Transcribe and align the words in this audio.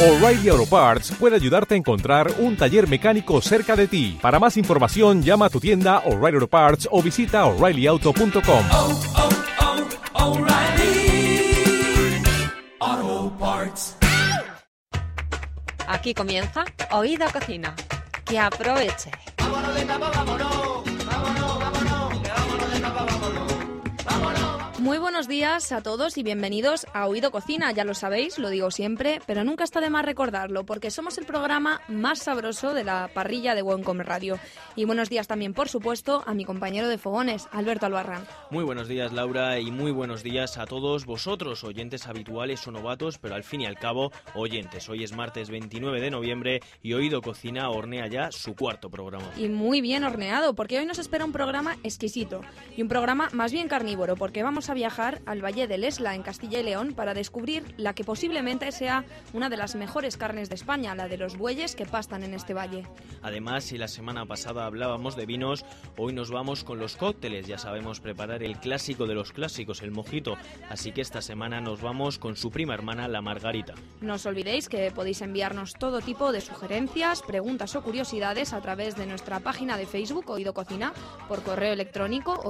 O'Reilly 0.00 0.48
Auto 0.48 0.64
Parts 0.64 1.10
puede 1.18 1.34
ayudarte 1.34 1.74
a 1.74 1.76
encontrar 1.76 2.32
un 2.38 2.56
taller 2.56 2.86
mecánico 2.86 3.40
cerca 3.40 3.74
de 3.74 3.88
ti. 3.88 4.16
Para 4.22 4.38
más 4.38 4.56
información, 4.56 5.24
llama 5.24 5.46
a 5.46 5.50
tu 5.50 5.58
tienda 5.58 6.04
O'Reilly 6.06 6.36
Auto 6.36 6.46
Parts 6.46 6.88
o 6.92 7.02
visita 7.02 7.44
oreillyauto.com. 7.46 8.64
oh, 8.70 9.00
oh, 12.80 13.32
Parts. 13.40 13.96
Aquí 15.88 16.14
comienza 16.14 16.64
Oído 16.92 17.26
Cocina. 17.32 17.74
Que 18.24 18.38
aproveche. 18.38 19.10
Muy 24.78 24.98
buenos 24.98 25.26
días 25.26 25.72
a 25.72 25.82
todos 25.82 26.18
y 26.18 26.22
bienvenidos 26.22 26.86
a 26.94 27.08
Oído 27.08 27.32
Cocina. 27.32 27.72
Ya 27.72 27.82
lo 27.82 27.94
sabéis, 27.94 28.38
lo 28.38 28.48
digo 28.48 28.70
siempre, 28.70 29.20
pero 29.26 29.42
nunca 29.42 29.64
está 29.64 29.80
de 29.80 29.90
más 29.90 30.04
recordarlo 30.04 30.64
porque 30.64 30.92
somos 30.92 31.18
el 31.18 31.26
programa 31.26 31.80
más 31.88 32.20
sabroso 32.20 32.74
de 32.74 32.84
la 32.84 33.10
parrilla 33.12 33.56
de 33.56 33.62
Buen 33.62 33.82
Comer 33.82 34.06
Radio. 34.06 34.38
Y 34.76 34.84
buenos 34.84 35.08
días 35.08 35.26
también, 35.26 35.52
por 35.52 35.68
supuesto, 35.68 36.22
a 36.26 36.32
mi 36.32 36.44
compañero 36.44 36.86
de 36.86 36.96
fogones, 36.96 37.48
Alberto 37.50 37.86
Albarrán. 37.86 38.24
Muy 38.50 38.62
buenos 38.62 38.86
días 38.86 39.12
Laura 39.12 39.58
y 39.58 39.72
muy 39.72 39.90
buenos 39.90 40.22
días 40.22 40.58
a 40.58 40.64
todos 40.64 41.06
vosotros, 41.06 41.64
oyentes 41.64 42.06
habituales 42.06 42.64
o 42.68 42.70
novatos, 42.70 43.18
pero 43.18 43.34
al 43.34 43.42
fin 43.42 43.62
y 43.62 43.66
al 43.66 43.80
cabo 43.80 44.12
oyentes. 44.34 44.88
Hoy 44.88 45.02
es 45.02 45.12
martes 45.12 45.50
29 45.50 46.00
de 46.00 46.10
noviembre 46.12 46.60
y 46.82 46.92
Oído 46.92 47.20
Cocina 47.20 47.68
hornea 47.70 48.06
ya 48.06 48.30
su 48.30 48.54
cuarto 48.54 48.90
programa. 48.90 49.28
Y 49.36 49.48
muy 49.48 49.80
bien 49.80 50.04
horneado, 50.04 50.54
porque 50.54 50.78
hoy 50.78 50.86
nos 50.86 51.00
espera 51.00 51.24
un 51.24 51.32
programa 51.32 51.76
exquisito 51.82 52.42
y 52.76 52.82
un 52.82 52.88
programa 52.88 53.28
más 53.32 53.50
bien 53.50 53.66
carnívoro, 53.66 54.14
porque 54.14 54.44
vamos 54.44 54.67
a 54.68 54.74
viajar 54.74 55.20
al 55.26 55.44
Valle 55.44 55.66
del 55.66 55.84
Esla, 55.84 56.14
en 56.14 56.22
Castilla 56.22 56.60
y 56.60 56.62
León, 56.62 56.92
para 56.94 57.14
descubrir 57.14 57.74
la 57.76 57.94
que 57.94 58.04
posiblemente 58.04 58.72
sea 58.72 59.04
una 59.32 59.48
de 59.48 59.56
las 59.56 59.74
mejores 59.74 60.16
carnes 60.16 60.48
de 60.48 60.54
España, 60.54 60.94
la 60.94 61.08
de 61.08 61.16
los 61.16 61.36
bueyes 61.36 61.74
que 61.74 61.86
pastan 61.86 62.22
en 62.22 62.34
este 62.34 62.54
valle. 62.54 62.84
Además, 63.22 63.64
si 63.64 63.78
la 63.78 63.88
semana 63.88 64.26
pasada 64.26 64.66
hablábamos 64.66 65.16
de 65.16 65.26
vinos, 65.26 65.64
hoy 65.96 66.12
nos 66.12 66.30
vamos 66.30 66.64
con 66.64 66.78
los 66.78 66.96
cócteles. 66.96 67.46
Ya 67.46 67.58
sabemos 67.58 68.00
preparar 68.00 68.42
el 68.42 68.58
clásico 68.58 69.06
de 69.06 69.14
los 69.14 69.32
clásicos, 69.32 69.82
el 69.82 69.90
mojito. 69.90 70.36
Así 70.68 70.92
que 70.92 71.00
esta 71.00 71.22
semana 71.22 71.60
nos 71.60 71.80
vamos 71.80 72.18
con 72.18 72.36
su 72.36 72.50
prima 72.50 72.74
hermana, 72.74 73.08
la 73.08 73.22
Margarita. 73.22 73.74
No 74.00 74.14
os 74.14 74.26
olvidéis 74.26 74.68
que 74.68 74.90
podéis 74.90 75.22
enviarnos 75.22 75.74
todo 75.74 76.00
tipo 76.00 76.32
de 76.32 76.40
sugerencias, 76.40 77.22
preguntas 77.22 77.74
o 77.76 77.82
curiosidades 77.82 78.52
a 78.52 78.60
través 78.60 78.96
de 78.96 79.06
nuestra 79.06 79.40
página 79.40 79.76
de 79.76 79.86
Facebook, 79.86 80.30
Oído 80.30 80.54
Cocina, 80.54 80.92
por 81.28 81.42
correo 81.42 81.72
electrónico 81.72 82.40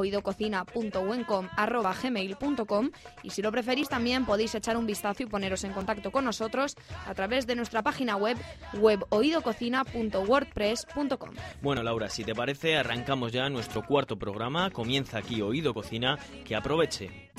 y 3.23 3.31
si 3.31 3.43
lo 3.43 3.53
preferís 3.53 3.89
también 3.89 4.25
podéis 4.25 4.55
echar 4.55 4.77
un 4.77 4.87
vistazo 4.87 5.23
y 5.23 5.27
poneros 5.27 5.65
en 5.65 5.73
contacto 5.73 6.11
con 6.11 6.25
nosotros 6.25 6.75
a 7.07 7.15
través 7.15 7.47
de 7.47 7.55
nuestra 7.57 7.83
página 7.83 8.17
web 8.17 8.39
weboidococina.wordpress.com. 8.75 11.31
Bueno, 11.63 11.83
Laura, 11.83 12.09
si 12.09 12.25
te 12.25 12.35
parece, 12.35 12.77
arrancamos 12.77 13.33
ya 13.33 13.49
nuestro 13.49 13.85
cuarto 13.85 14.19
programa. 14.19 14.71
Comienza 14.71 15.19
aquí 15.19 15.43
Oído 15.43 15.75
Cocina. 15.75 16.19
Que 16.45 16.57
aproveche. 16.57 17.31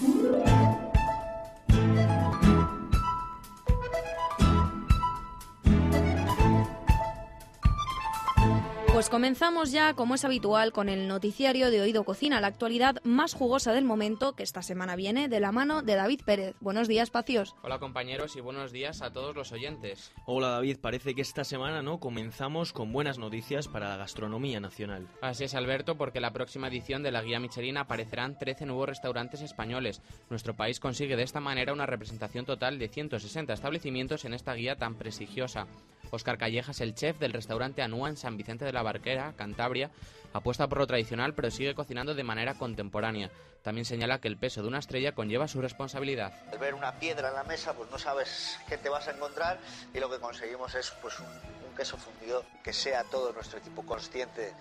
Pues 9.00 9.10
comenzamos 9.10 9.72
ya, 9.72 9.94
como 9.94 10.16
es 10.16 10.26
habitual, 10.26 10.74
con 10.74 10.90
el 10.90 11.08
noticiario 11.08 11.72
de 11.72 11.80
Oído 11.80 12.04
Cocina, 12.04 12.42
la 12.42 12.48
actualidad 12.48 13.02
más 13.06 13.34
jugosa 13.34 13.72
del 13.72 13.86
momento, 13.86 14.34
que 14.34 14.44
esta 14.44 14.62
semana 14.62 14.98
viene 14.98 15.30
de 15.30 15.40
la 15.40 15.54
mano 15.54 15.82
de 15.82 15.96
David 15.96 16.20
Pérez. 16.26 16.54
Buenos 16.60 16.90
días, 16.90 17.10
Pacios. 17.10 17.56
Hola 17.64 17.80
compañeros 17.80 18.36
y 18.36 18.42
buenos 18.42 18.74
días 18.74 19.02
a 19.02 19.14
todos 19.14 19.34
los 19.34 19.54
oyentes. 19.54 20.12
Hola 20.26 20.50
David, 20.50 20.80
parece 20.82 21.16
que 21.16 21.22
esta 21.22 21.46
semana 21.46 21.82
no 21.82 22.02
comenzamos 22.02 22.74
con 22.74 22.92
buenas 22.92 23.18
noticias 23.18 23.70
para 23.70 23.88
la 23.88 23.96
gastronomía 23.96 24.60
nacional. 24.60 25.08
Así 25.22 25.46
es 25.46 25.56
Alberto, 25.56 25.96
porque 25.96 26.20
la 26.20 26.34
próxima 26.34 26.68
edición 26.68 27.02
de 27.02 27.14
la 27.14 27.22
guía 27.22 27.40
Michelin 27.40 27.78
aparecerán 27.78 28.38
13 28.38 28.66
nuevos 28.66 28.90
restaurantes 28.90 29.40
españoles. 29.40 30.02
Nuestro 30.30 30.58
país 30.58 30.82
consigue 30.82 31.16
de 31.16 31.24
esta 31.24 31.40
manera 31.40 31.72
una 31.72 31.86
representación 31.86 32.44
total 32.44 32.78
de 32.78 32.90
160 32.90 33.54
establecimientos 33.54 34.26
en 34.26 34.34
esta 34.34 34.54
guía 34.56 34.76
tan 34.76 34.96
prestigiosa. 34.96 35.68
Oscar 36.12 36.38
Callejas, 36.38 36.82
el 36.82 36.96
chef 36.96 37.20
del 37.20 37.34
restaurante 37.34 37.82
Anúa 37.82 38.10
en 38.10 38.18
San 38.18 38.38
Vicente 38.38 38.66
de 38.66 38.74
la 38.74 38.84
Barquera, 38.84 39.34
Cantabria, 39.36 39.92
apuesta 40.34 40.68
por 40.68 40.80
lo 40.80 40.88
tradicional 40.88 41.34
pero 41.34 41.52
sigue 41.52 41.76
cocinando 41.76 42.16
de 42.16 42.24
manera 42.24 42.56
contemporánea. 42.56 43.30
También 43.62 43.86
señala 43.86 44.20
que 44.20 44.28
el 44.28 44.38
peso 44.38 44.62
de 44.62 44.70
una 44.70 44.80
estrella 44.80 45.14
conlleva 45.14 45.48
su 45.48 45.62
responsabilidad. 45.62 46.34
Al 46.52 46.60
ver 46.60 46.74
una 46.74 46.98
piedra 47.00 47.30
en 47.30 47.36
la 47.36 47.44
mesa, 47.44 47.74
pues 47.74 47.92
no 47.92 48.00
sabes 48.00 48.58
qué 48.68 48.78
te 48.78 48.90
vas 48.90 49.08
a 49.08 49.12
encontrar 49.12 49.60
y 49.94 50.00
lo 50.00 50.10
que 50.10 50.20
conseguimos 50.20 50.76
es 50.76 50.92
pues 51.02 51.20
un, 51.20 51.26
un 51.26 51.76
queso 51.76 51.98
fundido 51.98 52.46
que 52.64 52.74
sea 52.74 53.04
todo 53.04 53.34
nuestro 53.34 53.60
equipo 53.60 53.86
consciente 53.86 54.54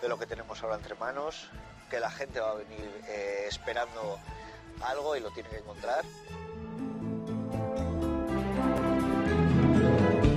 de 0.00 0.08
lo 0.08 0.18
que 0.18 0.26
tenemos 0.26 0.62
ahora 0.62 0.76
entre 0.76 0.94
manos, 0.94 1.48
que 1.90 2.00
la 2.00 2.10
gente 2.10 2.40
va 2.40 2.52
a 2.52 2.54
venir 2.54 2.90
eh, 3.08 3.46
esperando 3.48 4.18
algo 4.82 5.16
y 5.16 5.20
lo 5.20 5.30
tiene 5.30 5.48
que 5.50 5.58
encontrar. 5.58 6.04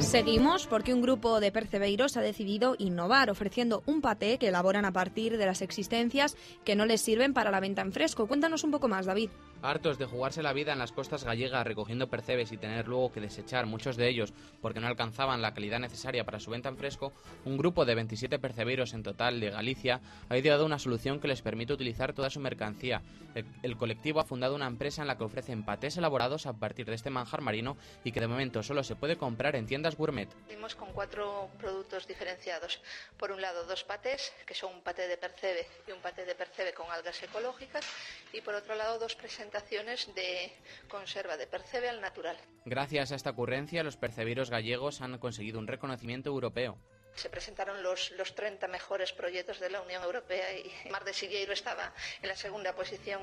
Seguimos 0.03 0.67
porque 0.67 0.93
un 0.93 1.01
grupo 1.01 1.39
de 1.39 1.51
percebeiros 1.51 2.17
ha 2.17 2.21
decidido 2.21 2.75
innovar 2.77 3.31
ofreciendo 3.31 3.81
un 3.87 4.01
paté 4.01 4.37
que 4.37 4.49
elaboran 4.49 4.85
a 4.85 4.91
partir 4.91 5.37
de 5.37 5.45
las 5.45 5.61
existencias 5.61 6.35
que 6.63 6.75
no 6.75 6.85
les 6.85 7.01
sirven 7.01 7.33
para 7.33 7.49
la 7.49 7.59
venta 7.59 7.81
en 7.81 7.91
fresco. 7.91 8.27
Cuéntanos 8.27 8.63
un 8.63 8.71
poco 8.71 8.87
más, 8.87 9.07
David. 9.07 9.29
Hartos 9.63 9.97
de 9.97 10.05
jugarse 10.05 10.43
la 10.43 10.51
vida 10.51 10.73
en 10.73 10.79
las 10.79 10.91
costas 10.91 11.23
gallegas 11.23 11.65
recogiendo 11.65 12.09
percebes 12.09 12.51
y 12.51 12.57
tener 12.57 12.85
luego 12.85 13.13
que 13.13 13.21
desechar 13.21 13.65
muchos 13.65 13.95
de 13.95 14.09
ellos 14.09 14.33
porque 14.61 14.81
no 14.81 14.87
alcanzaban 14.87 15.41
la 15.41 15.53
calidad 15.53 15.79
necesaria 15.79 16.25
para 16.25 16.41
su 16.41 16.51
venta 16.51 16.67
en 16.67 16.75
fresco, 16.75 17.13
un 17.45 17.57
grupo 17.57 17.85
de 17.85 17.95
27 17.95 18.39
perceberos 18.39 18.93
en 18.93 19.03
total 19.03 19.39
de 19.39 19.51
Galicia 19.51 20.01
ha 20.27 20.37
ideado 20.37 20.65
una 20.65 20.79
solución 20.79 21.21
que 21.21 21.29
les 21.29 21.41
permite 21.41 21.71
utilizar 21.71 22.11
toda 22.11 22.29
su 22.29 22.41
mercancía. 22.41 23.01
El, 23.35 23.45
el 23.63 23.77
colectivo 23.77 24.19
ha 24.19 24.25
fundado 24.25 24.53
una 24.53 24.67
empresa 24.67 25.01
en 25.01 25.07
la 25.07 25.17
que 25.17 25.23
ofrecen 25.23 25.63
patés 25.63 25.95
elaborados 25.95 26.45
a 26.45 26.51
partir 26.51 26.85
de 26.85 26.95
este 26.95 27.09
manjar 27.09 27.39
marino 27.39 27.77
y 28.03 28.11
que 28.11 28.19
de 28.19 28.27
momento 28.27 28.63
solo 28.63 28.83
se 28.83 28.97
puede 28.97 29.15
comprar 29.15 29.55
en 29.55 29.65
tiendas 29.65 29.95
gourmet. 29.95 30.27
Venimos 30.49 30.75
con 30.75 30.91
cuatro 30.91 31.49
productos 31.57 32.05
diferenciados. 32.05 32.81
Por 33.17 33.31
un 33.31 33.39
lado, 33.39 33.65
dos 33.65 33.85
patés, 33.85 34.33
que 34.45 34.55
son 34.55 34.73
un 34.73 34.81
paté 34.81 35.07
de 35.07 35.15
percebe 35.15 35.65
y 35.87 35.93
un 35.93 36.01
paté 36.01 36.25
de 36.25 36.35
percebe 36.35 36.73
con 36.73 36.91
algas 36.91 37.23
ecológicas, 37.23 37.85
y 38.33 38.41
por 38.41 38.55
otro 38.55 38.75
lado, 38.75 38.99
dos 38.99 39.15
presentaciones 39.53 40.09
de 40.15 40.51
conserva 40.87 41.37
de 41.37 41.45
percebe 41.45 41.87
al 41.87 42.01
natural. 42.01 42.35
Gracias 42.65 43.11
a 43.11 43.15
esta 43.15 43.29
ocurrencia, 43.29 43.83
los 43.83 43.97
perceberos 43.97 44.49
gallegos 44.49 45.01
han 45.01 45.19
conseguido 45.19 45.59
un 45.59 45.67
reconocimiento 45.67 46.29
europeo. 46.31 46.79
Se 47.15 47.29
presentaron 47.29 47.83
los, 47.83 48.09
los 48.11 48.33
30 48.33 48.67
mejores 48.67 49.13
proyectos 49.13 49.59
de 49.59 49.69
la 49.69 49.81
Unión 49.81 50.01
Europea 50.01 50.57
y 50.57 50.89
Mar 50.89 51.03
de 51.03 51.13
Silleiro 51.13 51.53
estaba 51.53 51.93
en 52.23 52.29
la 52.29 52.35
segunda 52.35 52.73
posición. 52.73 53.21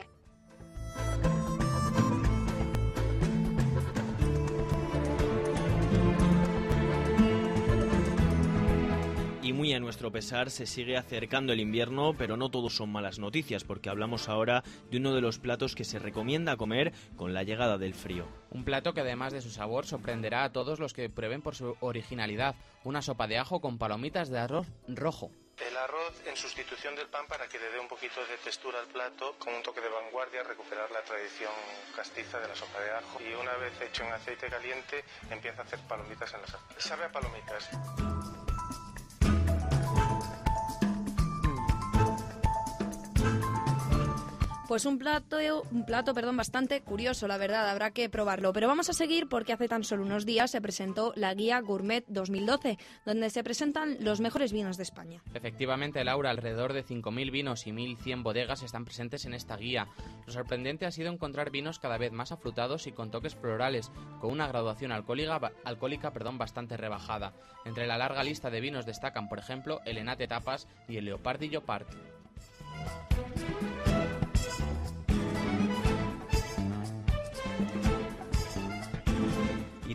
Y 9.70 9.72
a 9.72 9.78
nuestro 9.78 10.10
pesar 10.10 10.50
se 10.50 10.66
sigue 10.66 10.96
acercando 10.96 11.52
el 11.52 11.60
invierno, 11.60 12.12
pero 12.18 12.36
no 12.36 12.50
todos 12.50 12.74
son 12.74 12.90
malas 12.90 13.20
noticias, 13.20 13.62
porque 13.62 13.88
hablamos 13.88 14.28
ahora 14.28 14.64
de 14.90 14.96
uno 14.96 15.14
de 15.14 15.20
los 15.20 15.38
platos 15.38 15.76
que 15.76 15.84
se 15.84 16.00
recomienda 16.00 16.56
comer 16.56 16.92
con 17.14 17.34
la 17.34 17.44
llegada 17.44 17.78
del 17.78 17.94
frío. 17.94 18.26
Un 18.50 18.64
plato 18.64 18.94
que 18.94 19.02
además 19.02 19.32
de 19.32 19.40
su 19.40 19.48
sabor 19.48 19.86
sorprenderá 19.86 20.42
a 20.42 20.50
todos 20.50 20.80
los 20.80 20.92
que 20.92 21.08
prueben 21.08 21.40
por 21.40 21.54
su 21.54 21.76
originalidad, 21.78 22.56
una 22.82 23.00
sopa 23.00 23.28
de 23.28 23.38
ajo 23.38 23.60
con 23.60 23.78
palomitas 23.78 24.28
de 24.28 24.40
arroz 24.40 24.66
rojo. 24.88 25.30
El 25.64 25.76
arroz 25.76 26.20
en 26.26 26.36
sustitución 26.36 26.96
del 26.96 27.06
pan 27.06 27.28
para 27.28 27.46
que 27.46 27.60
le 27.60 27.70
dé 27.70 27.78
un 27.78 27.86
poquito 27.86 28.20
de 28.22 28.38
textura 28.42 28.80
al 28.80 28.88
plato, 28.88 29.36
con 29.38 29.54
un 29.54 29.62
toque 29.62 29.80
de 29.80 29.88
vanguardia, 29.88 30.42
recuperar 30.42 30.90
la 30.90 31.02
tradición 31.02 31.52
castiza 31.94 32.40
de 32.40 32.48
la 32.48 32.56
sopa 32.56 32.80
de 32.80 32.90
ajo. 32.90 33.20
Y 33.20 33.40
una 33.40 33.54
vez 33.58 33.80
hecho 33.80 34.02
en 34.02 34.14
aceite 34.14 34.48
caliente, 34.48 35.04
empieza 35.30 35.62
a 35.62 35.64
hacer 35.64 35.78
palomitas 35.86 36.34
en 36.34 36.40
la 36.40 36.46
sartén. 36.48 36.80
Sabe 36.80 37.04
a 37.04 37.12
palomitas. 37.12 37.70
Pues 44.70 44.86
un 44.86 44.98
plato, 44.98 45.38
un 45.72 45.84
plato, 45.84 46.14
perdón, 46.14 46.36
bastante 46.36 46.80
curioso, 46.82 47.26
la 47.26 47.38
verdad, 47.38 47.68
habrá 47.68 47.90
que 47.90 48.08
probarlo. 48.08 48.52
Pero 48.52 48.68
vamos 48.68 48.88
a 48.88 48.92
seguir 48.92 49.28
porque 49.28 49.52
hace 49.52 49.66
tan 49.66 49.82
solo 49.82 50.04
unos 50.04 50.24
días 50.24 50.52
se 50.52 50.60
presentó 50.60 51.12
la 51.16 51.34
guía 51.34 51.60
Gourmet 51.60 52.04
2012, 52.06 52.78
donde 53.04 53.30
se 53.30 53.42
presentan 53.42 53.96
los 53.98 54.20
mejores 54.20 54.52
vinos 54.52 54.76
de 54.76 54.84
España. 54.84 55.22
Efectivamente, 55.34 56.04
Laura, 56.04 56.30
alrededor 56.30 56.72
de 56.72 56.84
5.000 56.84 57.32
vinos 57.32 57.66
y 57.66 57.72
1.100 57.72 58.22
bodegas 58.22 58.62
están 58.62 58.84
presentes 58.84 59.24
en 59.24 59.34
esta 59.34 59.56
guía. 59.56 59.88
Lo 60.24 60.32
sorprendente 60.32 60.86
ha 60.86 60.92
sido 60.92 61.12
encontrar 61.12 61.50
vinos 61.50 61.80
cada 61.80 61.98
vez 61.98 62.12
más 62.12 62.30
afrutados 62.30 62.86
y 62.86 62.92
con 62.92 63.10
toques 63.10 63.34
florales, 63.34 63.90
con 64.20 64.30
una 64.30 64.46
graduación 64.46 64.92
alcohólica, 64.92 65.50
alcohólica 65.64 66.12
perdón, 66.12 66.38
bastante 66.38 66.76
rebajada. 66.76 67.32
Entre 67.64 67.88
la 67.88 67.98
larga 67.98 68.22
lista 68.22 68.50
de 68.50 68.60
vinos 68.60 68.86
destacan, 68.86 69.28
por 69.28 69.40
ejemplo, 69.40 69.80
el 69.84 69.98
Enate 69.98 70.28
Tapas 70.28 70.68
y 70.86 70.96
el 70.96 71.06
Leopardillo 71.06 71.62
Park. 71.64 71.88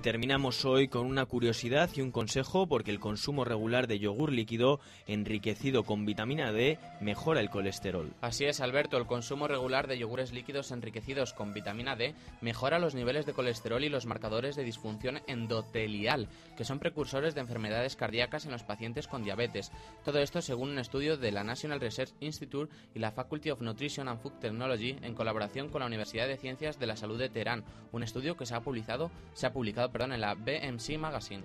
Terminamos 0.05 0.65
hoy 0.65 0.87
con 0.87 1.07
una 1.07 1.25
curiosidad 1.25 1.89
y 1.95 2.01
un 2.01 2.11
consejo 2.11 2.67
porque 2.67 2.91
el 2.91 2.99
consumo 2.99 3.43
regular 3.43 3.87
de 3.87 3.97
yogur 3.97 4.31
líquido 4.31 4.79
enriquecido 5.07 5.81
con 5.81 6.05
vitamina 6.05 6.51
D 6.51 6.77
mejora 7.01 7.39
el 7.39 7.49
colesterol. 7.49 8.13
Así 8.21 8.45
es, 8.45 8.61
Alberto, 8.61 8.97
el 8.97 9.07
consumo 9.07 9.47
regular 9.47 9.87
de 9.87 9.97
yogures 9.97 10.31
líquidos 10.31 10.69
enriquecidos 10.69 11.33
con 11.33 11.55
vitamina 11.55 11.95
D 11.95 12.13
mejora 12.39 12.77
los 12.77 12.93
niveles 12.93 13.25
de 13.25 13.33
colesterol 13.33 13.83
y 13.83 13.89
los 13.89 14.05
marcadores 14.05 14.55
de 14.55 14.63
disfunción 14.63 15.21
endotelial, 15.25 16.29
que 16.55 16.65
son 16.65 16.77
precursores 16.77 17.33
de 17.33 17.41
enfermedades 17.41 17.95
cardíacas 17.95 18.45
en 18.45 18.51
los 18.51 18.61
pacientes 18.61 19.07
con 19.07 19.23
diabetes. 19.23 19.71
Todo 20.03 20.19
esto 20.19 20.39
según 20.43 20.69
un 20.69 20.77
estudio 20.77 21.17
de 21.17 21.31
la 21.31 21.43
National 21.43 21.81
Research 21.81 22.13
Institute 22.19 22.71
y 22.93 22.99
la 22.99 23.09
Faculty 23.09 23.49
of 23.49 23.61
Nutrition 23.61 24.07
and 24.07 24.21
Food 24.21 24.33
Technology 24.33 24.97
en 25.01 25.15
colaboración 25.15 25.69
con 25.69 25.79
la 25.79 25.87
Universidad 25.87 26.27
de 26.27 26.37
Ciencias 26.37 26.77
de 26.77 26.85
la 26.85 26.95
Salud 26.95 27.17
de 27.17 27.29
Teherán, 27.29 27.63
un 27.91 28.03
estudio 28.03 28.37
que 28.37 28.45
se 28.45 28.53
ha 28.53 28.61
publicado, 28.61 29.09
se 29.33 29.47
ha 29.47 29.51
publicado 29.51 29.94
perdón, 29.95 30.11
en 30.11 30.19
la 30.19 30.35
BMC 30.35 30.97
Magazine. 30.97 31.41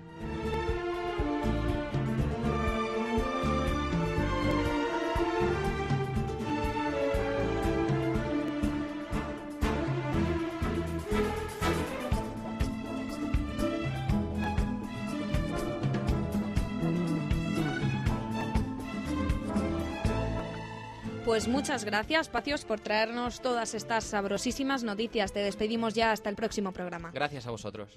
Pues 21.30 21.46
muchas 21.46 21.84
gracias, 21.84 22.28
Pacios, 22.28 22.64
por 22.64 22.80
traernos 22.80 23.40
todas 23.40 23.74
estas 23.74 24.02
sabrosísimas 24.02 24.82
noticias. 24.82 25.32
Te 25.32 25.38
despedimos 25.38 25.94
ya 25.94 26.10
hasta 26.10 26.28
el 26.28 26.34
próximo 26.34 26.72
programa. 26.72 27.12
Gracias 27.14 27.46
a 27.46 27.52
vosotros. 27.52 27.88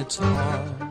It's 0.00 0.20
hard, 0.20 0.87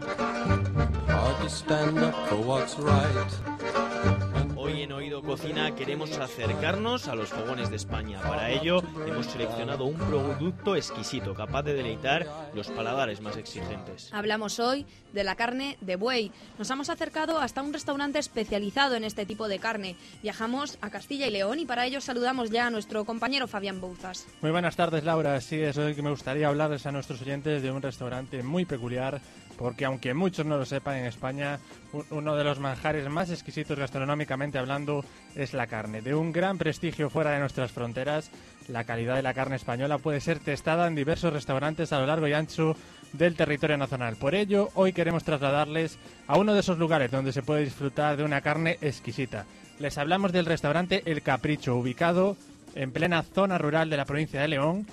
Hoy 4.58 4.82
en 4.82 4.92
Oído 4.92 5.22
Cocina 5.24 5.74
queremos 5.74 6.18
acercarnos 6.18 7.08
a 7.08 7.16
los 7.16 7.30
fogones 7.30 7.70
de 7.70 7.78
España. 7.78 8.20
Para 8.22 8.50
ello 8.50 8.84
hemos 9.08 9.28
seleccionado 9.28 9.86
un 9.86 9.96
producto 9.96 10.76
exquisito, 10.76 11.34
capaz 11.34 11.64
de 11.64 11.74
deleitar 11.74 12.28
los 12.54 12.68
paladares 12.68 13.22
más 13.22 13.38
exigentes. 13.38 14.10
Hablamos 14.12 14.60
hoy 14.60 14.86
de 15.14 15.24
la 15.24 15.36
carne 15.36 15.78
de 15.80 15.96
buey. 15.96 16.34
Nos 16.60 16.70
hemos 16.70 16.90
acercado 16.90 17.40
hasta 17.40 17.62
un 17.62 17.72
restaurante 17.72 18.20
especializado 18.20 18.96
en 18.96 19.06
este 19.06 19.26
tipo 19.26 19.48
de 19.48 19.60
carne. 19.60 19.96
Viajamos 20.22 20.78
a 20.82 20.90
Castilla 20.90 21.28
y 21.28 21.32
León 21.32 21.60
y 21.60 21.66
para 21.66 21.86
ello 21.86 22.02
saludamos 22.02 22.50
ya 22.50 22.68
a 22.68 22.72
nuestro 22.72 23.06
compañero 23.06 23.48
Fabián 23.48 23.80
Bouzas. 23.80 24.28
Muy 24.42 24.52
buenas 24.52 24.76
tardes, 24.76 25.06
Laura. 25.06 25.40
Sí, 25.40 25.62
es 25.62 25.78
hoy 25.78 25.96
que 25.96 26.02
me 26.02 26.10
gustaría 26.10 26.50
hablarles 26.50 26.86
a 26.86 26.92
nuestros 26.92 27.22
oyentes 27.22 27.64
de 27.64 27.72
un 27.72 27.82
restaurante 27.82 28.44
muy 28.44 28.66
peculiar, 28.66 29.22
porque 29.58 29.86
aunque 29.86 30.14
muchos 30.14 30.46
no 30.46 30.58
lo 30.58 30.66
sepan, 30.66 30.98
en 30.98 31.06
España 31.06 31.60
un- 31.94 32.06
uno 32.12 32.36
de 32.36 32.44
los 32.44 32.60
manjares 32.60 33.10
más 33.10 33.30
exquisitos 33.30 33.78
gastronómicamente 33.78 34.58
hablando 34.58 35.04
es 35.36 35.54
la 35.54 35.68
carne. 35.68 36.02
De 36.02 36.16
un 36.16 36.32
gran 36.32 36.58
prestigio 36.58 37.10
fuera 37.10 37.32
de 37.32 37.40
nuestras 37.40 37.72
fronteras, 37.72 38.30
la 38.68 38.84
calidad 38.84 39.16
de 39.16 39.22
la 39.24 39.34
carne 39.34 39.56
española 39.56 39.98
puede 39.98 40.22
ser 40.22 40.40
testada 40.40 40.88
en 40.88 40.96
diversos 40.96 41.34
restaurantes 41.34 41.92
a 41.94 42.00
lo 42.00 42.06
largo 42.08 42.28
y 42.28 42.34
ancho 42.34 42.76
del 43.14 43.36
territorio 43.36 43.78
nacional. 43.78 44.18
Por 44.18 44.36
ello, 44.36 44.70
hoy 44.76 44.92
queremos 44.94 45.24
trasladarles 45.24 45.98
a 46.28 46.38
uno 46.38 46.54
de 46.54 46.60
esos 46.60 46.78
lugares 46.78 47.10
donde 47.10 47.32
se 47.32 47.42
puede 47.42 47.64
disfrutar 47.64 48.18
de 48.18 48.24
una 48.24 48.42
carne 48.42 48.78
exquisita. 48.82 49.46
Les 49.80 49.98
hablamos 49.98 50.32
del 50.34 50.46
restaurante 50.46 51.04
El 51.06 51.22
Capricho, 51.22 51.76
ubicado 51.76 52.36
en 52.76 52.92
plena 52.92 53.24
zona 53.24 53.58
rural 53.58 53.90
de 53.90 53.98
la 53.98 54.06
provincia 54.06 54.42
de 54.42 54.48
León. 54.50 54.86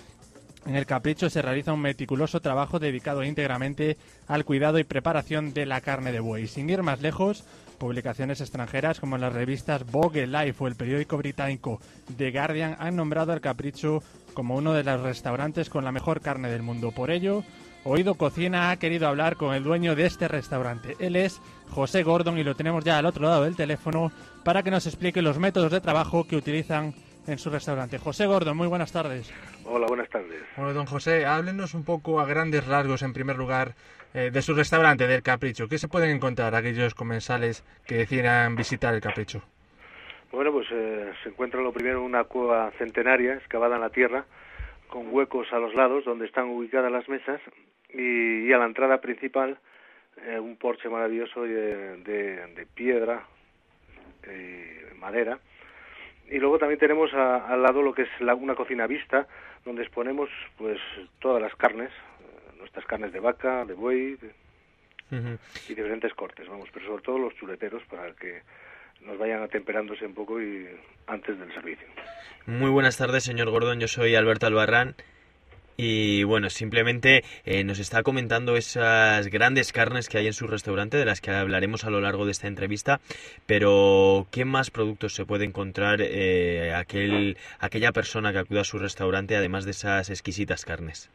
En 0.67 0.77
el 0.77 0.87
Capricho 0.87 1.29
se 1.29 1.43
realiza 1.43 1.75
un 1.75 1.81
meticuloso 1.81 2.41
trabajo 2.41 2.79
dedicado 2.79 3.23
íntegramente 3.23 3.99
al 4.27 4.47
cuidado 4.47 4.79
y 4.79 4.85
preparación 4.85 5.53
de 5.53 5.67
la 5.67 5.83
carne 5.83 6.11
de 6.11 6.21
buey. 6.21 6.47
Sin 6.47 6.71
ir 6.71 6.83
más 6.83 7.03
lejos, 7.03 7.45
publicaciones 7.79 8.41
extranjeras 8.41 8.99
como 8.99 9.19
las 9.19 9.33
revistas 9.33 9.85
Vogue 9.91 10.27
Life 10.27 10.65
o 10.65 10.67
el 10.67 10.75
periódico 10.75 11.19
británico 11.19 11.81
The 12.17 12.31
Guardian 12.31 12.77
han 12.79 12.97
nombrado 12.97 13.33
al 13.33 13.43
Capricho 13.43 14.03
como 14.33 14.57
uno 14.57 14.73
de 14.73 14.85
los 14.85 15.03
restaurantes 15.03 15.69
con 15.69 15.85
la 15.85 15.93
mejor 15.93 16.23
carne 16.23 16.51
del 16.51 16.63
mundo. 16.63 16.93
Por 16.93 17.11
ello, 17.11 17.45
Oído 17.85 18.15
Cocina 18.15 18.71
ha 18.71 18.79
querido 18.79 19.07
hablar 19.07 19.37
con 19.37 19.55
el 19.55 19.65
dueño 19.65 19.95
de 19.95 20.07
este 20.07 20.29
restaurante. 20.29 20.97
Él 20.99 21.17
es 21.17 21.43
José 21.69 22.03
Gordon 22.03 22.39
y 22.39 22.45
lo 22.45 22.57
tenemos 22.57 22.83
ya 22.85 22.97
al 22.97 23.05
otro 23.05 23.29
lado 23.29 23.45
del 23.45 23.57
teléfono 23.57 24.11
para 24.45 24.63
que 24.63 24.71
nos 24.71 24.87
explique 24.87 25.21
los 25.21 25.39
métodos 25.39 25.71
de 25.71 25.83
trabajo 25.83 26.25
que 26.25 26.37
utilizan 26.37 26.95
en 27.27 27.39
su 27.39 27.51
restaurante. 27.51 27.99
José 27.99 28.27
Gordon, 28.27 28.57
muy 28.57 28.67
buenas 28.69 28.93
tardes. 28.93 29.33
Hola, 29.65 29.87
buenas 29.87 30.09
tardes. 30.09 30.43
Bueno, 30.57 30.73
don 30.73 30.87
José, 30.87 31.25
háblenos 31.27 31.75
un 31.75 31.85
poco 31.85 32.21
a 32.21 32.27
grandes 32.27 32.67
rasgos, 32.67 33.03
en 33.03 33.13
primer 33.13 33.37
lugar, 33.37 33.75
eh, 34.13 34.31
de 34.33 34.43
su 34.43 34.55
restaurante, 34.55 35.07
del 35.07 35.23
Capricho. 35.23 35.69
¿Qué 35.69 35.79
se 35.79 35.89
pueden 35.89 36.11
encontrar 36.11 36.55
aquellos 36.55 36.95
comensales 36.95 37.65
que 37.87 37.97
decidan 37.97 38.57
visitar 38.57 38.95
el 38.95 39.01
Capricho? 39.01 39.43
Bueno, 40.33 40.53
pues 40.53 40.67
eh, 40.73 41.13
se 41.23 41.29
encuentra 41.31 41.61
lo 41.63 41.73
primero 41.73 42.03
una 42.03 42.25
cueva 42.25 42.71
centenaria 42.79 43.35
excavada 43.35 43.77
en 43.77 43.81
la 43.83 43.91
tierra, 43.91 44.25
con 44.89 45.13
huecos 45.13 45.47
a 45.53 45.59
los 45.59 45.75
lados 45.75 46.05
donde 46.05 46.27
están 46.27 46.49
ubicadas 46.49 46.91
las 46.93 47.09
mesas 47.09 47.41
y, 47.93 48.47
y 48.49 48.53
a 48.53 48.59
la 48.59 48.67
entrada 48.67 49.01
principal 49.01 49.59
eh, 50.27 50.39
un 50.39 50.57
porche 50.57 50.89
maravilloso 50.89 51.43
de, 51.43 51.97
de- 51.99 52.47
de 52.55 52.67
piedra 52.75 53.25
y 54.25 54.95
madera. 54.99 55.39
Y 56.31 56.39
luego 56.39 56.59
también 56.59 56.79
tenemos 56.81 57.13
a- 57.15 57.47
al 57.49 57.63
lado 57.63 57.83
lo 57.83 57.93
que 57.95 58.03
es 58.03 58.09
la- 58.21 58.35
una 58.35 58.55
cocina 58.55 58.87
vista, 58.87 59.27
donde 59.65 59.83
exponemos 59.83 60.29
pues 60.57 60.79
todas 61.21 61.41
las 61.43 61.55
carnes, 61.57 61.91
eh, 61.91 62.57
nuestras 62.59 62.85
carnes 62.87 63.13
de 63.13 63.21
vaca, 63.21 63.65
de 63.65 63.75
buey 63.75 64.17
de- 64.17 64.33
y 65.69 65.75
diferentes 65.75 66.13
cortes, 66.15 66.49
vamos, 66.49 66.69
pero 66.73 66.87
sobre 66.87 67.03
todo 67.03 67.19
los 67.19 67.35
chuleteros 67.37 67.83
para 67.85 68.13
que 68.15 68.43
nos 69.03 69.19
vayan 69.19 69.43
atemperándose 69.43 70.07
un 70.07 70.15
poco 70.15 70.41
y 70.41 70.67
antes 71.07 71.39
del 71.39 71.53
servicio. 71.53 71.87
Muy 72.47 72.71
buenas 72.71 72.97
tardes, 72.97 73.23
señor 73.25 73.51
Gordon. 73.51 73.79
Yo 73.81 73.87
soy 73.89 74.15
Alberto 74.15 74.47
Albarrán. 74.47 74.95
Y 75.77 76.23
bueno, 76.25 76.51
simplemente 76.51 77.23
eh, 77.45 77.65
nos 77.65 77.81
está 77.81 78.03
comentando 78.03 78.57
esas 78.57 79.29
grandes 79.29 79.73
carnes 79.73 80.09
que 80.09 80.19
hay 80.19 80.27
en 80.27 80.33
su 80.33 80.47
restaurante, 80.47 80.97
de 80.97 81.05
las 81.05 81.21
que 81.21 81.31
hablaremos 81.33 81.85
a 81.85 81.91
lo 81.91 82.01
largo 82.01 82.25
de 82.25 82.31
esta 82.31 82.47
entrevista. 82.47 83.01
Pero, 83.47 84.27
¿qué 84.31 84.45
más 84.45 84.71
productos 84.71 85.15
se 85.15 85.25
puede 85.25 85.45
encontrar 85.45 85.99
eh, 86.01 86.73
aquel, 86.75 87.37
aquella 87.59 87.93
persona 87.93 88.33
que 88.33 88.39
acuda 88.39 88.61
a 88.61 88.65
su 88.65 88.79
restaurante, 88.79 89.37
además 89.37 89.65
de 89.65 89.73
esas 89.73 90.11
exquisitas 90.11 90.65
carnes? 90.65 91.11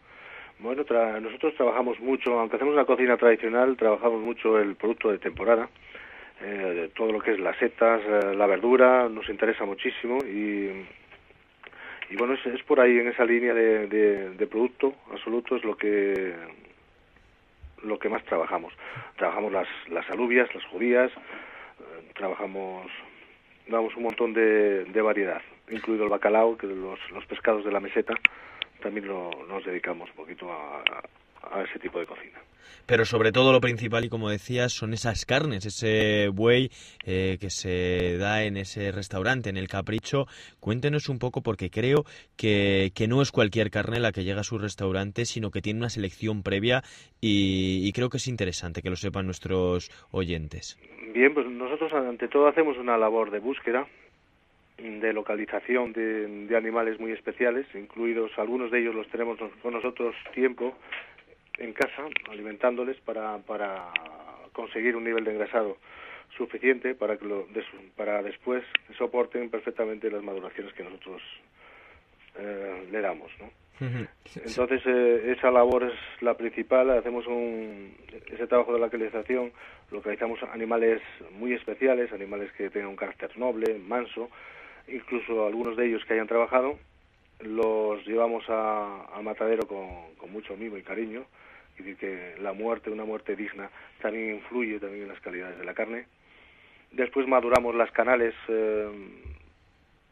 Bueno, 0.59 0.83
tra- 0.83 1.21
nosotros 1.21 1.53
trabajamos 1.55 1.97
mucho, 2.01 2.37
aunque 2.37 2.57
hacemos 2.57 2.73
una 2.73 2.83
cocina 2.83 3.15
tradicional, 3.15 3.77
trabajamos 3.77 4.21
mucho 4.21 4.59
el 4.59 4.75
producto 4.75 5.09
de 5.09 5.19
temporada, 5.19 5.69
eh, 6.41 6.89
todo 6.97 7.13
lo 7.13 7.21
que 7.21 7.31
es 7.31 7.39
las 7.39 7.57
setas, 7.59 8.01
eh, 8.05 8.35
la 8.35 8.45
verdura, 8.45 9.07
nos 9.07 9.29
interesa 9.29 9.63
muchísimo 9.63 10.17
y, 10.25 10.85
y 12.09 12.15
bueno, 12.15 12.33
es, 12.33 12.45
es 12.47 12.61
por 12.63 12.79
ahí 12.79 12.97
en 12.97 13.07
esa 13.07 13.25
línea 13.25 13.53
de, 13.53 13.87
de- 13.87 14.29
producto 14.47 14.95
absoluto 15.11 15.55
es 15.55 15.63
lo 15.63 15.75
que 15.77 16.33
lo 17.83 17.97
que 17.97 18.09
más 18.09 18.23
trabajamos. 18.25 18.73
Trabajamos 19.17 19.53
las, 19.53 19.67
las 19.89 20.09
alubias, 20.09 20.53
las 20.53 20.65
judías, 20.65 21.11
eh, 21.11 22.11
trabajamos, 22.13 22.91
damos 23.67 23.95
un 23.95 24.03
montón 24.03 24.33
de, 24.33 24.83
de 24.83 25.01
variedad, 25.01 25.41
incluido 25.69 26.03
el 26.03 26.09
bacalao, 26.09 26.57
que 26.57 26.67
los, 26.67 26.99
los 27.11 27.25
pescados 27.25 27.63
de 27.63 27.71
la 27.71 27.79
meseta, 27.79 28.15
también 28.81 29.07
lo, 29.07 29.31
nos 29.47 29.63
dedicamos 29.63 30.09
un 30.09 30.15
poquito 30.17 30.51
a, 30.51 30.83
a 31.51 31.61
ese 31.63 31.79
tipo 31.79 31.99
de 31.99 32.05
cocina. 32.05 32.39
Pero 32.85 33.05
sobre 33.05 33.31
todo 33.31 33.53
lo 33.53 33.61
principal, 33.61 34.03
y 34.05 34.09
como 34.09 34.31
decías, 34.31 34.73
son 34.73 34.93
esas 34.93 35.25
carnes, 35.25 35.63
ese 35.63 36.27
buey 36.29 36.71
eh, 37.05 37.37
que 37.39 37.51
se 37.51 38.17
da 38.17 38.43
en 38.43 38.57
ese 38.57 38.91
restaurante, 38.91 39.49
en 39.49 39.57
el 39.57 39.67
Capricho. 39.67 40.25
Cuéntenos 40.59 41.07
un 41.07 41.19
poco, 41.19 41.43
porque 41.43 41.69
creo 41.69 42.03
que, 42.35 42.91
que 42.95 43.07
no 43.07 43.21
es 43.21 43.31
cualquier 43.31 43.69
carne 43.69 43.99
la 43.99 44.11
que 44.11 44.23
llega 44.23 44.41
a 44.41 44.43
su 44.43 44.57
restaurante, 44.57 45.25
sino 45.25 45.51
que 45.51 45.61
tiene 45.61 45.79
una 45.79 45.89
selección 45.89 46.41
previa 46.41 46.81
y, 47.21 47.87
y 47.87 47.91
creo 47.91 48.09
que 48.09 48.17
es 48.17 48.27
interesante 48.27 48.81
que 48.81 48.89
lo 48.89 48.95
sepan 48.95 49.25
nuestros 49.25 49.91
oyentes. 50.09 50.79
Bien, 51.13 51.31
pues 51.33 51.45
nosotros 51.45 51.93
ante 51.93 52.27
todo 52.27 52.47
hacemos 52.47 52.75
una 52.77 52.97
labor 52.97 53.29
de 53.29 53.37
búsqueda, 53.37 53.87
de 54.79 55.13
localización 55.13 55.93
de, 55.93 56.47
de 56.47 56.57
animales 56.57 56.99
muy 56.99 57.11
especiales, 57.11 57.67
incluidos 57.75 58.31
algunos 58.37 58.71
de 58.71 58.79
ellos 58.79 58.95
los 58.95 59.07
tenemos 59.09 59.37
con 59.61 59.73
nosotros 59.73 60.15
tiempo 60.33 60.75
en 61.59 61.73
casa, 61.73 62.03
alimentándoles 62.29 62.97
para, 63.01 63.37
para 63.39 63.91
conseguir 64.53 64.95
un 64.95 65.03
nivel 65.03 65.23
de 65.23 65.31
engrasado 65.31 65.77
suficiente 66.37 66.95
para 66.95 67.17
que 67.17 67.25
lo, 67.25 67.45
des- 67.47 67.65
para 67.95 68.21
después 68.23 68.63
soporten 68.97 69.49
perfectamente 69.49 70.09
las 70.11 70.23
maduraciones 70.23 70.73
que 70.73 70.83
nosotros 70.83 71.21
eh, 72.37 72.87
le 72.91 73.01
damos, 73.01 73.31
¿no? 73.39 73.49
Entonces, 74.45 74.81
eh, 74.85 75.33
esa 75.37 75.49
labor 75.51 75.83
es 75.83 75.93
la 76.21 76.35
principal. 76.35 76.89
Hacemos 76.91 77.25
un, 77.27 77.95
ese 78.31 78.45
trabajo 78.47 78.73
de 78.73 78.79
localización, 78.79 79.51
localizamos 79.91 80.41
animales 80.43 81.01
muy 81.31 81.53
especiales, 81.53 82.11
animales 82.13 82.51
que 82.53 82.69
tengan 82.69 82.89
un 82.89 82.95
carácter 82.95 83.35
noble, 83.37 83.79
manso, 83.79 84.29
incluso 84.87 85.47
algunos 85.47 85.75
de 85.77 85.87
ellos 85.87 86.03
que 86.05 86.13
hayan 86.13 86.27
trabajado, 86.27 86.77
los 87.39 88.05
llevamos 88.05 88.43
a, 88.49 89.05
al 89.15 89.23
matadero 89.23 89.65
con, 89.65 90.13
con 90.17 90.31
mucho 90.31 90.55
mimo 90.55 90.77
y 90.77 90.83
cariño. 90.83 91.25
Es 91.79 91.85
decir, 91.85 91.97
que 91.97 92.41
la 92.41 92.51
muerte, 92.51 92.89
una 92.89 93.05
muerte 93.05 93.37
digna, 93.37 93.69
también 94.01 94.35
influye 94.35 94.79
también 94.79 95.03
en 95.03 95.09
las 95.09 95.21
calidades 95.21 95.57
de 95.57 95.63
la 95.63 95.73
carne. 95.73 96.05
Después 96.91 97.25
maduramos 97.25 97.73
las 97.73 97.89
canales 97.91 98.35
eh, 98.49 98.89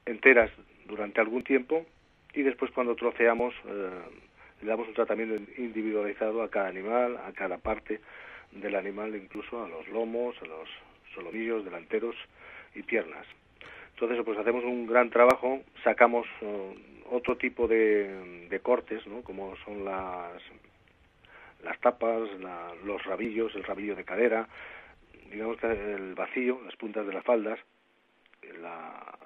enteras 0.05 0.49
durante 0.85 1.19
algún 1.19 1.43
tiempo 1.43 1.85
y 2.33 2.41
después 2.43 2.71
cuando 2.71 2.95
troceamos 2.95 3.53
eh, 3.65 3.89
le 4.61 4.67
damos 4.67 4.87
un 4.87 4.93
tratamiento 4.93 5.35
individualizado 5.57 6.41
a 6.41 6.49
cada 6.49 6.69
animal, 6.69 7.17
a 7.17 7.33
cada 7.33 7.57
parte 7.57 7.99
del 8.51 8.75
animal, 8.75 9.13
incluso 9.15 9.61
a 9.61 9.67
los 9.67 9.87
lomos, 9.89 10.41
a 10.41 10.45
los 10.45 10.69
solomillos 11.13 11.65
delanteros 11.65 12.15
y 12.75 12.83
piernas. 12.83 13.27
Entonces, 13.93 14.23
pues 14.23 14.37
hacemos 14.37 14.63
un 14.63 14.87
gran 14.87 15.09
trabajo, 15.09 15.61
sacamos 15.83 16.25
eh, 16.41 16.75
otro 17.11 17.35
tipo 17.35 17.67
de, 17.67 18.47
de 18.49 18.59
cortes, 18.61 19.05
¿no? 19.05 19.21
como 19.21 19.55
son 19.65 19.83
las, 19.83 20.41
las 21.67 21.79
tapas, 21.79 22.29
la- 22.39 22.73
los 22.85 23.03
rabillos, 23.05 23.53
el 23.55 23.63
rabillo 23.63 23.95
de 23.95 24.03
cadera, 24.05 24.47
digamos 25.31 25.57
que 25.57 25.67
el 25.67 26.15
vacío, 26.15 26.59
las 26.65 26.75
puntas 26.77 27.05
de 27.05 27.13
las 27.13 27.23
faldas, 27.23 27.59
la, 28.61 29.17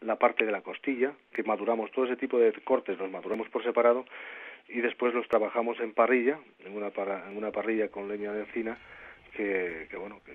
la 0.00 0.16
parte 0.16 0.44
de 0.46 0.52
la 0.52 0.62
costilla, 0.62 1.12
que 1.32 1.42
maduramos 1.42 1.90
todo 1.92 2.06
ese 2.06 2.16
tipo 2.16 2.38
de 2.38 2.52
cortes, 2.64 2.98
los 2.98 3.10
maduramos 3.10 3.48
por 3.50 3.62
separado 3.62 4.04
y 4.68 4.80
después 4.80 5.12
los 5.14 5.28
trabajamos 5.28 5.78
en 5.80 5.92
parrilla, 5.92 6.38
en 6.64 6.74
una, 6.76 6.90
para- 6.90 7.28
en 7.30 7.36
una 7.36 7.50
parrilla 7.50 7.88
con 7.88 8.08
leña 8.08 8.32
de 8.32 8.40
encina, 8.40 8.78
que, 9.36 9.86
que 9.90 9.96
bueno, 9.96 10.20
que, 10.24 10.32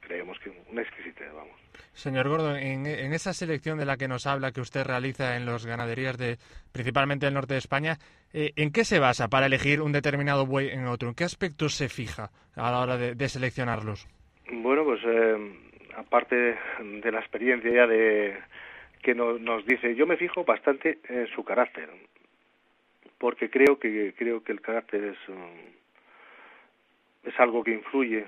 creemos 0.00 0.38
que 0.40 0.50
una 0.70 0.82
exquisitez, 0.82 1.32
vamos. 1.32 1.54
Señor 1.92 2.28
Gordon, 2.28 2.56
en, 2.56 2.86
en 2.86 3.12
esa 3.12 3.32
selección 3.32 3.78
de 3.78 3.84
la 3.84 3.96
que 3.96 4.08
nos 4.08 4.26
habla 4.26 4.52
que 4.52 4.60
usted 4.60 4.84
realiza 4.84 5.36
en 5.36 5.46
las 5.46 5.66
ganaderías 5.66 6.16
de 6.18 6.38
principalmente 6.72 7.26
del 7.26 7.34
norte 7.34 7.54
de 7.54 7.58
España, 7.58 7.98
eh, 8.32 8.52
¿en 8.56 8.70
qué 8.72 8.84
se 8.84 8.98
basa 8.98 9.28
para 9.28 9.46
elegir 9.46 9.80
un 9.82 9.92
determinado 9.92 10.46
buey 10.46 10.68
en 10.68 10.86
otro? 10.86 11.08
¿En 11.08 11.14
qué 11.14 11.24
aspectos 11.24 11.74
se 11.74 11.88
fija 11.88 12.30
a 12.56 12.70
la 12.70 12.80
hora 12.80 12.96
de, 12.96 13.14
de 13.14 13.28
seleccionarlos? 13.28 14.06
Bueno, 14.52 14.84
pues 14.84 15.00
eh, 15.04 15.52
aparte 15.96 16.36
de 16.80 17.12
la 17.12 17.20
experiencia 17.20 17.70
ya 17.72 17.86
de 17.86 18.38
que 19.02 19.14
no- 19.14 19.38
nos 19.38 19.64
dice, 19.66 19.94
yo 19.94 20.06
me 20.06 20.16
fijo 20.16 20.44
bastante 20.44 20.98
en 21.08 21.26
su 21.28 21.42
carácter, 21.44 21.88
porque 23.18 23.50
creo 23.50 23.78
que 23.78 24.14
creo 24.16 24.42
que 24.42 24.52
el 24.52 24.60
carácter 24.60 25.04
es 25.04 25.28
um, 25.28 25.58
es 27.24 27.38
algo 27.38 27.62
que 27.62 27.72
influye 27.72 28.24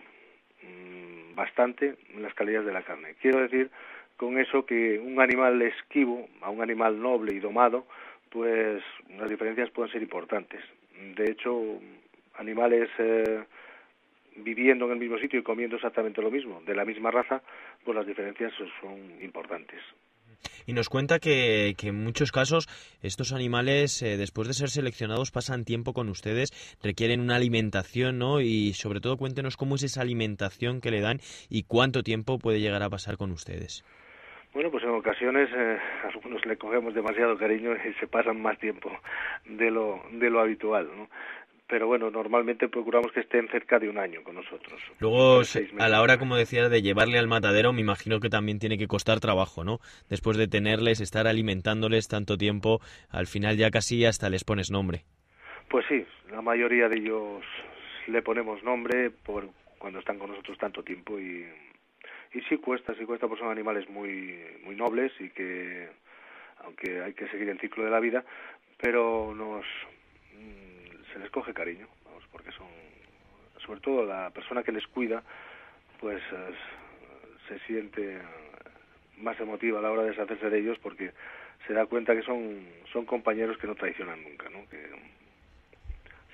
mm, 0.63 1.12
bastante 1.35 1.97
las 2.19 2.35
calidades 2.35 2.67
de 2.67 2.73
la 2.73 2.83
carne. 2.83 3.15
Quiero 3.21 3.41
decir 3.41 3.71
con 4.17 4.39
eso 4.39 4.65
que 4.65 4.99
un 4.99 5.21
animal 5.21 5.61
esquivo 5.63 6.29
a 6.43 6.51
un 6.51 6.63
animal 6.63 7.01
noble 7.01 7.35
y 7.35 7.41
domado, 7.41 7.87
pues 8.31 8.83
las 9.19 9.29
diferencias 9.29 9.71
pueden 9.71 9.93
ser 9.93 10.03
importantes. 10.03 10.61
De 11.17 11.31
hecho, 11.31 11.61
animales 12.35 12.89
eh, 12.99 13.43
viviendo 14.37 14.87
en 14.87 14.93
el 14.93 14.99
mismo 14.99 15.19
sitio 15.19 15.41
y 15.41 15.43
comiendo 15.43 15.77
exactamente 15.77 16.23
lo 16.23 16.31
mismo, 16.31 16.63
de 16.65 16.75
la 16.75 16.85
misma 16.85 17.11
raza, 17.11 17.43
pues 17.85 17.97
las 17.97 18.07
diferencias 18.07 18.53
son 18.81 19.23
importantes. 19.23 19.81
Y 20.67 20.73
nos 20.73 20.89
cuenta 20.89 21.19
que, 21.19 21.75
que 21.77 21.89
en 21.89 22.03
muchos 22.03 22.33
casos 22.33 22.69
estos 23.03 23.33
animales, 23.33 24.03
eh, 24.03 24.17
después 24.17 24.49
de 24.49 24.55
ser 24.55 24.69
seleccionados, 24.69 25.31
pasan 25.31 25.65
tiempo 25.65 25.93
con 25.93 26.09
ustedes, 26.09 26.51
requieren 26.83 27.21
una 27.21 27.37
alimentación, 27.37 28.19
¿no? 28.19 28.41
Y 28.41 28.73
sobre 28.75 29.01
todo 29.01 29.17
cuéntenos 29.17 29.57
cómo 29.57 29.77
es 29.77 29.83
esa 29.83 30.03
alimentación 30.03 30.81
que 30.81 30.91
le 30.91 31.01
dan 31.01 31.21
y 31.49 31.65
cuánto 31.65 32.03
tiempo 32.03 32.39
puede 32.39 32.61
llegar 32.61 32.83
a 32.83 32.91
pasar 32.91 33.17
con 33.17 33.31
ustedes. 33.33 33.85
Bueno, 34.55 34.71
pues 34.71 34.85
en 34.85 34.91
ocasiones 34.91 35.49
eh, 35.57 35.79
algunos 36.13 36.45
le 36.45 36.59
cogemos 36.59 36.93
demasiado 36.93 37.39
cariño 37.39 37.73
y 37.75 37.95
se 37.95 38.07
pasan 38.07 38.41
más 38.43 38.59
tiempo 38.59 38.91
de 39.47 39.71
lo, 39.71 40.03
de 40.13 40.29
lo 40.29 40.41
habitual, 40.41 40.91
¿no? 40.95 41.09
Pero 41.73 41.87
bueno, 41.87 42.11
normalmente 42.11 42.69
procuramos 42.69 43.13
que 43.13 43.21
estén 43.21 43.49
cerca 43.49 43.79
de 43.79 43.89
un 43.89 43.97
año 43.97 44.23
con 44.23 44.35
nosotros. 44.35 44.79
Luego, 45.01 45.41
a 45.79 45.89
la 45.89 46.03
hora, 46.03 46.19
como 46.19 46.37
decía, 46.37 46.69
de 46.69 46.83
llevarle 46.83 47.19
al 47.19 47.29
matadero, 47.29 47.73
me 47.73 47.81
imagino 47.81 48.21
que 48.21 48.29
también 48.29 48.59
tiene 48.59 48.77
que 48.77 48.87
costar 48.87 49.21
trabajo, 49.21 49.65
¿no? 49.65 49.79
Después 50.11 50.37
de 50.37 50.49
tenerles, 50.49 51.01
estar 51.01 51.27
alimentándoles 51.27 52.09
tanto 52.09 52.37
tiempo, 52.37 52.81
al 53.09 53.27
final 53.27 53.57
ya 53.57 53.71
casi 53.71 54.05
hasta 54.05 54.29
les 54.29 54.45
pones 54.45 54.71
nombre. 54.71 55.05
Pues 55.71 55.87
sí, 55.89 56.05
la 56.31 56.43
mayoría 56.43 56.91
de 56.91 56.99
ellos 56.99 57.43
le 58.07 58.21
ponemos 58.21 58.63
nombre 58.63 59.09
por 59.09 59.49
cuando 59.79 60.01
están 60.01 60.19
con 60.19 60.29
nosotros 60.29 60.59
tanto 60.59 60.83
tiempo 60.83 61.19
y, 61.19 61.47
y 62.35 62.41
sí 62.51 62.59
cuesta, 62.59 62.95
sí 62.99 63.07
cuesta, 63.07 63.29
porque 63.29 63.45
son 63.45 63.51
animales 63.51 63.89
muy, 63.89 64.45
muy 64.63 64.77
nobles 64.77 65.11
y 65.19 65.31
que, 65.31 65.89
aunque 66.67 67.01
hay 67.01 67.15
que 67.15 67.29
seguir 67.29 67.49
el 67.49 67.59
ciclo 67.61 67.83
de 67.83 67.91
la 67.91 68.01
vida, 68.01 68.27
pero 68.77 69.35
nos 69.35 69.65
se 71.13 71.19
les 71.19 71.31
coge 71.31 71.53
cariño, 71.53 71.87
vamos, 72.05 72.25
porque 72.31 72.53
son, 72.53 72.69
sobre 73.67 73.81
todo 73.81 74.05
la 74.05 74.31
persona 74.31 74.63
que 74.63 74.73
les 74.73 74.87
cuida, 74.87 75.23
pues 76.01 76.23
eh, 76.33 76.55
se 77.49 77.59
siente 77.61 78.21
más 79.19 79.39
emotiva 79.41 79.79
a 79.79 79.83
la 79.83 79.91
hora 79.91 80.03
de 80.03 80.11
deshacerse 80.11 80.51
de 80.51 80.59
ellos 80.59 80.79
porque 80.83 81.13
se 81.67 81.73
da 81.75 81.87
cuenta 81.87 82.15
que 82.15 82.23
son, 82.23 82.67
son 82.93 83.05
compañeros 83.07 83.57
que 83.59 83.67
no 83.67 83.75
traicionan 83.75 84.23
nunca, 84.23 84.49
¿no? 84.49 84.69
Que, 84.69 84.91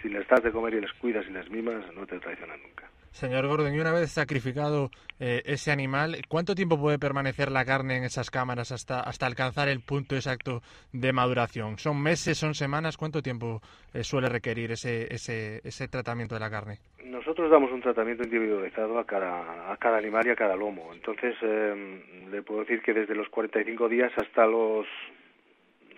si 0.00 0.08
les 0.08 0.26
das 0.28 0.42
de 0.42 0.52
comer 0.52 0.74
y 0.74 0.80
les 0.80 0.92
cuidas 0.94 1.26
y 1.26 1.32
les 1.32 1.50
mimas, 1.50 1.92
no 1.92 2.06
te 2.06 2.18
traicionan 2.20 2.62
nunca. 2.62 2.88
Señor 3.10 3.46
Gordon, 3.46 3.74
y 3.74 3.80
una 3.80 3.92
vez 3.92 4.10
sacrificado 4.10 4.90
eh, 5.20 5.42
ese 5.44 5.70
animal, 5.70 6.16
¿cuánto 6.28 6.54
tiempo 6.54 6.78
puede 6.78 6.98
permanecer 6.98 7.50
la 7.50 7.64
carne 7.64 7.96
en 7.96 8.04
esas 8.04 8.30
cámaras 8.30 8.72
hasta, 8.72 9.00
hasta 9.00 9.26
alcanzar 9.26 9.68
el 9.68 9.80
punto 9.80 10.14
exacto 10.14 10.60
de 10.92 11.12
maduración? 11.12 11.78
¿Son 11.78 12.00
meses, 12.00 12.38
son 12.38 12.54
semanas? 12.54 12.96
¿Cuánto 12.96 13.22
tiempo 13.22 13.60
eh, 13.94 14.04
suele 14.04 14.28
requerir 14.28 14.72
ese, 14.72 15.12
ese, 15.12 15.60
ese 15.64 15.88
tratamiento 15.88 16.34
de 16.34 16.40
la 16.40 16.50
carne? 16.50 16.78
Nosotros 17.04 17.50
damos 17.50 17.72
un 17.72 17.80
tratamiento 17.80 18.24
individualizado 18.24 18.98
a 18.98 19.04
cada, 19.04 19.72
a 19.72 19.76
cada 19.76 19.98
animal 19.98 20.26
y 20.26 20.30
a 20.30 20.36
cada 20.36 20.56
lomo. 20.56 20.92
Entonces, 20.92 21.34
eh, 21.42 22.26
le 22.30 22.42
puedo 22.42 22.60
decir 22.60 22.82
que 22.82 22.92
desde 22.92 23.14
los 23.14 23.28
45 23.28 23.88
días 23.88 24.12
hasta 24.16 24.46
los 24.46 24.86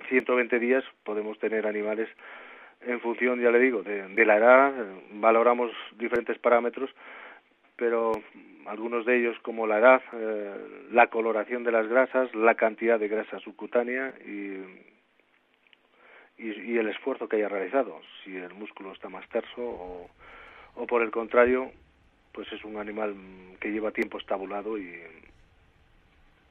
120 0.08 0.58
días 0.58 0.84
podemos 1.04 1.38
tener 1.38 1.66
animales 1.66 2.08
en 2.82 3.00
función, 3.00 3.40
ya 3.40 3.50
le 3.50 3.58
digo, 3.58 3.82
de, 3.82 4.08
de 4.08 4.24
la 4.24 4.36
edad. 4.36 4.74
eh, 4.76 5.00
Valoramos 5.12 5.70
diferentes 5.98 6.38
parámetros, 6.38 6.90
pero 7.76 8.12
algunos 8.66 9.04
de 9.06 9.18
ellos 9.18 9.38
como 9.40 9.66
la 9.66 9.78
edad, 9.78 10.02
eh, 10.12 10.86
la 10.92 11.08
coloración 11.08 11.64
de 11.64 11.72
las 11.72 11.88
grasas, 11.88 12.34
la 12.34 12.54
cantidad 12.54 12.98
de 12.98 13.08
grasa 13.08 13.38
subcutánea 13.40 14.14
y, 14.26 14.60
y, 16.38 16.72
y 16.72 16.78
el 16.78 16.88
esfuerzo 16.88 17.28
que 17.28 17.36
haya 17.36 17.48
realizado. 17.48 18.00
Si 18.24 18.36
el 18.36 18.54
músculo 18.54 18.92
está 18.92 19.08
más 19.08 19.28
terso 19.28 19.60
o, 19.62 20.10
o 20.76 20.86
por 20.86 21.02
el 21.02 21.10
contrario, 21.10 21.72
pues 22.32 22.50
es 22.52 22.64
un 22.64 22.76
animal 22.76 23.14
que 23.60 23.70
lleva 23.72 23.90
tiempo 23.90 24.18
estabulado 24.18 24.78
y, 24.78 24.94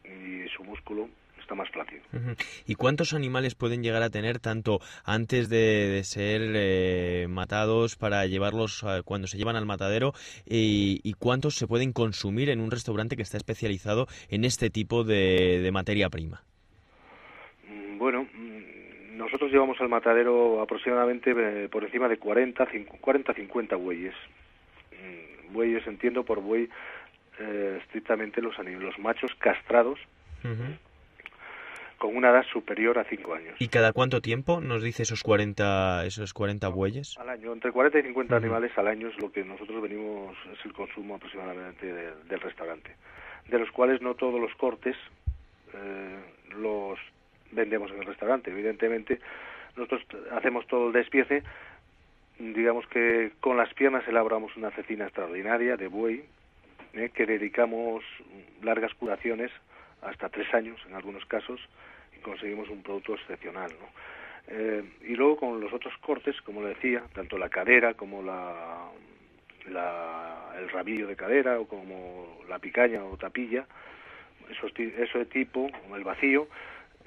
y 0.04 0.48
su 0.50 0.64
músculo 0.64 1.08
está 1.50 1.56
más 1.56 1.70
flácido. 1.70 2.01
Ujú. 2.13 2.36
¿Y 2.68 2.75
cuántos 2.75 3.13
animales 3.13 3.56
pueden 3.56 3.82
llegar 3.82 4.03
a 4.03 4.10
tener 4.12 4.38
tanto 4.39 4.79
antes 5.03 5.50
de, 5.50 5.88
de 5.89 6.03
ser 6.03 6.41
eh, 6.53 7.25
matados 7.27 7.96
para 7.96 8.25
llevarlos 8.27 8.84
a- 8.84 9.01
cuando 9.01 9.27
se 9.27 9.38
llevan 9.38 9.56
al 9.56 9.65
matadero 9.65 10.13
y, 10.46 11.00
y 11.03 11.13
cuántos 11.13 11.56
se 11.56 11.65
pueden 11.65 11.91
consumir 11.91 12.50
en 12.51 12.60
un 12.62 12.70
restaurante 12.70 13.15
que 13.15 13.24
está 13.24 13.38
especializado 13.38 14.08
en 14.29 14.46
este 14.46 14.70
tipo 14.70 15.03
de, 15.03 15.60
de 15.62 15.72
materia 15.72 16.10
prima? 16.10 16.44
Mm, 17.68 17.98
Bueno, 17.98 18.27
mm, 18.32 19.18
nosotros 19.18 19.51
llevamos 19.51 19.82
al 19.82 19.89
matadero 19.89 20.62
aproximadamente 20.62 21.32
eh, 21.36 21.68
por 21.70 21.84
encima 21.84 22.08
de 22.08 22.18
40, 22.18 22.63
40-50 23.01 23.75
bueyes. 23.77 24.13
Mm, 24.91 25.53
Bueyes 25.53 25.88
entiendo 25.88 26.24
por 26.24 26.41
buey 26.41 26.70
eh, 27.39 27.79
estrictamente 27.82 28.39
los 28.39 28.53
machos 29.00 29.32
castrados 29.39 29.98
con 32.00 32.15
una 32.15 32.29
edad 32.32 32.44
superior 32.51 32.98
a 32.98 33.03
5 33.03 33.34
años. 33.36 33.56
¿Y 33.60 33.68
cada 33.68 33.94
cuánto 33.94 34.22
tiempo 34.22 34.60
nos 34.62 34.82
dice 34.82 35.03
esos 35.03 35.22
40, 35.22 36.06
esos 36.06 36.34
40 36.34 36.68
bueyes? 36.70 37.15
Al 37.20 37.29
año, 37.29 37.53
entre 37.53 37.72
40 37.72 38.00
y 38.00 38.03
50 38.03 38.36
animales 38.36 38.72
al 38.77 38.88
año 38.88 39.10
es 39.10 39.18
lo 39.20 39.32
que 39.32 39.44
nosotros 39.44 39.82
venimos, 39.82 40.36
es 40.53 40.65
el 40.65 40.74
consumo 40.74 41.15
aproximadamente 41.15 41.86
de- 41.86 42.15
del 42.27 42.39
restaurante, 42.39 42.96
de 43.48 43.60
los 43.60 43.70
cuales 43.72 44.01
no 44.01 44.15
todos 44.15 44.39
los 44.41 44.53
cortes 44.56 44.96
eh, 45.75 46.20
los 46.58 46.98
vendemos 47.51 47.91
en 47.91 48.00
el 48.00 48.06
restaurante. 48.06 48.50
Evidentemente, 48.50 49.20
nosotros 49.75 50.01
hacemos 50.32 50.65
todo 50.68 50.88
el 50.88 50.94
despiece, 50.94 51.44
digamos 52.39 52.88
que 52.88 53.32
con 53.41 53.58
las 53.58 53.74
piernas 53.74 54.08
elaboramos 54.08 54.56
una 54.56 54.72
cecina 54.72 55.06
extraordinaria 55.06 55.75
de 55.77 55.88
buey, 55.88 56.24
eh, 56.94 57.10
que 57.13 57.25
dedicamos 57.25 58.03
largas 58.63 58.94
curaciones, 58.96 59.51
hasta 60.01 60.29
tres 60.29 60.53
años 60.53 60.79
en 60.88 60.96
algunos 60.96 61.25
casos, 61.25 61.60
conseguimos 62.22 62.70
un 62.70 62.84
producto 62.84 63.15
excepcional, 63.15 63.72
¿no? 63.79 63.88
Eh, 64.51 64.84
y 65.01 65.15
luego 65.15 65.38
con 65.38 65.60
los 65.60 65.72
otros 65.72 65.94
cortes, 66.00 66.41
como 66.41 66.62
le 66.62 66.70
decía, 66.70 67.03
tanto 67.13 67.38
la 67.38 67.50
cadera 67.50 67.94
como 67.94 68.24
la, 68.24 68.89
la, 69.70 70.56
el 70.58 70.70
rabillo 70.70 71.08
de 71.08 71.15
cadera 71.15 71.60
o 71.60 71.68
como 71.68 72.39
la 72.50 72.58
picaña 72.58 73.03
o 73.03 73.15
tapilla, 73.15 73.65
eso, 74.50 74.68
eso 74.75 75.20
de 75.20 75.25
tipo, 75.25 75.70
como 75.82 75.96
el 75.96 76.03
vacío, 76.03 76.48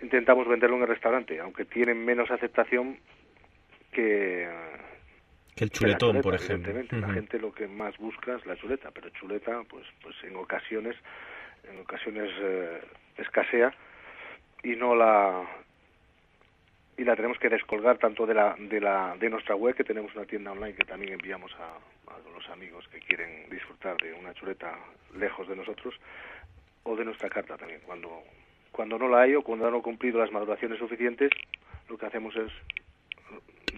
intentamos 0.00 0.46
venderlo 0.46 0.76
en 0.76 0.82
el 0.82 0.88
restaurante, 0.88 1.40
aunque 1.40 1.64
tienen 1.64 2.04
menos 2.04 2.30
aceptación 2.30 2.98
que 3.90 4.48
que 5.54 5.64
el 5.64 5.70
chuletón, 5.70 6.20
por 6.22 6.34
ejemplo. 6.34 6.72
La 6.92 7.12
gente 7.12 7.38
lo 7.38 7.52
que 7.52 7.66
más 7.68 7.96
busca 7.98 8.36
es 8.36 8.46
la 8.46 8.56
chuleta, 8.56 8.90
pero 8.90 9.10
chuleta, 9.10 9.62
pues, 9.68 9.86
pues 10.02 10.16
en 10.24 10.36
ocasiones, 10.36 10.96
en 11.64 11.80
ocasiones 11.80 12.30
eh, 12.40 12.80
escasea 13.16 13.72
y 14.62 14.76
no 14.76 14.94
la 14.94 15.42
y 16.96 17.04
la 17.04 17.16
tenemos 17.16 17.38
que 17.38 17.48
descolgar 17.48 17.98
tanto 17.98 18.26
de 18.26 18.34
la 18.34 18.54
de 18.58 18.80
la 18.80 19.16
de 19.18 19.30
nuestra 19.30 19.54
web 19.54 19.74
que 19.74 19.84
tenemos 19.84 20.14
una 20.14 20.24
tienda 20.24 20.52
online 20.52 20.74
que 20.74 20.84
también 20.84 21.12
enviamos 21.12 21.52
a, 21.54 22.12
a 22.12 22.18
los 22.34 22.48
amigos 22.50 22.86
que 22.88 23.00
quieren 23.00 23.48
disfrutar 23.50 23.96
de 23.96 24.12
una 24.12 24.34
chuleta 24.34 24.78
lejos 25.16 25.48
de 25.48 25.56
nosotros 25.56 25.94
o 26.84 26.96
de 26.96 27.04
nuestra 27.04 27.28
carta 27.28 27.56
también. 27.56 27.80
Cuando 27.86 28.22
cuando 28.70 28.98
no 28.98 29.08
la 29.08 29.22
hay 29.22 29.34
o 29.34 29.42
cuando 29.42 29.70
no 29.70 29.76
han 29.76 29.82
cumplido 29.82 30.18
las 30.18 30.32
maduraciones 30.32 30.78
suficientes 30.78 31.30
lo 31.88 31.98
que 31.98 32.06
hacemos 32.06 32.34
es 32.36 32.50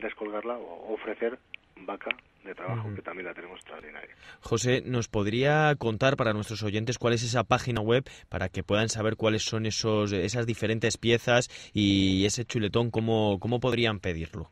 descolgarla 0.00 0.56
o 0.56 0.94
ofrecer 0.94 1.38
vaca 1.76 2.10
de 2.44 2.54
trabajo, 2.54 2.94
que 2.94 3.02
también 3.02 3.26
la 3.26 3.34
tenemos 3.34 3.58
extraordinaria. 3.58 4.14
José, 4.40 4.82
¿nos 4.84 5.08
podría 5.08 5.74
contar 5.76 6.16
para 6.16 6.32
nuestros 6.32 6.62
oyentes 6.62 6.98
cuál 6.98 7.14
es 7.14 7.22
esa 7.22 7.44
página 7.44 7.80
web 7.80 8.04
para 8.28 8.48
que 8.48 8.62
puedan 8.62 8.88
saber 8.88 9.16
cuáles 9.16 9.42
son 9.42 9.66
esos, 9.66 10.12
esas 10.12 10.46
diferentes 10.46 10.98
piezas 10.98 11.48
y 11.72 12.26
ese 12.26 12.44
chuletón, 12.44 12.90
cómo, 12.90 13.38
cómo 13.40 13.60
podrían 13.60 14.00
pedirlo? 14.00 14.50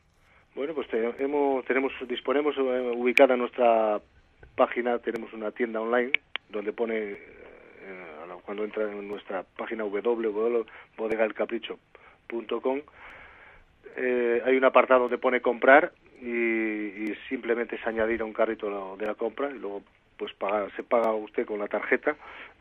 Bueno, 0.55 0.75
pues 0.75 0.87
tenemos, 0.89 1.65
tenemos 1.65 1.93
disponemos 2.09 2.57
eh, 2.59 2.93
ubicada 2.95 3.37
nuestra 3.37 4.01
página, 4.55 4.99
tenemos 4.99 5.33
una 5.33 5.51
tienda 5.51 5.81
online 5.81 6.13
donde 6.51 6.73
pone, 6.73 7.13
eh, 7.13 7.19
cuando 8.45 8.65
entra 8.65 8.91
en 8.91 9.07
nuestra 9.09 9.45
página 9.57 9.85
www.bodegaelcapricho.com, 9.85 12.81
eh, 13.97 14.43
hay 14.45 14.57
un 14.57 14.65
apartado 14.65 15.03
donde 15.03 15.19
pone 15.19 15.41
comprar 15.41 15.93
y, 16.23 17.15
simplemente 17.29 17.77
es 17.77 17.87
añadir 17.87 18.23
a 18.23 18.25
un 18.25 18.33
carrito 18.33 18.97
de 18.97 19.07
la 19.07 19.15
compra 19.15 19.51
y 19.51 19.59
luego 19.59 19.83
pues 20.19 20.33
paga, 20.35 20.69
se 20.77 20.83
paga 20.83 21.13
usted 21.15 21.47
con 21.47 21.59
la 21.59 21.67
tarjeta 21.67 22.15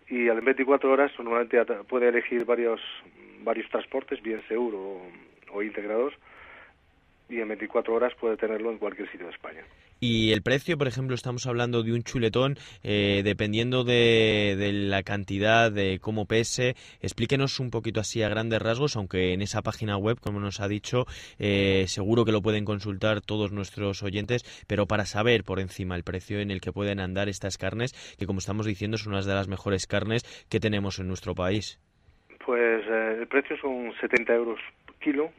y 0.08 0.30
a 0.30 0.34
las 0.34 0.44
24 0.44 0.92
horas 0.92 1.12
normalmente 1.20 1.64
puede 1.88 2.08
elegir 2.08 2.46
varios 2.46 2.82
varios 3.44 3.70
transportes, 3.70 4.22
bien 4.22 4.42
seguro 4.48 5.02
o 5.52 5.62
integrados 5.62 6.14
y 7.30 7.40
en 7.40 7.48
24 7.48 7.94
horas 7.94 8.14
puede 8.16 8.38
tenerlo 8.38 8.72
en 8.72 8.78
cualquier 8.78 9.10
sitio 9.12 9.28
de 9.28 9.34
España. 9.34 9.64
Y 10.04 10.32
el 10.32 10.42
precio, 10.42 10.80
por 10.80 10.88
ejemplo, 10.88 11.14
estamos 11.14 11.46
hablando 11.46 11.84
de 11.84 11.94
un 11.94 12.02
chuletón, 12.02 12.56
eh, 12.84 13.22
dependiendo 13.24 13.84
de, 13.84 14.72
la 14.74 15.04
cantidad, 15.04 15.72
de 15.72 16.00
cómo 16.02 16.26
pese. 16.26 16.74
Explíquenos 17.04 17.60
un 17.60 17.70
poquito 17.70 18.00
así 18.00 18.24
a 18.24 18.30
grandes 18.30 18.60
rasgos, 18.64 18.96
aunque 18.96 19.34
en 19.34 19.44
esa 19.44 19.62
página 19.62 19.98
web, 19.98 20.20
como 20.20 20.40
nos 20.40 20.60
ha 20.60 20.68
dicho, 20.68 21.06
eh, 21.38 21.86
seguro 21.86 22.26
que 22.26 22.32
lo 22.32 22.42
pueden 22.42 22.66
consultar 22.66 23.22
todos 23.22 23.52
nuestros 23.52 24.02
oyentes, 24.02 24.42
pero 24.68 24.88
para 24.88 25.06
saber 25.06 25.44
por 25.44 25.60
encima 25.60 25.96
el 25.96 26.04
precio 26.04 26.40
en 26.40 26.50
el 26.50 26.62
que 26.62 26.74
pueden 26.74 27.00
andar 27.00 27.30
estas 27.30 27.60
carnes, 27.60 27.94
que 28.18 28.26
como 28.26 28.40
estamos 28.40 28.66
diciendo 28.66 28.98
son 28.98 29.14
unas 29.14 29.28
de 29.28 29.36
las 29.36 29.48
mejores 29.48 29.86
carnes 29.86 30.24
que 30.50 30.60
tenemos 30.60 30.98
en 30.98 31.10
nuestro 31.10 31.36
país. 31.36 31.80
Pues 32.44 32.84
eh, 32.88 33.18
el 33.20 33.28
precio 33.28 33.56
son 33.58 33.94
70 34.02 34.34
euros 34.34 34.60
kilo 35.00 35.32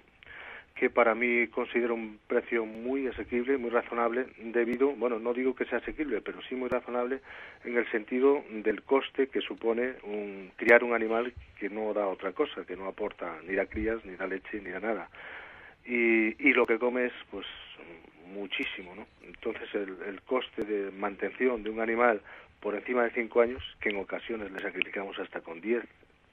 que 0.83 0.91
para 0.91 1.15
mí 1.15 1.47
considero 1.47 1.95
un 1.95 2.19
precio 2.27 2.67
muy 2.67 3.07
asequible, 3.07 3.57
muy 3.57 3.71
razonable, 3.71 4.27
debido, 4.39 4.91
bueno, 4.97 5.21
no 5.21 5.33
digo 5.33 5.55
que 5.55 5.65
sea 5.65 5.79
asequible, 5.79 6.21
pero 6.23 6.43
sí 6.43 6.57
muy 6.57 6.69
razonable 6.69 7.21
en 7.65 7.77
el 7.77 7.89
sentido 7.93 8.43
del 8.51 8.83
coste 8.83 9.29
que 9.29 9.41
supone 9.41 9.93
un, 10.03 10.51
criar 10.57 10.83
un 10.83 10.93
animal 10.93 11.35
que 11.57 11.71
no 11.71 11.95
da 11.95 12.09
otra 12.09 12.33
cosa, 12.33 12.67
que 12.67 12.75
no 12.75 12.89
aporta 12.89 13.39
ni 13.47 13.55
da 13.55 13.67
crías, 13.67 14.05
ni 14.05 14.17
da 14.17 14.27
leche, 14.27 14.61
ni 14.61 14.71
da 14.71 14.81
nada. 14.81 15.09
Y, 15.87 16.49
y 16.49 16.53
lo 16.53 16.67
que 16.67 16.81
come 16.81 17.07
es, 17.07 17.13
pues, 17.31 17.47
muchísimo, 18.35 18.93
¿no? 18.97 19.07
Entonces, 19.23 19.73
el, 19.75 19.97
el 20.09 20.21
coste 20.23 20.65
de 20.65 20.91
mantención 20.91 21.63
de 21.63 21.71
un 21.71 21.79
animal 21.79 22.21
por 22.59 22.75
encima 22.75 23.05
de 23.05 23.13
5 23.13 23.41
años, 23.41 23.63
que 23.81 23.91
en 23.91 23.99
ocasiones 23.99 24.51
le 24.51 24.59
sacrificamos 24.59 25.17
hasta 25.21 25.43
con 25.43 25.61
10 25.61 25.85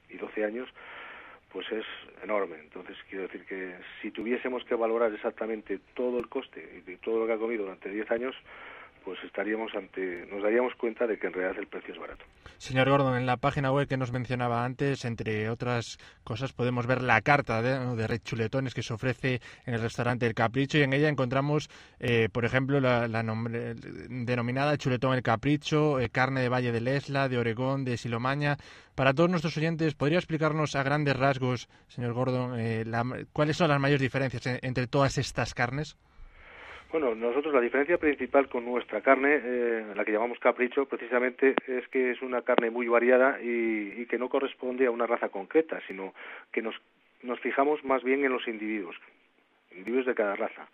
y 0.10 0.18
12 0.18 0.44
años, 0.44 0.68
pues 1.52 1.72
es 1.72 1.86
enorme. 2.24 2.58
Entonces, 2.60 2.98
quiero 3.10 3.24
decir 3.24 3.46
que 3.46 3.76
si 4.02 4.12
tuviésemos 4.12 4.64
que 4.66 4.76
valorar 4.76 5.14
exactamente 5.14 5.80
todo 5.94 6.20
el 6.20 6.30
coste 6.30 6.84
y 6.86 6.96
todo 6.98 7.20
lo 7.20 7.28
que 7.28 7.34
ha 7.34 7.38
comido 7.38 7.64
durante 7.64 7.90
10 7.90 8.12
años, 8.12 8.36
pues 9.10 9.24
estaríamos 9.24 9.74
ante, 9.74 10.28
nos 10.28 10.44
daríamos 10.44 10.76
cuenta 10.76 11.08
de 11.08 11.18
que 11.18 11.26
en 11.26 11.34
realidad 11.34 11.60
el 11.60 11.66
precio 11.66 11.96
es 11.96 12.00
barato. 12.00 12.24
Señor 12.60 12.88
Gordon, 12.92 13.18
en 13.18 13.26
la 13.26 13.38
página 13.38 13.72
web 13.72 13.88
que 13.88 13.98
nos 13.98 14.12
mencionaba 14.12 14.64
antes, 14.64 15.04
entre 15.04 15.50
otras 15.50 15.98
cosas, 16.24 16.54
podemos 16.54 16.86
ver 16.86 17.02
la 17.02 17.20
carta 17.22 17.64
de, 17.64 17.96
de 17.96 18.06
red 18.06 18.22
chuletones 18.22 18.76
que 18.76 18.84
se 18.84 18.94
ofrece 18.94 19.42
en 19.66 19.74
el 19.74 19.82
restaurante 19.82 20.28
El 20.28 20.36
Capricho 20.36 20.78
y 20.78 20.84
en 20.84 20.94
ella 20.94 21.10
encontramos, 21.10 21.72
eh, 22.00 22.30
por 22.32 22.46
ejemplo, 22.46 22.80
la, 22.80 23.24
nombre, 23.24 23.74
denominada 23.74 24.78
chuletón 24.78 25.16
El 25.16 25.24
Capricho, 25.24 26.00
eh, 26.00 26.12
carne 26.12 26.42
de 26.42 26.50
Valle 26.50 26.72
del 26.72 26.88
Esla, 26.88 27.30
de 27.30 27.40
Oregón, 27.40 27.86
de 27.86 27.98
Silomaña. 27.98 28.58
Para 28.94 29.16
todos 29.16 29.32
nuestros 29.32 29.58
oyentes, 29.58 29.96
¿podría 29.96 30.20
explicarnos 30.20 30.76
a 30.76 30.84
grandes 30.84 31.18
rasgos, 31.18 31.68
señor 31.88 32.14
Gordon, 32.14 32.60
eh, 32.60 32.86
cuáles 33.34 33.58
son 33.58 33.70
las 33.70 33.80
mayores 33.80 34.02
diferencias 34.02 34.60
entre 34.62 34.86
todas 34.86 35.18
estas 35.18 35.56
carnes? 35.56 35.98
Bueno, 36.92 37.14
nosotros 37.14 37.54
la 37.54 37.62
diferencia 37.62 38.00
principal 38.00 38.50
con 38.50 38.66
nuestra 38.66 39.02
carne, 39.02 39.40
eh, 39.44 39.86
la 39.96 40.04
que 40.04 40.12
llamamos 40.12 40.40
capricho, 40.40 40.86
precisamente 40.86 41.54
es 41.68 41.88
que 41.90 42.12
es 42.12 42.22
una 42.24 42.42
carne 42.42 42.72
muy 42.72 42.88
variada 42.88 43.40
y, 43.42 43.94
y 43.96 44.06
que 44.08 44.18
no 44.18 44.28
corresponde 44.28 44.88
a 44.88 44.92
una 44.92 45.06
raza 45.06 45.30
concreta, 45.30 45.80
sino 45.88 46.16
que 46.52 46.64
nos, 46.64 46.76
nos 47.22 47.40
fijamos 47.42 47.84
más 47.84 48.04
bien 48.04 48.26
en 48.26 48.32
los 48.32 48.48
individuos, 48.48 48.96
individuos 49.72 50.08
de 50.08 50.16
cada 50.16 50.36
raza. 50.36 50.68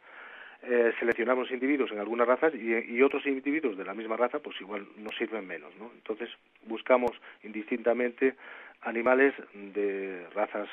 Eh, 0.67 0.93
seleccionamos 0.99 1.51
individuos 1.51 1.91
en 1.91 1.99
algunas 1.99 2.27
razas 2.27 2.51
y, 2.55 3.01
otros 3.03 3.25
individuos 3.27 3.77
de 3.77 3.85
la 3.85 3.93
misma 3.93 4.17
raza, 4.17 4.39
pues 4.39 4.59
igual 4.59 4.87
nos 4.97 5.15
sirven 5.15 5.45
menos, 5.45 5.75
¿no? 5.77 5.91
Entonces 5.93 6.29
buscamos 6.63 7.11
indistintamente 7.43 8.33
animales 8.81 9.35
de 9.53 10.25
razas, 10.33 10.67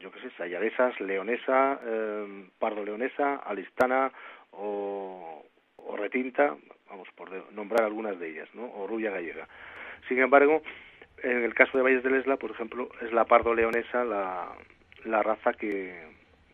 yo 0.00 0.10
qué 0.10 0.20
sé, 0.20 0.30
sayadesas, 0.38 0.98
leonesa, 0.98 1.78
eh, 1.84 2.46
pardo 2.58 2.84
leonesa, 2.84 3.36
alistana 3.36 4.12
o, 4.56 5.44
retinta, 5.96 6.56
vamos 6.90 7.08
por 7.16 7.30
nombrar 7.52 7.84
algunas 7.84 8.18
de 8.18 8.30
ellas, 8.30 8.48
¿no? 8.54 8.64
o 8.64 8.86
rubia 8.86 9.10
gallega. 9.10 9.48
Sin 10.08 10.18
embargo, 10.18 10.62
en 11.22 11.44
el 11.44 11.54
caso 11.54 11.78
de 11.78 11.84
Valles 11.84 12.02
del 12.02 12.16
Esla, 12.16 12.36
por 12.36 12.50
ejemplo, 12.50 12.88
es 13.00 13.12
la 13.12 13.24
pardo 13.24 13.54
leonesa 13.54 14.04
la, 14.04 15.22
raza 15.22 15.52
que, 15.54 16.02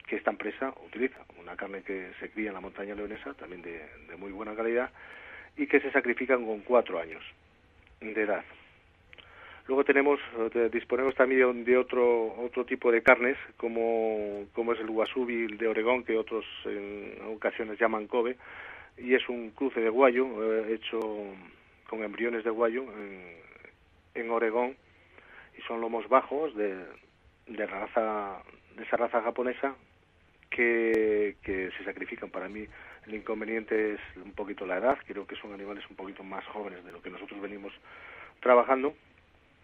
que 0.06 0.16
esta 0.16 0.30
empresa 0.30 0.74
utiliza, 0.86 1.20
una 1.38 1.56
carne 1.56 1.82
que 1.82 2.10
se 2.20 2.30
cría 2.30 2.48
en 2.48 2.54
la 2.54 2.60
montaña 2.60 2.94
leonesa, 2.94 3.34
también 3.34 3.62
de, 3.62 3.82
de 4.08 4.16
muy 4.16 4.30
buena 4.30 4.54
calidad, 4.54 4.90
y 5.56 5.66
que 5.66 5.80
se 5.80 5.90
sacrifican 5.90 6.44
con 6.44 6.60
cuatro 6.60 7.00
años 7.00 7.22
de 8.00 8.22
edad. 8.22 8.44
Luego 9.70 9.85
tenemos, 9.85 10.18
eh, 10.37 10.68
disponemos 10.72 11.14
también 11.14 11.62
de 11.62 11.76
otro 11.76 12.35
otro 12.42 12.64
tipo 12.64 12.90
de 12.90 13.04
carnes, 13.04 13.37
como, 13.56 14.46
como 14.52 14.72
es 14.72 14.80
el 14.80 14.90
wasubi 14.90 15.46
de 15.46 15.68
Oregón, 15.68 16.02
que 16.02 16.18
otros 16.18 16.44
en 16.64 17.14
ocasiones 17.37 17.78
llaman 17.78 18.09
Kobe, 18.09 18.37
y 18.98 19.14
es 19.14 19.28
un 19.28 19.50
cruce 19.50 19.78
de 19.80 19.88
guayo 19.88 20.26
eh, 20.42 20.74
hecho 20.74 20.98
con 21.88 22.02
embriones 22.02 22.42
de 22.42 22.50
guayo 22.50 22.83
en, 22.83 23.37
en 24.20 24.30
Oregón, 24.33 24.74
y 25.56 25.62
son 25.62 25.80
lomos 25.80 26.09
bajos 26.09 26.52
de, 26.56 26.74
de, 27.46 27.64
raza, 27.64 28.42
de 28.74 28.83
esa 28.83 28.96
raza 28.96 29.22
japonesa 29.22 29.76
que, 30.50 31.37
que 31.44 31.70
se 31.78 31.85
sacrifican. 31.85 32.28
Para 32.28 32.48
mí 32.48 32.66
el 33.06 33.14
inconveniente 33.14 33.92
es 33.92 34.00
un 34.16 34.33
poquito 34.33 34.66
la 34.66 34.78
edad, 34.78 34.98
creo 35.06 35.28
que 35.28 35.37
son 35.37 35.52
animales 35.52 35.85
un 35.88 35.94
poquito 35.94 36.24
más 36.24 36.44
jóvenes 36.46 36.85
de 36.85 36.90
lo 36.90 37.00
que 37.00 37.11
nosotros 37.11 37.40
venimos 37.40 37.72
trabajando 38.40 38.96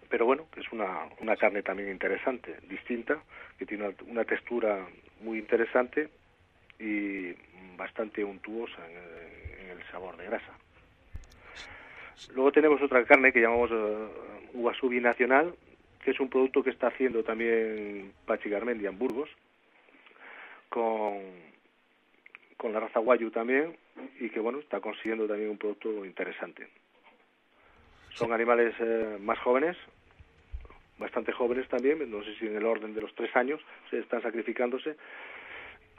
pero 0.08 0.26
bueno, 0.26 0.46
es 0.56 0.70
una, 0.72 1.08
una 1.20 1.36
carne 1.36 1.62
también 1.62 1.90
interesante, 1.90 2.56
distinta, 2.68 3.22
que 3.58 3.66
tiene 3.66 3.94
una, 4.06 4.24
textura 4.24 4.86
muy 5.20 5.38
interesante 5.38 6.08
y 6.78 7.32
bastante 7.76 8.24
untuosa 8.24 8.78
en 8.90 9.70
el, 9.70 9.82
sabor 9.90 10.16
de 10.16 10.24
grasa. 10.24 10.52
Luego 12.34 12.52
tenemos 12.52 12.82
otra 12.82 13.04
carne 13.04 13.32
que 13.32 13.40
llamamos 13.40 13.70
uh, 13.70 14.90
Nacional, 15.00 15.54
que 16.04 16.10
es 16.10 16.20
un 16.20 16.28
producto 16.28 16.62
que 16.62 16.70
está 16.70 16.88
haciendo 16.88 17.22
también 17.22 18.12
Pachi 18.26 18.48
Garmendia 18.48 18.88
en 18.88 18.98
Burgos, 18.98 19.30
con, 20.68 21.20
con 22.56 22.72
la 22.72 22.80
raza 22.80 23.00
Guayu 23.00 23.30
también, 23.30 23.76
y 24.20 24.28
que 24.30 24.40
bueno, 24.40 24.58
está 24.58 24.80
consiguiendo 24.80 25.26
también 25.26 25.50
un 25.50 25.58
producto 25.58 26.04
interesante. 26.04 26.68
Son 28.16 28.32
animales 28.32 28.74
eh, 28.80 29.18
más 29.20 29.38
jóvenes, 29.40 29.76
bastante 30.98 31.32
jóvenes 31.32 31.68
también, 31.68 32.10
no 32.10 32.22
sé 32.24 32.34
si 32.36 32.46
en 32.46 32.56
el 32.56 32.64
orden 32.64 32.94
de 32.94 33.02
los 33.02 33.14
tres 33.14 33.34
años, 33.36 33.60
se 33.90 33.98
están 33.98 34.22
sacrificándose. 34.22 34.96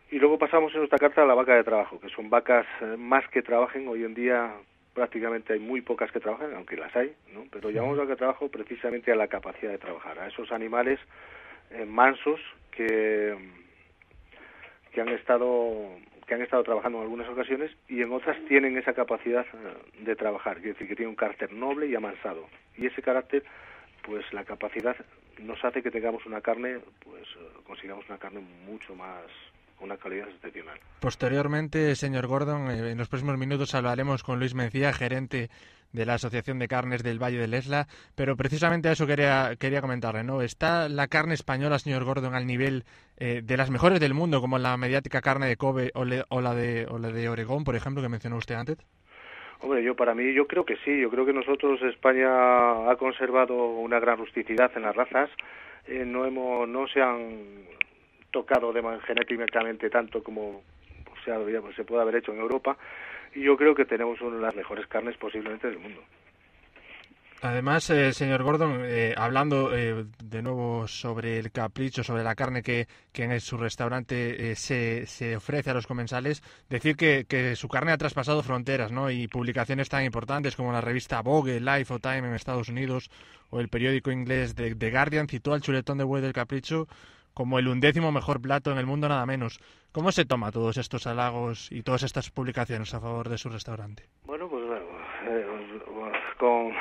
Y 0.10 0.18
luego 0.18 0.40
pasamos 0.40 0.74
en 0.74 0.80
nuestra 0.80 0.98
carta 0.98 1.22
a 1.22 1.28
la 1.28 1.36
vaca 1.36 1.54
de 1.54 1.64
trabajo, 1.64 2.00
que 2.00 2.10
son 2.10 2.28
vacas 2.32 2.66
eh, 2.82 2.96
más 2.98 3.28
que 3.30 3.44
trabajen. 3.44 3.88
Hoy 3.88 4.04
en 4.04 4.16
día 4.16 4.52
prácticamente 4.96 5.54
hay 5.54 5.60
muy 5.60 5.82
pocas 5.82 6.12
que 6.12 6.20
trabajan, 6.20 6.56
aunque 6.56 6.76
las 6.76 6.96
hay, 6.96 7.14
¿no? 7.34 7.44
pero 7.52 7.70
llamamos 7.70 8.00
vaca 8.00 8.10
de 8.10 8.16
trabajo 8.16 8.50
precisamente 8.50 9.12
a 9.12 9.16
la 9.16 9.28
capacidad 9.28 9.70
de 9.70 9.78
trabajar, 9.78 10.18
a 10.18 10.28
esos 10.28 10.52
animales 10.52 11.00
eh, 11.70 11.86
mansos 11.86 12.40
que, 12.72 13.38
que 14.92 15.02
han 15.02 15.10
estado 15.10 16.00
que 16.28 16.36
han 16.36 16.42
estado 16.42 16.64
trabajando 16.64 16.98
en 17.00 17.06
algunas 17.06 17.30
ocasiones 17.30 17.72
y 17.88 18.02
en 18.02 18.12
otras 18.12 18.38
tienen 18.48 18.78
esa 18.78 18.94
capacidad 18.94 19.46
eh, 19.46 20.04
de 20.04 20.16
trabajar, 20.16 20.58
es 20.58 20.64
decir, 20.64 20.88
que 20.88 20.96
tienen 20.96 21.12
un 21.12 21.16
carácter 21.16 21.54
noble 21.54 21.88
y 21.88 21.96
amansado. 21.96 22.48
Y 22.78 22.86
ese 22.86 23.02
carácter, 23.02 23.44
pues 24.04 24.26
la 24.34 24.44
capacidad 24.44 24.96
nos 25.40 25.64
hace 25.64 25.82
que 25.82 25.90
tengamos 25.90 26.26
una 26.26 26.42
carne, 26.42 26.80
pues 27.04 27.24
eh, 27.24 27.60
consigamos 27.66 28.06
una 28.10 28.18
carne 28.18 28.42
mucho 28.66 28.94
más 28.94 29.24
una 29.80 29.96
calidad 29.96 30.28
excepcional. 30.30 30.80
Posteriormente, 31.00 31.96
señor 31.96 32.26
Gordon, 32.28 32.72
eh, 32.72 32.92
en 32.92 32.98
los 32.98 33.10
próximos 33.10 33.38
minutos 33.38 33.76
hablaremos 33.76 34.24
con 34.24 34.40
Luis 34.40 34.56
Mencía, 34.56 34.92
gerente 34.92 35.50
de 35.98 36.06
la 36.06 36.14
Asociación 36.14 36.60
de 36.60 36.68
Carnes 36.70 37.04
del 37.04 37.22
Valle 37.22 37.38
del 37.38 37.54
Esla, 37.54 37.88
pero 38.16 38.38
precisamente 38.38 38.88
a 38.88 38.94
eso 38.94 39.06
quería, 39.06 39.56
quería 39.60 39.82
comentarle, 39.82 40.24
¿no? 40.24 40.42
¿Está 40.42 40.88
la 40.88 41.08
carne 41.08 41.34
española, 41.34 41.80
señor 41.80 42.06
Gordon, 42.06 42.36
al 42.36 42.48
nivel 42.48 42.86
eh, 43.18 43.42
de 43.44 43.58
las 43.58 43.70
mejores 43.72 44.00
del 44.00 44.14
mundo, 44.14 44.40
como 44.40 44.58
la 44.60 44.78
mediática 44.78 45.20
carne 45.22 45.48
de 45.48 45.58
Kobe 45.58 45.92
o, 45.96 46.06
le- 46.06 46.24
o 46.30 46.40
la 46.40 46.54
de, 46.56 46.86
o 46.90 47.00
la 47.00 47.10
de 47.12 47.28
Oregón, 47.28 47.64
por 47.66 47.76
ejemplo, 47.76 48.02
que 48.02 48.10
mencionó 48.10 48.38
usted 48.38 48.56
antes? 48.56 48.78
Hombre, 49.60 49.84
yo 49.84 49.96
para 49.96 50.14
mí, 50.14 50.34
yo 50.34 50.46
creo 50.46 50.66
que 50.66 50.78
sí. 50.86 51.02
Yo 51.02 51.10
creo 51.10 51.26
que 51.26 51.34
nosotros, 51.34 51.82
España 51.82 52.92
ha 52.92 52.96
conservado 52.98 53.56
una 53.56 54.00
gran 54.00 54.20
rusticidad 54.20 54.72
en 54.76 54.84
las 54.84 54.96
razas. 54.96 55.32
Eh, 55.88 56.04
no 56.06 56.26
hemos, 56.26 56.70
no 56.70 56.88
se 56.88 57.02
han 57.02 57.66
tocado 58.30 58.72
de 58.72 58.84
genéticamente 59.08 59.90
tanto 59.90 60.22
como 60.22 60.62
se, 61.76 61.84
puede 61.84 62.02
haber 62.02 62.16
hecho 62.16 62.34
en 62.34 62.40
Europa. 62.40 62.78
Y 63.36 63.44
yo 63.44 63.58
creo 63.58 63.76
que 63.76 63.86
tenemos 63.86 64.20
una 64.22 64.38
de 64.38 64.42
las 64.42 64.56
mejores 64.56 64.88
carnes 64.88 65.18
posiblemente 65.18 65.68
del 65.68 65.80
mundo. 65.80 66.02
Además, 67.42 67.88
eh, 67.92 68.14
señor 68.14 68.42
Gordon, 68.42 68.82
eh, 68.84 69.14
hablando 69.16 69.76
eh, 69.76 70.06
de 70.24 70.42
nuevo 70.42 70.88
sobre 70.88 71.38
el 71.38 71.52
capricho, 71.52 72.04
sobre 72.04 72.24
la 72.24 72.34
carne 72.34 72.64
que, 72.64 72.88
que 73.12 73.26
en 73.26 73.40
su 73.40 73.58
restaurante 73.58 74.52
eh, 74.52 74.56
se, 74.56 75.06
se 75.06 75.36
ofrece 75.36 75.70
a 75.70 75.76
los 75.76 75.86
comensales, 75.86 76.42
decir 76.68 76.96
que, 76.96 77.26
que 77.30 77.56
su 77.56 77.68
carne 77.68 77.92
ha 77.92 77.98
traspasado 77.98 78.42
fronteras, 78.42 78.92
¿no? 78.92 79.12
Y 79.12 79.28
publicaciones 79.28 79.88
tan 79.88 80.04
importantes 80.04 80.56
como 80.56 80.72
la 80.72 80.82
revista 80.82 81.22
Vogue, 81.22 81.60
Life 81.60 81.94
o 81.94 82.00
Time 82.00 82.28
en 82.28 82.34
Estados 82.34 82.70
Unidos 82.70 83.12
o 83.52 83.60
el 83.60 83.70
periódico 83.70 84.12
inglés 84.12 84.56
The, 84.56 84.74
The 84.74 84.90
Guardian 84.90 85.28
citó 85.28 85.54
al 85.54 85.62
chuletón 85.62 86.00
de 86.00 86.06
buey 86.06 86.24
del 86.24 86.34
capricho 86.34 86.88
como 87.38 87.60
el 87.60 87.68
undécimo 87.68 88.12
mejor 88.12 88.42
plato 88.42 88.72
en 88.72 88.80
el 88.80 88.88
mundo, 88.88 89.08
nada 89.08 89.24
menos. 89.28 89.60
¿Cómo 89.92 90.12
se 90.12 90.26
toma 90.26 90.52
todos 90.52 90.76
estos 90.78 91.06
halagos 91.06 91.72
y 91.72 91.84
todas 91.84 92.02
estas 92.02 92.32
publicaciones 92.32 92.96
a 92.96 93.00
favor 93.00 93.30
de 93.30 93.38
su 93.38 93.48
restaurante? 93.48 94.06
Bueno, 94.26 94.50
pues 94.50 94.66
eh, 95.30 95.46
con, 96.40 96.74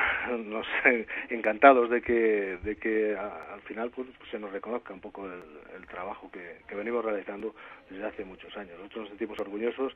no 0.51 0.63
sé, 0.83 1.07
encantados 1.29 1.91
de 1.91 2.01
que, 2.01 2.57
de 2.63 2.75
que 2.77 3.15
al 3.15 3.61
final 3.67 3.91
pues, 3.91 4.09
se 4.31 4.39
nos 4.39 4.51
reconozca 4.51 4.95
un 4.95 5.01
poco 5.01 5.27
el, 5.27 5.87
trabajo 5.89 6.31
que, 6.31 6.75
venimos 6.75 7.05
realizando 7.05 7.55
desde 7.91 8.07
hace 8.07 8.25
muchos 8.25 8.57
años. 8.57 8.79
Nosotros 8.79 9.01
nos 9.03 9.09
sentimos 9.11 9.39
orgullosos, 9.39 9.93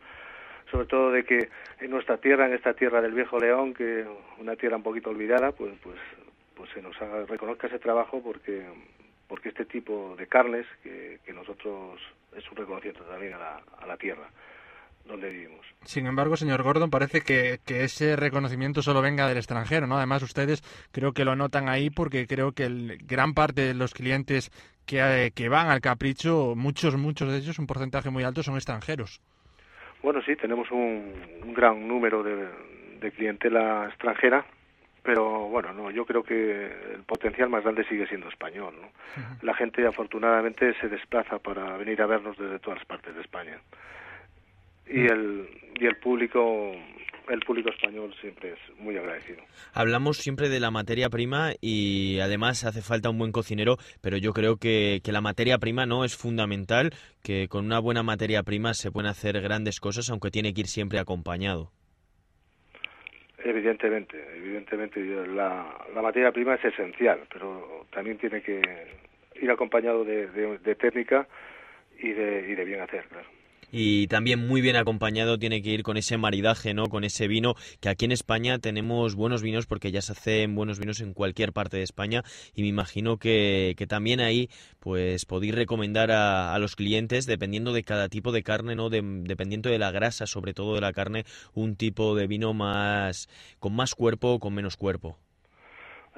sobre 0.71 0.85
todo 0.85 1.11
de 1.11 1.25
que 1.25 1.49
en 1.81 1.91
nuestra 1.91 2.19
tierra, 2.19 2.47
en 2.47 2.53
esta 2.53 2.75
tierra 2.75 3.01
del 3.01 3.13
viejo 3.13 3.39
León, 3.39 3.73
que 3.73 4.05
una 4.39 4.57
tierra 4.57 4.77
un 4.77 4.83
poquito 4.83 5.09
olvidada, 5.09 5.53
pues, 5.53 5.73
pues, 5.83 5.97
pues 6.55 6.69
se 6.75 6.83
nos 6.83 6.95
reconozca 7.29 7.67
ese 7.67 7.79
trabajo 7.79 8.21
porque 8.23 8.67
porque 9.31 9.51
este 9.51 9.65
tipo 9.65 10.17
de 10.19 10.27
carnes 10.27 10.67
que, 10.83 11.21
que 11.25 11.33
nosotros 11.33 12.01
es 12.37 12.51
un 12.51 12.57
reconocimiento 12.57 13.05
también 13.05 13.35
a 13.35 13.39
la, 13.39 13.63
a 13.79 13.87
la 13.87 13.97
tierra 13.97 14.29
donde 15.05 15.31
vivimos. 15.31 15.65
Sin 15.85 16.07
embargo, 16.07 16.37
señor 16.37 16.65
Gordon, 16.65 16.91
parece 16.91 17.21
que, 17.21 17.59
que 17.65 17.85
ese 17.85 18.17
reconocimiento 18.17 18.83
solo 18.83 19.01
venga 19.01 19.29
del 19.29 19.39
extranjero, 19.39 19.87
¿no? 19.87 19.97
Además, 19.97 20.25
ustedes 20.25 20.63
creo 20.91 21.13
que 21.13 21.25
lo 21.25 21.37
notan 21.37 21.69
ahí 21.69 21.91
porque 21.91 22.27
creo 22.27 22.53
que 22.53 22.65
el, 22.65 22.99
gran 23.07 23.33
parte 23.33 23.63
de 23.63 23.75
los 23.75 23.95
clientes 23.95 24.51
que, 24.85 24.99
eh, 24.99 25.31
que 25.31 25.49
van 25.49 25.69
al 25.69 25.81
Capricho, 25.81 26.55
muchos, 26.57 26.97
muchos 26.97 27.31
de 27.31 27.39
ellos, 27.39 27.61
un 27.61 27.69
porcentaje 27.69 28.11
muy 28.11 28.25
alto, 28.25 28.43
son 28.43 28.57
extranjeros. 28.57 29.21
Bueno, 30.03 30.21
sí, 30.23 30.35
tenemos 30.35 30.69
un, 30.73 31.13
un 31.45 31.55
gran 31.55 31.87
número 31.87 32.25
de, 32.25 32.49
de 33.01 33.13
clientela 33.13 33.87
extranjera, 33.87 34.45
pero 35.03 35.49
bueno, 35.49 35.73
no, 35.73 35.91
yo 35.91 36.05
creo 36.05 36.23
que 36.23 36.67
el 36.95 37.03
potencial 37.07 37.49
más 37.49 37.63
grande 37.63 37.85
sigue 37.85 38.07
siendo 38.07 38.29
español, 38.29 38.75
¿no? 38.81 38.89
La 39.43 39.55
gente 39.55 39.87
afortunadamente 39.87 40.75
se 40.81 40.89
desplaza 40.89 41.39
para 41.39 41.77
venir 41.77 42.01
a 42.03 42.07
vernos 42.07 42.37
desde 42.37 42.59
todas 42.59 42.79
las 42.79 42.87
partes 42.87 43.15
de 43.15 43.21
España. 43.21 43.59
Y 44.87 45.07
el 45.07 45.49
y 45.79 45.87
el 45.87 45.97
público 45.97 46.75
el 47.29 47.41
público 47.41 47.71
español 47.71 48.13
siempre 48.21 48.53
es 48.53 48.79
muy 48.79 48.97
agradecido. 48.97 49.39
Hablamos 49.73 50.19
siempre 50.19 50.49
de 50.49 50.59
la 50.59 50.71
materia 50.71 51.09
prima 51.11 51.53
y 51.61 52.19
además 52.19 52.65
hace 52.65 52.83
falta 52.83 53.09
un 53.09 53.19
buen 53.19 53.33
cocinero, 53.33 53.77
pero 54.01 54.17
yo 54.17 54.33
creo 54.33 54.57
que, 54.57 55.01
que 55.05 55.13
la 55.13 55.21
materia 55.21 55.59
prima 55.59 55.87
no 55.87 56.05
es 56.05 56.17
fundamental, 56.17 56.93
que 57.23 57.47
con 57.49 57.67
una 57.67 57.79
buena 57.79 58.03
materia 58.03 58.43
prima 58.43 58.75
se 58.75 58.91
pueden 58.91 59.11
hacer 59.11 59.41
grandes 59.41 59.79
cosas, 59.81 60.11
aunque 60.11 60.31
tiene 60.31 60.53
que 60.53 60.63
ir 60.63 60.67
siempre 60.67 60.99
acompañado. 60.99 61.71
Evidentemente, 63.43 64.17
evidentemente 64.37 65.01
la, 65.01 65.75
la 65.95 66.03
materia 66.03 66.31
prima 66.33 66.55
es 66.57 66.65
esencial, 66.65 67.21
pero 67.33 67.87
también 67.91 68.19
tiene 68.19 68.43
que 68.43 68.61
ir 69.41 69.51
acompañado 69.51 70.05
de, 70.05 70.27
de- 70.29 70.59
técnica 70.75 71.27
y 71.99 72.11
de, 72.13 72.49
y 72.51 72.55
de 72.55 72.65
bien 72.65 72.81
hacer, 72.81 73.05
claro. 73.07 73.29
Y 73.73 74.09
también 74.09 74.47
muy 74.49 74.61
bien 74.61 74.75
acompañado 74.77 75.39
tiene 75.39 75.63
que 75.63 75.71
ir 75.71 75.83
con 75.85 75.97
ese 75.97 76.17
maridaje, 76.17 76.75
¿no? 76.75 76.89
Con 76.89 77.05
ese 77.05 77.29
vino, 77.29 77.55
que 77.81 77.89
aquí 77.89 78.05
en 78.05 78.13
España 78.13 78.59
tenemos 78.59 79.15
buenos 79.15 79.43
vinos 79.43 79.67
porque 79.67 79.93
ya 79.93 80.03
se 80.03 80.13
hacen 80.13 80.55
buenos 80.57 80.81
vinos 80.81 81.01
en 81.01 81.15
cualquier 81.15 81.53
parte 81.53 81.77
de 81.77 81.85
España 81.85 82.25
y 82.55 82.63
me 82.63 82.69
imagino 82.69 83.19
que, 83.19 83.75
que 83.77 83.87
también 83.87 84.21
ahí 84.21 84.51
pues 84.81 85.25
podéis 85.25 85.55
recomendar 85.55 86.11
a, 86.11 86.53
a 86.55 86.59
los 86.59 86.75
clientes, 86.75 87.27
dependiendo 87.27 87.73
de 87.73 87.85
cada 87.85 88.09
tipo 88.09 88.33
de 88.33 88.43
carne, 88.43 88.75
¿no? 88.75 88.91
De- 88.91 89.03
dependiendo 89.05 89.71
de 89.71 89.79
la 89.79 89.93
grasa, 89.93 90.27
sobre 90.27 90.53
todo 90.53 90.75
de 90.75 90.81
la 90.81 90.93
carne, 90.93 91.25
un 91.55 91.77
tipo 91.77 92.17
de 92.17 92.27
vino 92.27 92.53
más 92.55 93.29
con 93.61 93.75
más 93.75 93.95
cuerpo 93.95 94.33
o 94.35 94.41
con 94.41 94.53
menos 94.55 94.77
cuerpo. 94.77 95.17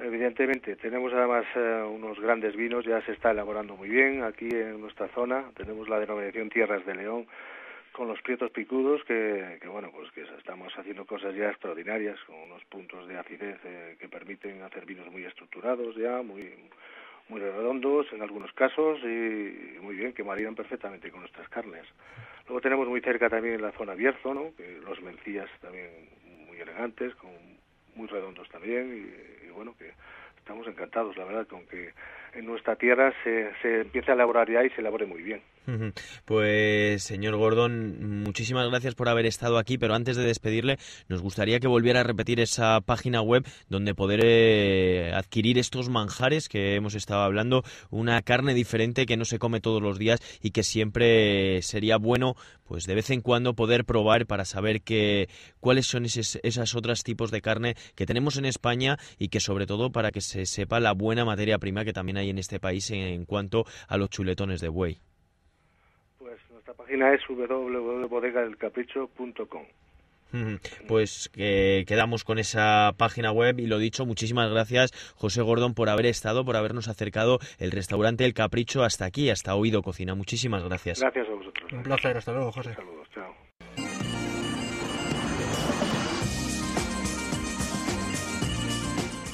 Evidentemente, 0.03 0.75
tenemos 0.75 1.13
además 1.13 1.45
eh, 1.55 1.81
unos 1.89 2.19
grandes 2.19 2.57
vinos, 2.57 2.83
ya 2.83 3.01
se 3.05 3.13
está 3.13 3.31
elaborando 3.31 3.77
muy 3.77 3.87
bien 3.87 4.21
aquí 4.23 4.49
en 4.51 4.81
nuestra 4.81 5.07
zona. 5.07 5.45
Tenemos 5.55 5.87
la 5.87 5.97
denominación 5.97 6.49
Tierras 6.49 6.85
de 6.85 6.93
León 6.93 7.25
con 7.93 8.09
los 8.09 8.21
prietos 8.21 8.51
picudos, 8.51 9.01
que, 9.05 9.61
bueno, 9.65 9.91
pues 9.95 10.11
que 10.11 10.23
estamos 10.37 10.77
haciendo 10.77 11.05
cosas 11.05 11.33
ya 11.35 11.49
extraordinarias, 11.49 12.19
con 12.27 12.35
unos 12.35 12.61
puntos 12.65 13.07
de 13.07 13.17
acidez 13.17 13.57
eh, 13.63 13.95
que 13.97 14.09
permiten 14.09 14.61
hacer 14.63 14.85
vinos 14.85 15.09
muy 15.09 15.23
estructurados 15.23 15.95
ya, 15.95 16.21
muy 16.21 16.51
muy 17.29 17.39
redondos 17.39 18.05
en 18.11 18.21
algunos 18.21 18.51
casos 18.51 18.99
y, 19.05 19.79
muy 19.79 19.95
bien, 19.95 20.11
que 20.11 20.25
maridan 20.25 20.53
perfectamente 20.53 21.11
con 21.11 21.21
nuestras 21.21 21.47
carnes. 21.47 21.85
Luego 22.47 22.59
tenemos 22.59 22.89
muy 22.89 22.99
cerca 22.99 23.29
también 23.29 23.61
la 23.61 23.71
zona 23.71 23.93
Bierzo, 23.93 24.33
¿no? 24.33 24.51
los 24.85 25.01
mencías 25.01 25.49
también 25.61 25.89
muy 26.45 26.59
elegantes, 26.59 27.15
con 27.15 27.31
muy 27.95 28.07
redondos 28.07 28.49
también 28.49 28.93
y, 28.93 29.45
y 29.47 29.49
bueno 29.51 29.75
que 29.77 29.93
estamos 30.37 30.67
encantados 30.67 31.15
la 31.17 31.25
verdad 31.25 31.47
con 31.47 31.65
que 31.67 31.93
en 32.35 32.45
nuestra 32.45 32.75
tierra 32.75 33.13
se, 33.23 33.51
se 33.61 33.81
empiece 33.81 34.11
a 34.11 34.15
elaborar 34.15 34.49
ya 34.49 34.63
y 34.63 34.69
se 34.71 34.81
elabore 34.81 35.05
muy 35.05 35.21
bien. 35.21 35.41
Pues, 36.25 37.03
señor 37.03 37.37
Gordon, 37.37 38.21
muchísimas 38.23 38.69
gracias 38.69 38.95
por 38.95 39.07
haber 39.07 39.25
estado 39.25 39.57
aquí, 39.57 39.77
pero 39.77 39.93
antes 39.93 40.17
de 40.17 40.23
despedirle, 40.23 40.77
nos 41.07 41.21
gustaría 41.21 41.59
que 41.59 41.67
volviera 41.67 42.01
a 42.01 42.03
repetir 42.03 42.41
esa 42.41 42.81
página 42.81 43.21
web 43.21 43.45
donde 43.69 43.95
poder 43.95 44.21
eh, 44.23 45.11
adquirir 45.13 45.57
estos 45.57 45.89
manjares 45.89 46.49
que 46.49 46.75
hemos 46.75 46.95
estado 46.95 47.21
hablando, 47.21 47.63
una 47.91 48.21
carne 48.23 48.53
diferente 48.53 49.05
que 49.05 49.15
no 49.15 49.23
se 49.23 49.39
come 49.39 49.61
todos 49.61 49.81
los 49.81 49.97
días 49.97 50.19
y 50.41 50.51
que 50.51 50.63
siempre 50.63 51.61
sería 51.61 51.97
bueno, 51.97 52.35
pues 52.65 52.85
de 52.85 52.95
vez 52.95 53.09
en 53.09 53.21
cuando 53.21 53.53
poder 53.53 53.85
probar 53.85 54.25
para 54.25 54.43
saber 54.43 54.81
que, 54.81 55.29
cuáles 55.61 55.85
son 55.85 56.05
esos, 56.05 56.39
esas 56.43 56.75
otras 56.75 57.03
tipos 57.03 57.31
de 57.31 57.41
carne 57.41 57.75
que 57.95 58.05
tenemos 58.05 58.37
en 58.37 58.45
España 58.45 58.97
y 59.17 59.29
que 59.29 59.39
sobre 59.39 59.65
todo 59.65 59.91
para 59.91 60.11
que 60.11 60.21
se 60.21 60.45
sepa 60.45 60.81
la 60.81 60.91
buena 60.91 61.23
materia 61.23 61.57
prima 61.57 61.85
que 61.85 61.93
también 61.93 62.17
hay 62.17 62.22
en 62.29 62.37
este 62.37 62.59
país 62.59 62.89
en, 62.91 62.99
en 62.99 63.25
cuanto 63.25 63.65
a 63.87 63.97
los 63.97 64.09
chuletones 64.09 64.61
de 64.61 64.69
buey. 64.69 64.97
pues 66.19 66.39
nuestra 66.51 66.73
página 66.73 67.13
es 67.13 67.21
www.bodegadelcapricho.com. 67.27 69.63
Pues 70.87 71.29
que 71.29 71.83
quedamos 71.87 72.23
con 72.23 72.39
esa 72.39 72.91
página 72.97 73.31
web 73.31 73.59
y 73.59 73.67
lo 73.67 73.77
dicho, 73.77 74.03
muchísimas 74.03 74.49
gracias 74.49 74.91
José 75.15 75.43
Gordón 75.43 75.75
por 75.75 75.89
haber 75.89 76.07
estado, 76.07 76.43
por 76.43 76.55
habernos 76.55 76.87
acercado 76.87 77.37
el 77.59 77.69
restaurante 77.69 78.25
El 78.25 78.33
Capricho 78.33 78.81
hasta 78.83 79.05
aquí, 79.05 79.29
hasta 79.29 79.53
Oído 79.53 79.83
Cocina. 79.83 80.15
Muchísimas 80.15 80.63
gracias. 80.63 81.01
gracias 81.01 81.27
a 81.27 81.31
vosotros 81.33 81.71
Un 81.71 81.83
placer, 81.83 82.17
hasta 82.17 82.31
luego, 82.31 82.51
José. 82.51 82.73
saludos 82.73 83.07
chao 83.13 83.31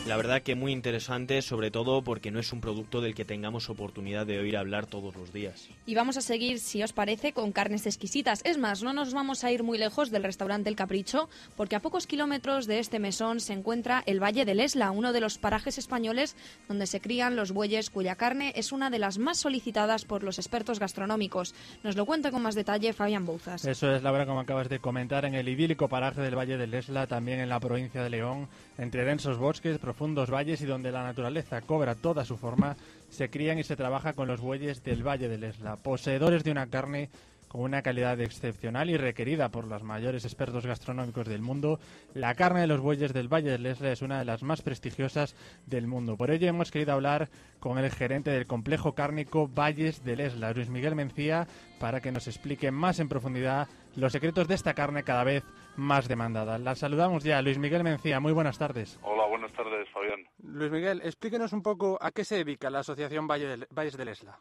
La 0.10 0.18
verdad 0.18 0.42
que 0.42 0.56
muy 0.56 0.72
interesante, 0.72 1.40
sobre 1.44 1.70
todo 1.70 2.04
porque 2.04 2.32
no 2.32 2.40
es 2.40 2.52
un 2.52 2.62
producto 2.62 3.00
del 3.00 3.14
que 3.14 3.26
tengamos 3.26 3.70
oportunidad 3.70 4.26
de 4.26 4.40
oír 4.40 4.58
hablar 4.58 4.88
todos 4.88 5.16
los 5.16 5.32
días. 5.32 5.70
Y 5.86 5.94
vamos 5.94 6.18
a 6.18 6.22
seguir, 6.22 6.58
si 6.58 6.82
os 6.82 6.94
parece, 6.94 7.32
con 7.32 7.52
carnes 7.52 7.86
exquisitas. 7.86 8.42
Es 8.44 8.58
más, 8.58 8.82
no 8.82 8.92
nos 8.92 9.14
vamos 9.14 9.44
a 9.44 9.52
ir 9.52 9.62
muy 9.62 9.78
lejos 9.78 10.10
del 10.10 10.24
restaurante 10.24 10.68
El 10.68 10.76
Capricho, 10.76 11.30
porque 11.56 11.76
a 11.76 11.80
pocos 11.80 12.08
kilómetros 12.08 12.66
de 12.66 12.80
este 12.80 12.98
mesón 12.98 13.40
se 13.40 13.54
encuentra 13.54 14.02
el 14.08 14.20
Valle 14.20 14.46
del 14.46 14.62
Esla, 14.62 14.90
uno 14.90 15.14
de 15.14 15.22
los 15.22 15.38
parajes 15.38 15.78
españoles 15.78 16.36
donde 16.68 16.88
se 16.88 17.02
crían 17.02 17.36
los 17.36 17.52
bueyes, 17.52 17.92
cuya 17.92 18.16
carne 18.16 18.52
es 18.56 18.72
una 18.72 18.90
de 18.90 18.98
las 18.98 19.20
más 19.20 19.38
solicitadas 19.38 20.06
por 20.06 20.24
los 20.24 20.40
expertos 20.40 20.80
gastronómicos. 20.80 21.54
Nos 21.84 21.96
lo 21.96 22.08
cuenta 22.08 22.32
con 22.32 22.42
más 22.42 22.56
detalle 22.56 22.94
Fabián 22.94 23.28
Bouzas. 23.28 23.64
Eso 23.64 23.94
es, 23.94 24.02
Laura, 24.02 24.26
como 24.26 24.40
acabas 24.40 24.70
de 24.70 24.80
comentar, 24.80 25.26
en 25.26 25.36
el 25.36 25.48
idílico 25.48 25.88
paraje 25.88 26.22
del 26.22 26.36
Valle 26.36 26.58
del 26.58 26.74
Esla, 26.74 27.06
también 27.06 27.42
en 27.42 27.50
la 27.50 27.60
provincia 27.60 28.02
de 28.02 28.10
León, 28.10 28.50
entre 28.80 29.04
densos 29.04 29.38
bosques, 29.38 29.78
profundos 29.78 30.32
valles 30.32 30.62
y 30.62 30.66
donde 30.66 30.92
la 30.92 31.04
naturaleza 31.04 31.62
cobra 31.62 31.96
toda 31.96 32.24
su 32.24 32.38
forma, 32.38 32.78
se 33.10 33.30
crían 33.30 33.60
y 33.60 33.64
se 33.64 33.76
trabaja 33.76 34.14
con 34.14 34.28
los 34.28 34.40
bueyes 34.40 34.84
del 34.84 35.06
Valle 35.06 35.28
del 35.28 35.44
Esla, 35.44 35.76
poseedores 35.76 36.44
de 36.44 36.52
una 36.52 36.68
carne 36.68 37.10
con 37.50 37.62
una 37.62 37.82
calidad 37.82 38.22
excepcional 38.22 38.92
y 38.92 38.96
requerida 38.96 39.50
por 39.50 39.66
los 39.66 39.84
mayores 39.84 40.24
expertos 40.24 40.68
gastronómicos 40.68 41.28
del 41.28 41.42
mundo, 41.42 41.80
la 42.14 42.36
carne 42.36 42.62
de 42.62 42.68
los 42.68 42.80
bueyes 42.80 43.12
del 43.12 43.28
Valle 43.28 43.50
del 43.50 43.66
Esla 43.66 43.92
es 43.92 44.04
una 44.04 44.20
de 44.20 44.26
las 44.26 44.44
más 44.44 44.62
prestigiosas 44.62 45.36
del 45.66 45.88
mundo. 45.88 46.16
Por 46.16 46.30
ello 46.30 46.48
hemos 46.48 46.72
querido 46.72 46.94
hablar 46.94 47.28
con 47.60 47.80
el 47.80 47.90
gerente 47.90 48.30
del 48.30 48.46
complejo 48.46 48.94
cárnico 48.94 49.48
Valles 49.48 50.06
del 50.06 50.20
Esla, 50.20 50.54
Luis 50.54 50.70
Miguel 50.70 50.96
Mencía, 50.96 51.48
para 51.80 52.02
que 52.02 52.12
nos 52.12 52.28
explique 52.28 52.72
más 52.72 53.00
en 53.00 53.10
profundidad 53.10 53.68
los 53.96 54.12
secretos 54.12 54.48
de 54.48 54.54
esta 54.54 54.76
carne 54.76 55.04
cada 55.04 55.24
vez 55.24 55.44
más 55.78 56.08
demandada. 56.08 56.58
La 56.58 56.76
saludamos 56.76 57.24
ya, 57.24 57.42
Luis 57.42 57.58
Miguel 57.58 57.84
Mencía. 57.84 58.20
Muy 58.20 58.34
buenas 58.34 58.58
tardes. 58.58 59.00
Hola, 59.04 59.26
buenas 59.28 59.52
tardes, 59.54 59.88
Fabián. 59.90 60.26
Luis 60.44 60.72
Miguel, 60.72 61.02
explíquenos 61.04 61.54
un 61.54 61.62
poco 61.64 61.98
a 62.02 62.12
qué 62.12 62.24
se 62.24 62.38
dedica 62.44 62.70
la 62.70 62.80
Asociación 62.80 63.28
Valle 63.28 63.48
del- 63.48 63.68
Valles 63.72 63.98
del 63.98 64.10
Esla. 64.10 64.40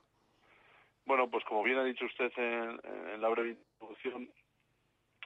Bueno, 1.07 1.31
pues 1.31 1.45
como 1.45 1.62
bien 1.62 1.79
ha 1.79 1.85
dicho 1.85 2.05
usted 2.05 2.31
en, 2.37 2.81
en 3.14 3.21
la 3.23 3.29
breve 3.29 3.51
introducción, 3.51 4.31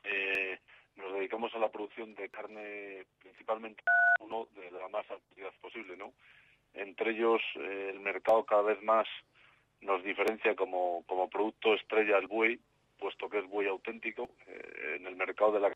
eh, 0.05 0.59
nos 0.97 1.13
dedicamos 1.15 1.53
a 1.55 1.59
la 1.59 1.71
producción 1.71 2.15
de 2.15 2.29
carne 2.29 3.05
principalmente 3.21 3.83
uno 4.21 4.47
de 4.55 4.71
la 4.71 4.89
más 4.89 5.11
alta 5.11 5.25
calidad 5.31 5.53
posible, 5.61 5.97
¿no? 5.97 6.13
Entre 6.75 7.11
ellos 7.11 7.41
eh, 7.57 7.91
el 7.93 8.01
mercado 8.01 8.45
cada 8.45 8.63
vez 8.63 8.83
más 8.83 9.07
nos 9.81 10.05
diferencia 10.05 10.55
como, 10.55 11.03
como 11.07 11.29
producto 11.29 11.75
estrella 11.75 12.17
el 12.19 12.29
buey, 12.29 12.61
puesto 12.99 13.29
que 13.29 13.41
es 13.41 13.49
buey 13.49 13.67
auténtico. 13.67 14.29
Eh, 14.47 14.97
en 15.01 15.07
el 15.07 15.17
mercado 15.17 15.51
de 15.53 15.61
la 15.61 15.73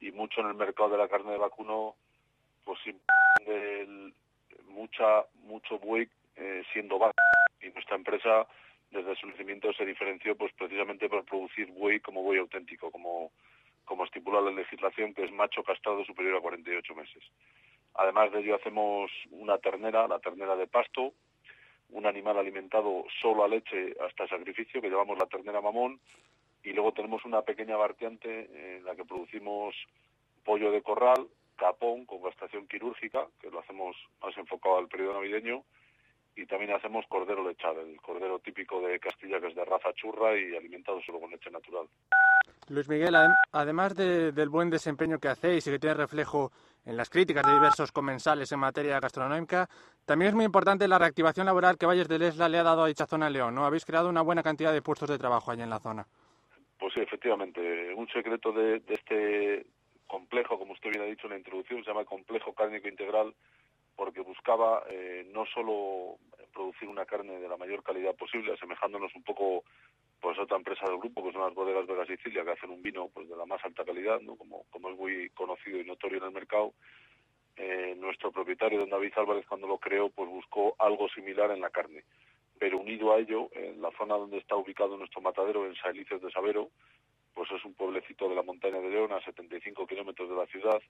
y 0.00 0.12
mucho 0.12 0.40
en 0.40 0.48
el 0.48 0.54
mercado 0.54 0.90
de 0.90 0.98
la 0.98 1.08
carne 1.08 1.32
de 1.32 1.38
vacuno, 1.38 1.96
pues 2.64 2.78
mucha 4.68 5.24
mucho 5.42 5.78
buey 5.78 6.08
eh, 6.36 6.62
siendo 6.72 6.98
vaca 6.98 7.22
y 7.60 7.68
nuestra 7.70 7.96
empresa 7.96 8.46
desde 8.90 9.16
su 9.16 9.26
nacimiento 9.26 9.72
se 9.72 9.84
diferenció 9.84 10.36
pues 10.36 10.52
precisamente 10.54 11.08
por 11.08 11.24
producir 11.24 11.66
buey 11.72 12.00
como 12.00 12.22
buey 12.22 12.38
auténtico, 12.38 12.90
como, 12.90 13.32
como 13.84 14.04
estipula 14.04 14.40
la 14.40 14.50
legislación, 14.50 15.14
que 15.14 15.24
es 15.24 15.32
macho 15.32 15.62
castrado 15.62 16.04
superior 16.04 16.36
a 16.36 16.40
48 16.40 16.94
meses. 16.94 17.22
Además 17.94 18.32
de 18.32 18.40
ello 18.40 18.56
hacemos 18.56 19.10
una 19.30 19.58
ternera, 19.58 20.08
la 20.08 20.20
ternera 20.20 20.56
de 20.56 20.66
pasto, 20.66 21.12
un 21.90 22.06
animal 22.06 22.38
alimentado 22.38 23.04
solo 23.20 23.44
a 23.44 23.48
leche 23.48 23.94
hasta 24.06 24.28
sacrificio, 24.28 24.80
que 24.80 24.90
llamamos 24.90 25.18
la 25.18 25.26
ternera 25.26 25.60
mamón, 25.60 26.00
y 26.68 26.72
luego 26.72 26.92
tenemos 26.92 27.24
una 27.24 27.42
pequeña 27.42 27.76
vertiente 27.78 28.76
en 28.76 28.84
la 28.84 28.94
que 28.94 29.04
producimos 29.04 29.74
pollo 30.44 30.70
de 30.70 30.82
corral, 30.82 31.26
capón 31.56 32.04
con 32.04 32.22
castración 32.22 32.66
quirúrgica, 32.68 33.26
que 33.40 33.50
lo 33.50 33.60
hacemos 33.60 33.96
más 34.22 34.36
enfocado 34.36 34.78
al 34.78 34.88
periodo 34.88 35.14
navideño, 35.14 35.64
y 36.36 36.46
también 36.46 36.72
hacemos 36.72 37.04
cordero 37.08 37.42
lechado, 37.48 37.80
el 37.80 38.00
cordero 38.00 38.38
típico 38.38 38.80
de 38.80 39.00
Castilla 39.00 39.40
que 39.40 39.48
es 39.48 39.54
de 39.56 39.64
raza 39.64 39.92
churra 39.94 40.38
y 40.38 40.54
alimentado 40.56 41.00
solo 41.02 41.20
con 41.20 41.30
leche 41.30 41.50
natural. 41.50 41.88
Luis 42.68 42.88
Miguel, 42.88 43.14
adem- 43.14 43.34
además 43.52 43.96
de- 43.96 44.30
del 44.32 44.48
buen 44.50 44.68
desempeño 44.70 45.18
que 45.18 45.28
hacéis 45.28 45.66
y 45.66 45.70
que 45.70 45.78
tiene 45.78 45.94
reflejo 45.94 46.52
en 46.84 46.96
las 46.96 47.08
críticas 47.10 47.44
de 47.46 47.54
diversos 47.54 47.90
comensales 47.92 48.52
en 48.52 48.60
materia 48.60 49.00
gastronómica, 49.00 49.68
también 50.04 50.28
es 50.30 50.34
muy 50.34 50.44
importante 50.44 50.86
la 50.86 50.98
reactivación 50.98 51.46
laboral 51.46 51.76
que 51.78 51.86
Valles 51.86 52.08
del 52.08 52.22
Esla 52.22 52.48
le 52.48 52.58
ha 52.58 52.62
dado 52.62 52.84
a 52.84 52.88
dicha 52.88 53.06
zona 53.06 53.26
de 53.26 53.32
León, 53.32 53.54
¿no? 53.54 53.64
Habéis 53.64 53.84
creado 53.86 54.08
una 54.08 54.22
buena 54.22 54.42
cantidad 54.42 54.72
de 54.72 54.82
puestos 54.82 55.08
de 55.08 55.18
trabajo 55.18 55.50
allí 55.50 55.62
en 55.62 55.70
la 55.70 55.80
zona. 55.80 56.06
Sí, 56.98 57.04
efectivamente, 57.04 57.94
un 57.94 58.08
secreto 58.08 58.50
de, 58.50 58.80
de 58.80 58.94
este 58.94 59.66
complejo, 60.08 60.58
como 60.58 60.72
usted 60.72 60.90
bien 60.90 61.02
ha 61.02 61.06
dicho 61.06 61.28
en 61.28 61.34
la 61.34 61.38
introducción, 61.38 61.84
se 61.84 61.90
llama 61.90 62.04
complejo 62.04 62.52
cárnico 62.54 62.88
integral 62.88 63.32
porque 63.94 64.20
buscaba 64.20 64.82
eh, 64.90 65.24
no 65.32 65.46
solo 65.46 66.16
producir 66.52 66.88
una 66.88 67.06
carne 67.06 67.38
de 67.38 67.48
la 67.48 67.56
mayor 67.56 67.84
calidad 67.84 68.16
posible, 68.16 68.52
asemejándonos 68.52 69.14
un 69.14 69.22
poco 69.22 69.62
pues 70.20 70.36
a 70.38 70.42
otra 70.42 70.56
empresa 70.56 70.86
del 70.86 70.98
grupo, 70.98 71.24
que 71.24 71.30
son 71.30 71.42
las 71.42 71.54
bodegas 71.54 71.86
Vega 71.86 72.04
Sicilia, 72.04 72.42
que 72.44 72.50
hacen 72.50 72.70
un 72.70 72.82
vino 72.82 73.08
pues 73.14 73.28
de 73.28 73.36
la 73.36 73.46
más 73.46 73.64
alta 73.64 73.84
calidad, 73.84 74.20
¿no? 74.20 74.34
como, 74.34 74.64
como 74.70 74.90
es 74.90 74.96
muy 74.96 75.30
conocido 75.30 75.78
y 75.78 75.84
notorio 75.84 76.18
en 76.18 76.24
el 76.24 76.32
mercado. 76.32 76.74
Eh, 77.56 77.94
nuestro 77.96 78.32
propietario, 78.32 78.80
don 78.80 78.90
David 78.90 79.12
Álvarez, 79.14 79.46
cuando 79.46 79.68
lo 79.68 79.78
creó, 79.78 80.10
pues 80.10 80.28
buscó 80.28 80.74
algo 80.80 81.08
similar 81.10 81.52
en 81.52 81.60
la 81.60 81.70
carne. 81.70 82.02
Pero 82.58 82.78
unido 82.78 83.12
a 83.12 83.18
ello, 83.18 83.48
en 83.52 83.80
la 83.80 83.90
zona 83.92 84.16
donde 84.16 84.38
está 84.38 84.56
ubicado 84.56 84.96
nuestro 84.96 85.20
matadero, 85.20 85.66
en 85.66 85.76
Saelices 85.76 86.20
de 86.20 86.30
Sabero, 86.30 86.70
pues 87.34 87.50
es 87.52 87.64
un 87.64 87.74
pueblecito 87.74 88.28
de 88.28 88.34
la 88.34 88.42
montaña 88.42 88.80
de 88.80 88.90
León, 88.90 89.12
a 89.12 89.24
75 89.24 89.86
kilómetros 89.86 90.28
de 90.28 90.36
la 90.36 90.46
ciudad, 90.46 90.80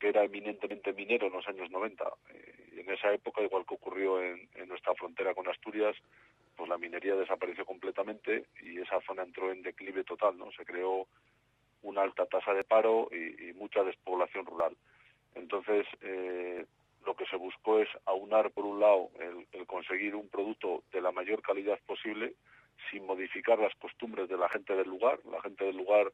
que 0.00 0.08
era 0.08 0.24
eminentemente 0.24 0.92
minero 0.92 1.26
en 1.26 1.32
los 1.32 1.46
años 1.46 1.70
90. 1.70 2.04
Eh, 2.30 2.58
en 2.78 2.90
esa 2.90 3.12
época, 3.12 3.42
igual 3.42 3.64
que 3.66 3.74
ocurrió 3.74 4.22
en, 4.22 4.48
nuestra 4.66 4.94
frontera 4.94 5.34
con 5.34 5.48
Asturias, 5.48 5.96
pues 6.56 6.68
la 6.68 6.78
minería 6.78 7.14
desapareció 7.14 7.64
completamente 7.64 8.46
y 8.62 8.78
esa 8.80 9.00
zona 9.02 9.22
entró 9.22 9.52
en 9.52 9.62
declive 9.62 10.04
total, 10.04 10.36
¿no? 10.36 10.50
Se 10.52 10.64
creó 10.64 11.06
una 11.82 12.02
alta 12.02 12.26
tasa 12.26 12.52
de 12.52 12.64
paro 12.64 13.08
y, 13.12 13.48
y 13.48 13.52
mucha 13.52 13.84
despoblación 13.84 14.44
rural. 14.44 14.76
Entonces, 15.34 15.86
eh, 16.00 16.66
lo 17.08 17.16
que 17.16 17.24
se 17.24 17.36
buscó 17.36 17.78
es 17.78 17.88
aunar, 18.04 18.50
por 18.50 18.66
un 18.66 18.80
lado, 18.80 19.08
el, 19.18 19.66
conseguir 19.66 20.14
un 20.14 20.28
producto 20.28 20.82
de 20.92 21.00
la 21.00 21.10
mayor 21.10 21.40
calidad 21.40 21.78
posible, 21.86 22.34
sin 22.90 23.06
modificar 23.06 23.58
las 23.58 23.74
costumbres 23.76 24.28
de 24.28 24.36
la 24.36 24.50
gente 24.50 24.76
del 24.76 24.90
lugar. 24.90 25.18
La 25.24 25.40
gente 25.40 25.64
del 25.64 25.78
lugar, 25.78 26.12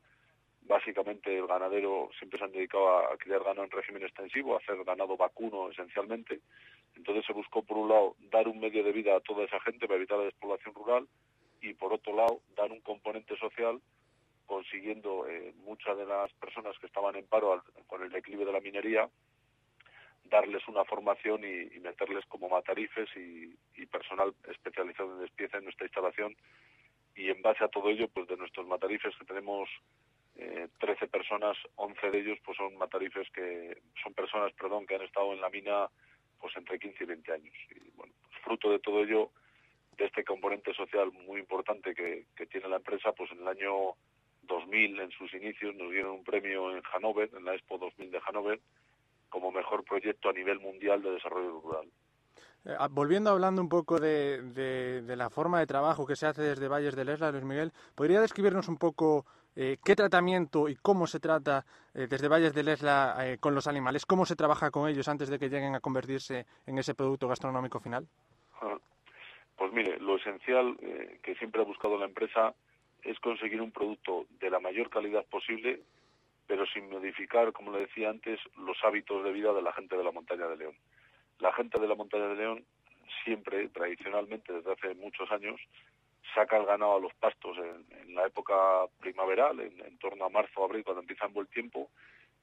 básicamente, 0.62 1.36
el 1.36 1.48
ganadero 1.48 2.10
siempre 2.16 2.38
se 2.38 2.44
han 2.44 2.52
dedicado 2.52 2.96
a, 2.96 3.16
criar 3.16 3.42
ganado 3.42 3.64
en 3.64 3.72
régimen 3.72 4.04
extensivo, 4.04 4.54
a 4.54 4.58
hacer 4.58 4.84
ganado 4.84 5.16
vacuno 5.16 5.68
esencialmente. 5.68 6.38
Entonces 6.94 7.26
se 7.26 7.32
buscó, 7.32 7.64
por 7.64 7.76
un 7.76 7.88
lado, 7.88 8.14
dar 8.30 8.46
un 8.46 8.60
medio 8.60 8.84
de 8.84 8.92
vida 8.92 9.16
a 9.16 9.20
toda 9.20 9.42
esa 9.46 9.58
gente 9.62 9.88
para 9.88 9.96
evitar 9.96 10.18
la 10.18 10.26
despoblación 10.26 10.76
rural 10.76 11.08
y, 11.60 11.74
por 11.74 11.92
otro 11.92 12.14
lado, 12.14 12.38
dar 12.54 12.70
un 12.70 12.82
componente 12.82 13.36
social 13.36 13.80
consiguiendo 14.46 15.26
eh, 15.26 15.52
muchas 15.64 15.96
de 15.96 16.06
las 16.06 16.32
personas 16.34 16.78
que 16.78 16.86
estaban 16.86 17.16
en 17.16 17.26
paro 17.26 17.64
con 17.88 18.00
el 18.00 18.10
declive 18.10 18.44
de 18.44 18.52
la 18.52 18.60
minería, 18.60 19.08
darles 20.24 20.66
una 20.68 20.84
formación 20.84 21.44
y, 21.44 21.78
meterles 21.80 22.24
como 22.26 22.48
matarifes 22.48 23.08
y, 23.16 23.54
y 23.76 23.86
personal 23.86 24.34
especializado 24.48 25.14
en 25.14 25.20
despiece 25.20 25.56
en 25.58 25.64
nuestra 25.64 25.86
instalación. 25.86 26.36
Y 27.14 27.30
en 27.30 27.42
base 27.42 27.62
a 27.62 27.68
todo 27.68 27.90
ello, 27.90 28.08
pues 28.08 28.26
de 28.26 28.36
nuestros 28.36 28.66
matarifes 28.66 29.14
que 29.16 29.24
tenemos 29.24 29.68
eh, 30.36 30.68
13 30.80 31.06
personas, 31.08 31.56
11 31.76 32.10
de 32.10 32.18
ellos 32.18 32.38
pues 32.44 32.56
son 32.56 32.76
matarifes 32.76 33.30
que 33.30 33.78
son 34.02 34.14
personas, 34.14 34.52
perdón, 34.54 34.86
que 34.86 34.96
han 34.96 35.02
estado 35.02 35.32
en 35.32 35.40
la 35.40 35.50
mina 35.50 35.88
pues 36.40 36.56
entre 36.56 36.78
15 36.78 37.04
y 37.04 37.06
20 37.06 37.32
años. 37.32 37.54
Y 37.70 37.90
bueno, 37.96 38.12
pues, 38.22 38.42
fruto 38.42 38.70
de 38.70 38.80
todo 38.80 39.04
ello, 39.04 39.30
de 39.96 40.06
este 40.06 40.24
componente 40.24 40.74
social 40.74 41.12
muy 41.12 41.38
importante 41.40 41.94
que, 41.94 42.26
que 42.36 42.46
tiene 42.46 42.68
la 42.68 42.76
empresa, 42.76 43.12
pues 43.12 43.30
en 43.30 43.38
el 43.40 43.48
año 43.48 43.94
2000, 44.42 45.00
en 45.00 45.10
sus 45.12 45.32
inicios, 45.34 45.74
nos 45.76 45.90
dieron 45.90 46.12
un 46.12 46.24
premio 46.24 46.76
en 46.76 46.82
Hannover, 46.82 47.30
en 47.34 47.44
la 47.44 47.54
Expo 47.54 47.78
2000 47.78 48.10
de 48.10 48.20
Hannover, 48.20 48.60
como 49.34 49.50
mejor 49.50 49.82
proyecto 49.82 50.28
a 50.28 50.32
nivel 50.32 50.60
mundial 50.60 51.02
de 51.02 51.10
desarrollo 51.10 51.60
rural. 51.60 51.88
Eh, 52.64 52.76
ah, 52.78 52.86
volviendo 52.88 53.30
hablando 53.30 53.60
un 53.60 53.68
poco 53.68 53.98
de, 53.98 54.40
de- 54.52 55.02
de 55.02 55.16
la 55.16 55.28
forma 55.28 55.58
de 55.58 55.66
trabajo 55.66 56.06
que 56.06 56.14
se 56.14 56.26
hace 56.26 56.42
desde 56.42 56.68
Valles 56.68 56.94
del 56.94 57.08
Esla, 57.08 57.32
Luis 57.32 57.42
Miguel, 57.42 57.72
¿podría 57.96 58.20
describirnos 58.20 58.68
un 58.68 58.76
poco 58.78 59.26
eh, 59.56 59.78
qué 59.84 59.96
tratamiento 59.96 60.68
y 60.68 60.76
cómo 60.76 61.08
se 61.08 61.18
trata 61.18 61.66
eh, 61.94 62.06
desde 62.08 62.28
Valles 62.28 62.54
del 62.54 62.68
Esla 62.68 63.16
eh, 63.22 63.38
con 63.38 63.56
los 63.56 63.66
animales? 63.66 64.06
¿Cómo 64.06 64.24
se 64.24 64.36
trabaja 64.36 64.70
con 64.70 64.88
ellos 64.88 65.08
antes 65.08 65.28
de 65.28 65.38
que 65.40 65.48
lleguen 65.48 65.74
a 65.74 65.80
convertirse 65.80 66.46
en 66.66 66.78
ese 66.78 66.94
producto 66.94 67.26
gastronómico 67.26 67.80
final? 67.80 68.06
Ah, 68.62 68.78
Pues 69.56 69.72
mire, 69.72 69.98
lo 69.98 70.14
esencial 70.16 70.76
eh, 70.80 71.18
que 71.24 71.34
siempre 71.34 71.60
ha 71.60 71.64
buscado 71.64 71.98
la 71.98 72.06
empresa 72.06 72.54
es 73.02 73.18
conseguir 73.18 73.60
un 73.60 73.72
producto 73.72 74.26
de 74.38 74.48
la 74.48 74.60
mayor 74.60 74.88
calidad 74.90 75.24
posible, 75.26 75.82
pero 76.46 76.66
sin 76.66 76.90
modificar, 76.90 77.52
como 77.52 77.72
le 77.72 77.80
decía 77.80 78.10
antes, 78.10 78.40
los 78.56 78.76
hábitos 78.84 79.24
de 79.24 79.32
vida 79.32 79.52
de 79.52 79.62
la 79.62 79.72
gente 79.72 79.96
de 79.96 80.04
la 80.04 80.12
montaña 80.12 80.46
de 80.46 80.56
León. 80.56 80.76
La 81.38 81.52
gente 81.52 81.80
de 81.80 81.88
la 81.88 81.94
montaña 81.94 82.28
de 82.28 82.36
León 82.36 82.64
siempre, 83.24 83.68
tradicionalmente, 83.68 84.52
desde 84.52 84.72
hace 84.72 84.94
muchos 84.94 85.30
años, 85.30 85.60
saca 86.34 86.56
el 86.56 86.66
ganado 86.66 86.96
a 86.96 87.00
los 87.00 87.14
pastos 87.14 87.56
en, 87.58 87.86
en 88.00 88.14
la 88.14 88.26
época 88.26 88.54
primaveral, 89.00 89.60
en, 89.60 89.80
en 89.80 89.98
torno 89.98 90.24
a 90.24 90.30
marzo 90.30 90.64
abril, 90.64 90.84
cuando 90.84 91.00
empieza 91.00 91.26
un 91.26 91.34
buen 91.34 91.46
tiempo, 91.46 91.90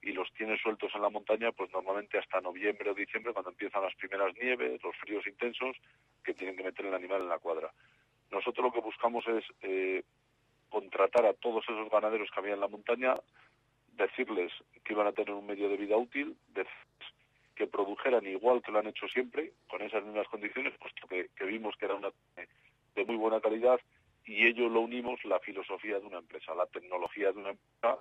y 0.02 0.14
los 0.14 0.32
tienes 0.34 0.60
sueltos 0.62 0.92
en 0.96 1.02
la 1.02 1.10
montaña, 1.10 1.52
pues 1.52 1.72
normalmente 1.72 2.18
hasta 2.18 2.42
noviembre 2.42 2.90
o 2.90 2.96
diciembre, 2.96 3.34
cuando 3.34 3.52
empiezan 3.52 3.84
las 3.84 3.96
primeras 3.96 4.34
nieves, 4.36 4.82
los 4.84 4.96
fríos 4.98 5.26
intensos, 5.28 5.78
que 6.24 6.34
tienen 6.34 6.56
que 6.58 6.64
meter 6.64 6.86
el 6.86 6.94
animal 6.94 7.22
en 7.22 7.30
la 7.30 7.40
cuadra. 7.40 7.72
Nosotros 8.32 8.66
lo 8.66 8.72
que 8.72 8.82
buscamos 8.82 9.28
es 9.28 9.44
eh, 9.62 10.04
contratar 10.70 11.26
a 11.26 11.34
todos 11.34 11.64
esos 11.66 11.90
ganaderos 11.90 12.30
que 12.32 12.40
había 12.40 12.54
en 12.54 12.62
la 12.62 12.68
montaña, 12.68 13.16
decirles 13.92 14.52
que 14.84 14.94
iban 14.94 15.08
a 15.08 15.12
tener 15.12 15.34
un 15.34 15.46
medio 15.46 15.70
de 15.70 15.78
vida 15.78 15.98
útil, 15.98 16.36
que 17.56 17.68
produjeran 17.68 18.26
igual 18.26 18.62
que 18.62 18.72
lo 18.72 18.80
han 18.80 18.88
hecho 18.88 19.08
siempre, 19.08 19.52
con 19.70 19.82
esas 19.82 20.04
mismas 20.04 20.28
condiciones, 20.28 20.74
puesto 20.80 21.08
que, 21.08 21.30
vimos 21.46 21.76
que 21.78 21.86
era 21.86 21.96
una 21.96 22.10
de 22.96 23.06
muy 23.06 23.16
buena 23.16 23.40
calidad 23.40 23.80
y 24.26 24.46
ello 24.48 24.70
lo 24.70 24.82
unimos 24.82 25.24
la 25.26 25.40
filosofía 25.40 26.00
de 26.00 26.06
una 26.06 26.20
empresa, 26.20 26.56
la 26.56 26.66
tecnología 26.68 27.32
de 27.32 27.40
una 27.40 27.50
empresa 27.52 28.00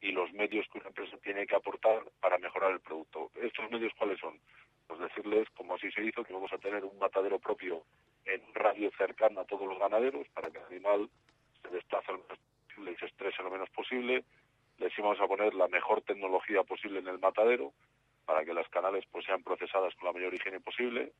y 0.00 0.12
los 0.12 0.32
medios 0.32 0.66
que 0.72 0.78
una 0.78 0.88
empresa 0.88 1.16
tiene 1.18 1.46
que 1.46 1.56
aportar 1.56 2.04
para 2.20 2.38
mejorar 2.38 2.72
el 2.72 2.80
producto. 2.80 3.30
¿Estos 3.40 3.70
medios 3.70 3.92
cuáles 3.98 4.20
son? 4.20 4.38
Pues 4.86 5.00
decirles, 5.00 5.48
como 5.56 5.74
así 5.74 5.90
se 5.90 6.04
hizo, 6.04 6.24
que 6.24 6.32
vamos 6.32 6.52
a 6.52 6.58
tener 6.58 6.84
un 6.84 6.98
matadero 6.98 7.38
propio 7.38 7.82
en 8.24 8.42
radio 8.54 8.90
cercano 8.96 9.40
a 9.40 9.44
todos 9.44 9.66
los 9.66 9.78
ganaderos 9.78 10.26
para 10.28 10.50
que 10.50 10.58
el 10.58 10.64
animal 10.64 11.08
se 11.62 11.68
desplace 11.70 12.12
lo 12.12 12.18
menos 12.18 12.38
posible 12.68 12.92
y 12.92 12.96
se 12.96 13.06
estrese 13.06 13.42
lo 13.42 13.50
menos 13.50 13.70
posible. 13.70 14.24
Les 14.78 14.96
íbamos 14.98 15.20
a 15.20 15.26
poner 15.26 15.54
la 15.54 15.68
mejor 15.68 16.02
tecnología 16.02 16.62
posible 16.62 17.00
en 17.00 17.08
el 17.08 17.18
matadero 17.18 17.72
para 18.24 18.44
que 18.44 18.54
las 18.54 18.68
canales 18.68 19.04
pues 19.10 19.24
sean 19.24 19.42
procesadas 19.42 19.94
con 19.96 20.06
la 20.06 20.12
mayor 20.12 20.34
higiene 20.34 20.60
posible. 20.60 21.12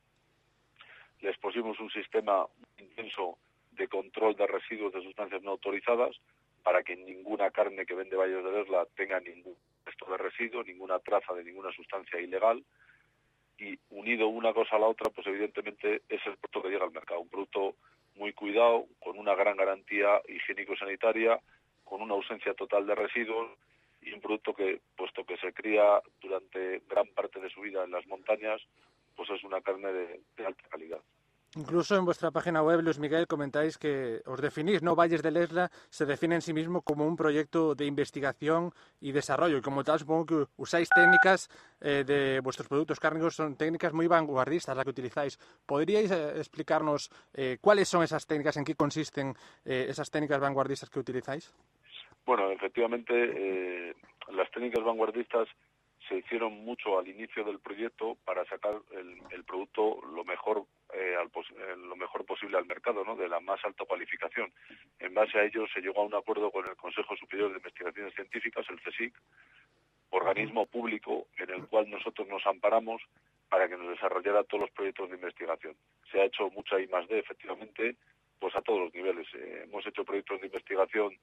Les 1.21 1.37
pusimos 1.39 1.81
un 1.81 1.91
sistema 1.91 2.47
intenso 2.79 3.39
de 3.73 3.89
control 3.89 4.37
de 4.37 4.47
residuos 4.47 4.93
de 4.93 5.03
sustancias 5.03 5.43
no 5.43 5.53
autorizadas 5.53 6.17
para 6.63 6.83
que 6.83 6.97
ninguna 6.97 7.51
carne 7.51 7.87
que 7.87 7.95
vende 7.95 8.17
Valles 8.17 8.45
de 8.45 8.53
Lesla 8.53 8.87
tenga 8.95 9.21
ningún 9.21 9.57
resto 9.85 10.11
de 10.11 10.19
residuo, 10.19 10.63
ninguna 10.63 10.99
traza 10.99 11.33
de 11.35 11.45
ninguna 11.45 11.73
sustancia 11.73 12.21
ilegal 12.21 12.63
y 13.59 13.79
unido 13.91 14.29
una 14.29 14.53
cosa 14.53 14.77
a 14.77 14.79
la 14.79 14.87
otra, 14.87 15.11
pues 15.11 15.27
evidentemente 15.27 16.03
es 16.09 16.21
el 16.27 16.37
producto 16.37 16.63
que 16.63 16.69
llega 16.69 16.85
al 16.85 16.93
mercado, 16.93 17.21
un 17.21 17.29
producto 17.29 17.75
muy 18.17 18.33
cuidado, 18.33 18.87
con 19.01 19.19
una 19.19 19.35
gran 19.35 19.57
garantía 19.57 20.21
higiénico-sanitaria, 20.29 21.41
con 21.89 22.03
una 22.03 22.15
ausencia 22.15 22.55
total 22.55 22.87
de 22.87 22.95
residuos 22.95 23.51
y 24.03 24.13
un 24.13 24.21
producto 24.21 24.55
que, 24.55 24.81
puesto 24.97 25.25
que 25.25 25.37
se 25.39 25.53
cría 25.53 26.01
durante 26.21 26.83
gran 26.89 27.07
parte 27.09 27.41
de 27.41 27.51
su 27.51 27.61
vida 27.61 27.85
en 27.85 27.91
las 27.91 28.07
montañas, 28.07 28.61
pues 29.17 29.31
es 29.31 29.43
una 29.43 29.61
carne 29.61 29.93
de 29.93 30.47
alta 30.47 30.69
calidad. 30.69 31.01
Incluso 31.57 31.97
en 31.97 32.05
vuestra 32.05 32.31
página 32.31 32.63
web, 32.63 32.83
Luis 32.83 32.99
Miguel, 32.99 33.27
comentáis 33.27 33.79
que 33.79 34.21
os 34.27 34.41
definís, 34.41 34.83
¿no? 34.83 34.95
Valles 34.95 35.23
del 35.23 35.39
Esla 35.39 35.71
se 35.89 36.05
define 36.05 36.35
en 36.35 36.43
sí 36.43 36.53
mismo 36.53 36.83
como 36.83 37.07
un 37.07 37.17
proyecto 37.17 37.75
de 37.75 37.87
investigación 37.87 38.75
y 39.01 39.13
desarrollo. 39.13 39.57
Y 39.57 39.63
como 39.63 39.83
tal, 39.83 39.99
supongo 39.99 40.27
que 40.27 40.47
usáis 40.59 40.91
técnicas 40.91 41.49
eh, 41.81 42.05
de 42.07 42.41
vuestros 42.41 42.69
productos 42.69 43.01
cárnicos, 43.01 43.35
son 43.35 43.57
técnicas 43.57 43.95
muy 43.95 44.07
vanguardistas 44.07 44.77
las 44.77 44.85
que 44.85 44.91
utilizáis. 44.91 45.39
¿Podríais 45.65 46.11
eh, 46.11 46.35
explicarnos 46.37 47.11
eh, 47.33 47.57
cuáles 47.63 47.89
son 47.89 48.03
esas 48.03 48.27
técnicas, 48.27 48.59
en 48.59 48.65
qué 48.65 48.75
consisten 48.75 49.35
esas 49.65 50.11
técnicas 50.11 50.41
vanguardistas 50.41 50.91
que 50.91 51.01
utilizáis? 51.01 51.51
Bueno, 52.29 52.51
efectivamente, 52.51 53.95
las 54.33 54.51
técnicas 54.51 54.85
vanguardistas 54.85 55.49
se 56.07 56.19
hicieron 56.19 56.63
mucho 56.63 56.99
al 56.99 57.09
inicio 57.09 57.43
del 57.43 57.59
proyecto 57.59 58.19
para 58.27 58.45
sacar 58.45 58.83
el, 58.91 59.45
producto 59.45 60.03
lo 60.15 60.27
mejor 60.27 60.67
eh, 60.93 61.17
eh, 61.17 61.77
lo 61.79 61.97
mejor 61.97 62.27
posible 62.27 62.59
al 62.59 62.67
mercado, 62.67 63.03
¿no? 63.03 63.17
De 63.17 63.31
la 63.31 63.41
más 63.41 63.65
alta 63.65 63.87
cualificación. 63.87 64.53
En 64.99 65.15
base 65.15 65.39
a 65.39 65.45
ello 65.45 65.65
se 65.73 65.81
llegó 65.81 66.03
a 66.03 66.05
un 66.05 66.15
acuerdo 66.15 66.51
con 66.51 66.69
el 66.69 66.77
Consejo 66.77 67.17
Superior 67.17 67.49
de 67.49 67.57
Investigaciones 67.57 68.13
Científicas, 68.13 68.67
el 68.69 68.83
CSIC, 68.83 69.15
organismo 70.11 70.67
público 70.67 71.29
en 71.39 71.49
el 71.49 71.67
cual 71.67 71.89
nosotros 71.89 72.29
nos 72.29 72.47
amparamos 72.47 73.01
para 73.49 73.71
que 73.71 73.79
nos 73.79 73.89
desarrollara 73.89 74.45
todos 74.45 74.65
los 74.65 74.71
proyectos 74.73 75.09
de 75.09 75.17
investigación. 75.17 75.77
Se 76.13 76.21
ha 76.21 76.27
hecho 76.27 76.51
mucha 76.51 76.79
I 76.79 76.89
más 76.89 77.09
D, 77.09 77.21
efectivamente, 77.21 77.97
pues 78.39 78.55
a 78.55 78.61
todos 78.61 78.81
los 78.81 78.93
niveles. 78.93 79.27
Eh, 79.33 79.63
hemos 79.65 79.87
hecho 79.87 80.05
proyectos 80.05 80.43
de 80.43 80.49
investigación 80.49 81.17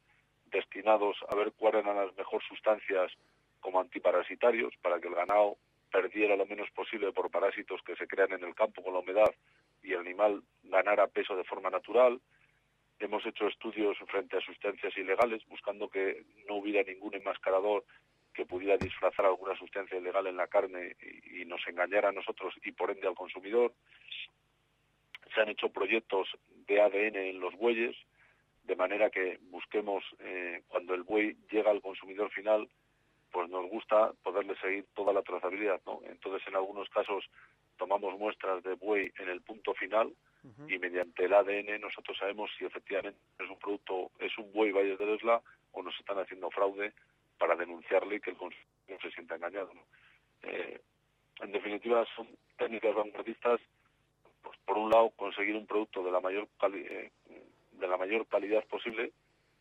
destinados 0.51 1.17
a 1.29 1.35
ver 1.35 1.51
cuáles 1.53 1.83
eran 1.83 1.97
las 1.97 2.15
mejores 2.15 2.47
sustancias 2.47 3.11
como 3.59 3.79
antiparasitarios 3.79 4.73
para 4.81 4.99
que 4.99 5.07
el 5.07 5.15
ganado 5.15 5.57
perdiera 5.91 6.35
lo 6.35 6.45
menos 6.45 6.69
posible 6.71 7.11
por 7.11 7.31
parásitos 7.31 7.81
que 7.83 7.95
se 7.95 8.07
crean 8.07 8.33
en 8.33 8.43
el 8.43 8.53
campo 8.53 8.83
con 8.83 8.93
la 8.93 8.99
humedad 8.99 9.33
y 9.81 9.93
el 9.93 9.99
animal 9.99 10.43
ganara 10.63 11.07
peso 11.07 11.35
de 11.35 11.43
forma 11.43 11.69
natural. 11.69 12.19
Hemos 12.99 13.25
hecho 13.25 13.47
estudios 13.47 13.97
frente 14.07 14.37
a 14.37 14.41
sustancias 14.41 14.95
ilegales 14.97 15.43
buscando 15.47 15.89
que 15.89 16.25
no 16.47 16.55
hubiera 16.55 16.83
ningún 16.83 17.15
enmascarador 17.15 17.83
que 18.33 18.45
pudiera 18.45 18.77
disfrazar 18.77 19.25
alguna 19.25 19.57
sustancia 19.57 19.97
ilegal 19.97 20.27
en 20.27 20.37
la 20.37 20.47
carne 20.47 20.95
y, 21.31 21.45
nos 21.45 21.65
engañara 21.67 22.09
a 22.09 22.11
nosotros 22.11 22.53
y 22.63 22.71
por 22.73 22.91
ende 22.91 23.07
al 23.07 23.15
consumidor. 23.15 23.73
Se 25.33 25.41
han 25.41 25.49
hecho 25.49 25.69
proyectos 25.69 26.27
de 26.67 26.81
ADN 26.81 27.15
en 27.15 27.39
los 27.39 27.55
bueyes, 27.55 27.95
de 28.65 28.75
manera 28.75 29.09
que 29.09 29.39
busquemos, 29.49 30.03
eh, 30.19 30.63
cuando 30.67 30.93
el 30.93 31.03
buey 31.03 31.35
llega 31.51 31.71
al 31.71 31.81
consumidor 31.81 32.31
final, 32.31 32.67
pues 33.31 33.49
nos 33.49 33.69
gusta 33.69 34.13
poderle 34.23 34.55
seguir 34.57 34.85
toda 34.93 35.13
la 35.13 35.21
trazabilidad, 35.21 35.81
¿no? 35.85 35.99
Entonces, 36.05 36.47
en 36.47 36.55
algunos 36.55 36.89
casos 36.89 37.25
tomamos 37.77 38.17
muestras 38.17 38.63
de 38.63 38.75
buey 38.75 39.11
en 39.19 39.29
el 39.29 39.41
punto 39.41 39.73
final 39.73 40.13
y 40.67 40.77
mediante 40.77 41.25
el 41.25 41.33
ADN 41.33 41.81
nosotros 41.81 42.15
sabemos 42.19 42.51
si 42.57 42.65
efectivamente 42.65 43.19
es 43.39 43.49
un 43.49 43.57
producto, 43.57 44.11
es 44.19 44.37
un 44.37 44.51
buey 44.53 44.71
Valle 44.71 44.95
de 44.95 45.05
Lesla 45.05 45.41
o 45.71 45.81
nos 45.81 45.99
están 45.99 46.19
haciendo 46.19 46.51
fraude 46.51 46.93
para 47.39 47.55
denunciarle 47.55 48.17
y 48.17 48.19
que 48.19 48.29
el 48.29 48.37
consumidor 48.37 49.01
se 49.01 49.11
sienta 49.11 49.35
engañado, 49.35 49.71
eh, 50.43 50.79
en 51.41 51.51
definitiva, 51.51 52.05
son 52.15 52.27
técnicas 52.57 52.95
vanguardistas, 52.95 53.59
pues 54.41 54.57
por 54.65 54.77
un 54.77 54.89
lado 54.89 55.09
conseguir 55.11 55.55
un 55.55 55.65
producto 55.65 56.03
de 56.03 56.11
la 56.11 56.21
mayor 56.21 56.47
eh, 56.73 57.11
de 57.79 57.87
la 57.87 57.97
mayor 57.97 58.27
calidad 58.27 58.63
posible 58.65 59.11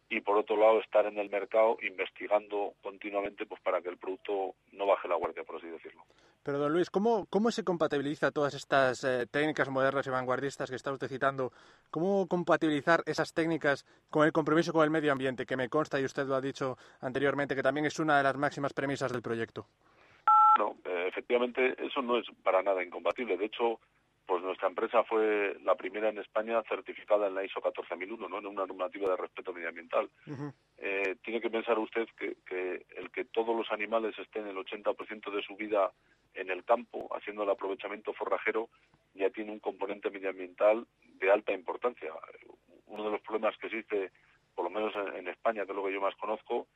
y 0.09 0.21
por 0.21 0.37
otro 0.37 0.57
lado 0.57 0.81
estar 0.81 1.07
en 1.07 1.19
el 1.19 1.31
mercado 1.31 1.77
investigando 1.83 2.75
continuamente 2.83 3.47
pues 3.47 3.61
para 3.63 3.81
que 3.81 3.89
el 3.89 3.99
producto 3.99 4.55
no 4.73 4.87
baje 4.87 5.09
la 5.09 5.17
guardia, 5.17 5.45
por 5.45 5.57
así 5.57 5.67
decirlo. 5.67 6.03
Pero 6.43 6.59
don 6.59 6.73
Luis, 6.75 6.91
¿cómo, 6.91 7.27
cómo 7.31 7.51
se 7.51 7.65
compatibiliza 7.65 8.31
todas 8.31 8.53
estas 8.53 9.03
eh, 9.03 9.27
técnicas 9.31 9.71
modernas 9.71 10.07
y 10.07 10.11
vanguardistas 10.11 10.69
que 10.69 10.77
está 10.77 10.93
usted 10.93 11.09
citando? 11.09 11.53
¿Cómo 11.91 12.29
compatibilizar 12.29 13.03
esas 13.07 13.33
técnicas 13.33 13.87
con 14.11 14.27
el 14.27 14.33
compromiso 14.33 14.73
con 14.73 14.85
el 14.85 14.91
medio 14.91 15.11
ambiente, 15.11 15.47
que 15.47 15.57
me 15.57 15.71
consta 15.71 15.99
y 15.99 16.05
usted 16.05 16.27
lo 16.27 16.35
ha 16.35 16.43
dicho 16.43 16.77
anteriormente, 17.01 17.57
que 17.57 17.63
también 17.63 17.87
es 17.87 17.99
una 17.99 18.19
de 18.19 18.25
las 18.25 18.37
máximas 18.37 18.75
premisas 18.75 19.11
del 19.11 19.23
proyecto? 19.23 19.67
No, 20.59 20.77
eh, 20.85 21.07
efectivamente 21.09 21.75
eso 21.83 22.03
no 22.03 22.19
es 22.19 22.27
para 22.43 22.63
nada 22.63 22.85
incompatible. 22.85 23.39
De 23.39 23.47
hecho, 23.47 23.81
pues 24.27 24.43
nuestra 24.43 24.69
empresa 24.69 25.05
fue 25.05 25.57
la 25.63 25.75
primera 25.75 26.09
en 26.09 26.19
España 26.19 26.63
certificada 26.69 27.27
en 27.27 27.35
la 27.35 27.45
ISO 27.45 27.61
14001, 27.61 28.29
¿no? 28.29 28.39
en 28.39 28.47
una 28.47 28.67
normativa 28.67 29.11
de 29.11 29.17
respeto 29.17 29.53
medioambiental. 29.53 30.09
eh, 30.79 31.17
tiene 31.23 31.41
que 31.41 31.51
pensar 31.51 31.79
usted 31.79 32.09
que, 32.17 32.37
que, 32.47 32.87
el 32.97 33.11
que 33.11 33.25
todos 33.27 33.57
los 33.57 33.71
animales 33.71 34.19
estén 34.19 34.47
el 34.47 34.57
80% 34.57 35.31
de 35.31 35.43
su 35.43 35.57
vida 35.57 35.93
en 36.35 36.51
el 36.51 36.65
campo, 36.65 37.09
haciendo 37.15 37.43
el 37.43 37.51
aprovechamiento 37.51 38.13
forrajero, 38.13 38.69
ya 39.15 39.31
tiene 39.31 39.53
un 39.53 39.61
componente 39.61 40.11
medioambiental 40.11 40.87
de 41.03 41.31
alta 41.31 41.53
importancia. 41.53 42.13
Uno 42.87 43.05
de 43.05 43.11
los 43.11 43.21
problemas 43.21 43.57
que 43.59 43.69
existe, 43.69 44.11
por 44.55 44.65
lo 44.65 44.71
menos 44.71 44.95
en, 44.97 45.17
en 45.17 45.29
España, 45.29 45.65
que 45.65 45.73
es 45.73 45.77
lo 45.77 45.85
que 45.85 45.93
yo 45.93 46.01
más 46.01 46.17
conozco, 46.17 46.67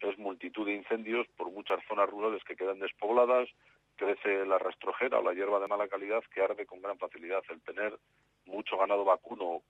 es 0.00 0.18
multitud 0.18 0.66
de 0.66 0.74
incendios 0.74 1.26
por 1.36 1.50
muchas 1.50 1.80
zonas 1.86 2.08
rurales 2.08 2.42
que 2.44 2.56
quedan 2.56 2.78
despobladas, 2.80 3.48
crece 3.96 4.44
la 4.46 4.58
rastrojera 4.58 5.18
o 5.18 5.22
la 5.22 5.34
hierba 5.34 5.60
de 5.60 5.68
mala 5.68 5.88
calidad 5.88 6.22
que 6.32 6.42
arde 6.42 6.66
con 6.66 6.82
gran 6.82 6.98
facilidad. 6.98 7.42
El 7.48 7.62
tener 7.62 7.98
mucho 8.46 8.76
ganado 8.76 9.04
vacuno, 9.04 9.62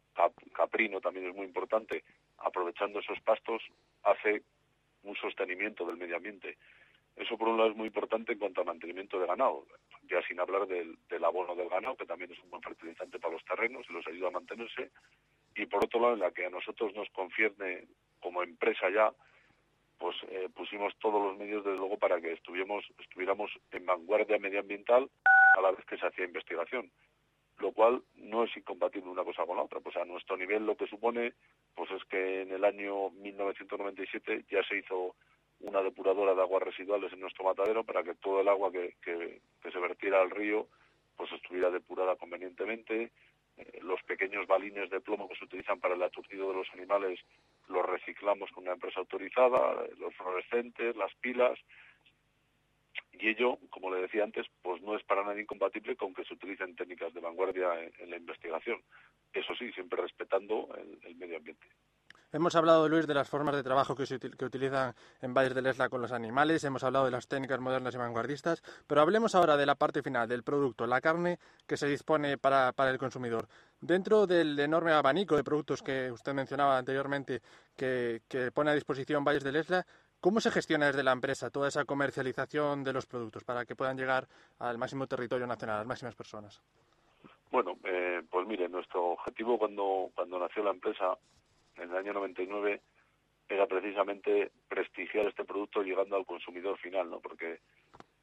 caprino 0.54 1.00
también 1.00 1.28
es 1.28 1.35
muy 1.35 1.46
importante, 1.46 2.04
aprovechando 2.38 3.00
esos 3.00 3.20
pastos, 3.20 3.62
hace 4.02 4.42
un 5.02 5.14
sostenimiento 5.16 5.85
del 5.87 5.96
medio 5.96 6.16
ambiente. 6.16 6.56
Eso 7.16 7.37
por 7.37 7.48
un 7.48 7.58
lado 7.58 7.70
es 7.70 7.76
muy 7.76 7.88
importante 7.88 8.32
en 8.32 8.38
cuanto 8.38 8.61
al 8.61 8.66
mantenimiento 8.66 9.20
de 9.20 9.26
ganado, 9.26 9.66
ya 10.08 10.22
sin 10.22 10.40
hablar 10.40 10.66
del, 10.66 10.96
del 11.08 11.24
abono 11.24 11.55
del 11.55 11.68
ganado, 11.68 11.97
que 11.97 12.07
también 12.07 12.32
es 12.32 12.38
un 12.42 12.51
buen 12.51 12.62
fertilizante 12.62 13.18
para 13.18 13.34
los 13.34 13.44
terrenos 13.44 13.84
y 13.88 13.92
los 13.92 14.07
ayuda 14.07 14.28
a 14.28 14.32
mantenerse. 14.32 14.90
Y 15.55 15.66
por 15.66 15.84
otro 15.84 16.01
lado, 16.01 16.14
en 16.14 16.20
la 16.20 16.30
que 16.30 16.47
a 16.47 16.51
nosotros 16.51 16.94
nos 16.94 17.11
concierne 17.11 17.86
como 18.20 18.42
empresa 18.42 18.88
ya, 18.88 19.12
pues 20.03 20.16
eh, 20.30 20.48
pusimos 20.53 20.92
todos 20.98 21.22
los 21.22 21.38
medios 21.38 21.64
desde 21.64 21.78
luego 21.78 21.96
para 21.96 22.20
que 22.20 22.32
estuviéramos, 22.32 22.84
estuviéramos 22.98 23.53
en 23.70 23.86
vanguardia 23.86 24.36
medioambiental 24.36 25.09
a 25.57 25.61
la 25.61 25.70
vez 25.70 25.86
que 25.86 25.96
se 25.96 26.05
hacía 26.05 26.24
investigación, 26.24 26.90
lo 27.61 27.70
cual 27.70 28.03
no 28.16 28.42
es 28.42 28.57
incompatible 28.57 29.09
una 29.09 29.22
cosa 29.22 29.46
con 29.46 29.59
la 29.59 29.62
otra. 29.62 29.78
Pues 29.78 29.96
a 29.96 30.05
nuestro 30.05 30.36
nivel 30.36 30.66
lo 30.66 30.76
que 30.76 30.88
supone 30.88 31.34
pues 31.76 31.88
es 31.92 32.05
que 32.07 32.42
en 32.42 32.50
el 32.50 32.64
año 32.64 33.11
1997 33.11 34.44
ya 34.50 34.64
se 34.64 34.78
hizo 34.78 35.14
una 35.61 35.82
depuradora 35.82 36.34
de 36.34 36.40
aguas 36.40 36.64
residuales 36.64 37.12
en 37.12 37.20
nuestro 37.20 37.44
matadero 37.44 37.84
para 37.84 38.03
que 38.03 38.16
todo 38.16 38.40
el 38.40 38.48
agua 38.48 38.72
que, 38.72 38.96
que, 39.03 39.40
se 39.70 39.78
vertiera 39.78 40.20
al 40.20 40.30
río 40.30 40.66
pues 41.16 41.30
estuviera 41.30 41.70
depurada 41.70 42.16
convenientemente. 42.16 43.12
Eh, 43.57 43.78
los 43.82 44.03
pequeños 44.03 44.48
balines 44.48 44.90
de 44.90 45.00
plomo 45.00 45.28
que 45.28 45.36
se 45.36 45.44
utilizan 45.44 45.78
para 45.78 45.94
el 45.94 46.03
aturdido 46.03 46.48
de 46.48 46.57
los 46.57 46.68
animales 46.72 47.20
los 47.73 47.87
reciclamos 47.87 48.51
con 48.51 48.64
una 48.64 48.75
empresa 48.75 49.01
autorizada, 49.01 49.87
los 49.99 50.14
fluorescentes, 50.14 50.97
las 50.97 51.14
pilas, 51.16 51.59
y 53.12 53.29
ello, 53.29 53.59
como 53.70 53.95
le 53.95 54.03
decía 54.03 54.25
antes, 54.25 54.47
pues 54.62 54.83
no 54.83 54.97
es 54.97 55.03
para 55.05 55.23
nada 55.23 55.41
incompatible 55.41 55.97
con 55.97 56.14
que 56.14 56.25
se 56.25 56.35
utilicen 56.35 56.77
técnicas 56.77 57.12
de 57.14 57.20
vanguardia 57.20 57.68
en, 57.99 58.11
la 58.11 58.16
investigación. 58.16 58.81
Eso 59.33 59.55
sí, 59.55 59.70
siempre 59.73 60.01
respetando 60.01 60.68
el 61.03 61.14
medio 61.16 61.37
ambiente. 61.37 61.66
Hemos 62.35 62.57
hablado, 62.57 62.89
Luis, 62.89 63.07
de 63.07 63.12
las 63.12 63.28
formas 63.28 63.55
de 63.55 63.62
trabajo 63.62 63.95
que 63.95 64.07
se 64.07 64.18
util- 64.18 64.35
que 64.35 64.47
utilizan 64.47 64.95
en 65.20 65.35
Valles 65.35 65.55
del 65.55 65.66
Esla 65.66 65.91
con 65.91 66.01
los 66.01 66.12
animales, 66.12 66.64
hemos 66.64 66.83
hablado 66.83 67.05
de 67.05 67.11
las 67.11 67.28
técnicas 67.28 67.61
modernas 67.61 67.95
y 67.95 67.99
vanguardistas, 67.99 68.62
pero 68.87 69.03
hablemos 69.03 69.35
ahora 69.35 69.59
de 69.59 69.66
la 69.66 69.74
parte 69.74 70.03
final, 70.03 70.26
del 70.26 70.43
producto, 70.43 70.87
la 70.87 71.03
carne 71.03 71.39
que 71.66 71.76
se 71.76 71.87
dispone 71.87 72.39
para, 72.39 72.72
para 72.72 72.91
el 72.91 72.97
consumidor. 72.97 73.49
Dentro 73.83 74.26
del 74.26 74.59
enorme 74.59 74.93
abanico 74.93 75.37
de 75.37 75.45
productos 75.45 75.83
que 75.83 76.11
usted 76.11 76.33
mencionaba 76.33 76.78
anteriormente 76.78 77.43
que, 77.76 78.22
que 78.28 78.51
pone 78.51 78.70
a 78.70 78.74
disposición 78.74 79.24
Valles 79.24 79.45
del 79.45 79.57
Esla, 79.57 79.85
¿cómo 80.18 80.41
se 80.41 80.51
gestiona 80.51 80.87
desde 80.87 81.03
la 81.03 81.12
empresa 81.12 81.51
toda 81.51 81.68
esa 81.68 81.85
comercialización 81.85 82.83
de 82.83 82.95
los 82.95 83.05
productos 83.05 83.45
para 83.45 83.66
que 83.66 83.76
puedan 83.76 83.99
llegar 83.99 84.26
al 84.59 84.78
máximo 84.78 85.07
territorio 85.07 85.47
nacional, 85.47 85.76
a 85.76 85.78
las 85.80 85.87
máximas 85.87 86.14
personas? 86.14 86.62
Bueno, 87.51 87.76
eh, 87.85 88.22
pues 88.30 88.47
mire, 88.47 88.70
nuestro 88.70 89.11
objetivo 89.11 89.59
cuando, 89.59 90.09
cuando 90.14 90.39
nació 90.39 90.64
la 90.64 90.70
empresa 90.70 91.18
en 91.83 91.91
el 91.91 91.97
año 91.97 92.12
99 92.12 92.80
era 93.49 93.66
precisamente 93.66 94.51
prestigiar 94.68 95.26
este 95.26 95.45
producto 95.45 95.83
llegando 95.83 96.16
al 96.16 96.26
consumidor 96.26 96.78
final, 96.78 97.11
¿no? 97.11 97.20
Porque 97.20 97.61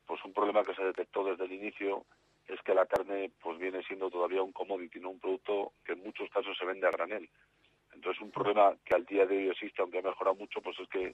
pues 0.05 0.23
un 0.25 0.33
problema 0.33 0.63
que 0.63 0.73
se 0.73 0.83
detectó 0.83 1.23
desde 1.23 1.45
el 1.45 1.53
inicio 1.53 2.05
es 2.47 2.59
que 2.63 2.73
la 2.73 2.87
carne 2.87 3.31
pues 3.41 3.59
viene 3.59 3.83
siendo 3.83 4.09
todavía 4.09 4.41
un 4.41 4.51
commodity, 4.51 4.99
no 4.99 5.11
un 5.11 5.19
producto 5.19 5.73
que 5.85 5.93
en 5.93 6.03
muchos 6.03 6.29
casos 6.31 6.57
se 6.57 6.65
vende 6.65 6.87
a 6.87 6.91
granel. 6.91 7.29
Entonces 7.93 8.21
un 8.21 8.31
problema 8.31 8.75
que 8.83 8.95
al 8.95 9.05
día 9.05 9.25
de 9.25 9.37
hoy 9.37 9.49
existe, 9.49 9.81
aunque 9.81 9.99
ha 9.99 10.01
mejorado 10.01 10.35
mucho, 10.35 10.61
pues 10.61 10.79
es 10.79 10.89
que 10.89 11.13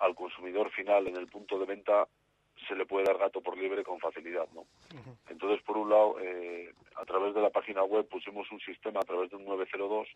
al 0.00 0.14
consumidor 0.14 0.70
final 0.70 1.06
en 1.06 1.16
el 1.16 1.26
punto 1.26 1.58
de 1.58 1.66
venta 1.66 2.06
se 2.66 2.74
le 2.74 2.86
puede 2.86 3.06
dar 3.06 3.18
gato 3.18 3.40
por 3.40 3.56
liebre 3.56 3.84
con 3.84 3.98
facilidad, 4.00 4.48
¿no? 4.52 4.66
Entonces, 5.28 5.62
por 5.62 5.76
un 5.76 5.90
lado, 5.90 6.18
eh, 6.20 6.74
a 6.96 7.04
través 7.04 7.34
de 7.34 7.40
la 7.40 7.50
página 7.50 7.84
web 7.84 8.08
pusimos 8.08 8.50
un 8.50 8.60
sistema 8.60 9.00
a 9.00 9.04
través 9.04 9.30
de 9.30 9.36
un 9.36 9.44
902 9.44 10.08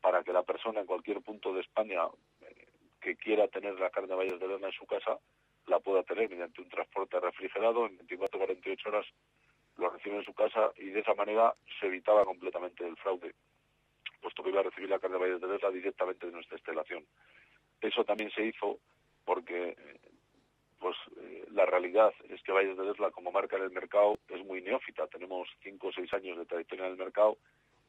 para 0.00 0.22
que 0.22 0.32
la 0.32 0.42
persona 0.42 0.80
en 0.80 0.86
cualquier 0.86 1.20
punto 1.20 1.52
de 1.52 1.60
España 1.60 2.02
eh, 2.42 2.66
que 3.00 3.16
quiera 3.16 3.48
tener 3.48 3.78
la 3.78 3.90
carne 3.90 4.08
de 4.08 4.14
Valles 4.14 4.40
de 4.40 4.48
Lerna 4.48 4.68
en 4.68 4.72
su 4.72 4.86
casa 4.86 5.18
la 5.66 5.78
pueda 5.78 6.02
tener 6.02 6.28
mediante 6.28 6.60
un 6.60 6.68
transporte 6.68 7.20
refrigerado 7.20 7.86
en 7.86 7.98
24-48 7.98 8.86
horas 8.86 9.06
lo 9.76 9.90
recibe 9.90 10.16
en 10.16 10.24
su 10.24 10.34
casa 10.34 10.72
y 10.76 10.86
de 10.86 11.00
esa 11.00 11.14
manera 11.14 11.54
se 11.78 11.86
evitaba 11.86 12.24
completamente 12.24 12.86
el 12.86 12.96
fraude 12.96 13.34
puesto 14.20 14.42
que 14.42 14.50
iba 14.50 14.60
a 14.60 14.64
recibir 14.64 14.90
la 14.90 14.98
carne 14.98 15.16
de 15.16 15.22
Valles 15.22 15.40
de 15.40 15.48
Lerna 15.48 15.70
directamente 15.70 16.26
de 16.26 16.32
nuestra 16.32 16.56
instalación. 16.56 17.04
Eso 17.80 18.04
también 18.04 18.30
se 18.32 18.44
hizo 18.44 18.78
porque 19.24 19.70
eh, 19.70 20.00
pues 20.78 20.96
eh, 21.18 21.46
la 21.52 21.66
realidad 21.66 22.12
es 22.28 22.42
que 22.42 22.52
Valles 22.52 22.76
de 22.76 22.84
Lesla 22.84 23.10
como 23.10 23.30
marca 23.30 23.56
en 23.56 23.64
el 23.64 23.70
mercado 23.70 24.18
es 24.28 24.44
muy 24.44 24.62
neófita. 24.62 25.06
Tenemos 25.06 25.48
cinco 25.62 25.88
o 25.88 25.92
seis 25.92 26.12
años 26.12 26.38
de 26.38 26.46
trayectoria 26.46 26.86
en 26.86 26.92
el 26.92 26.98
mercado 26.98 27.38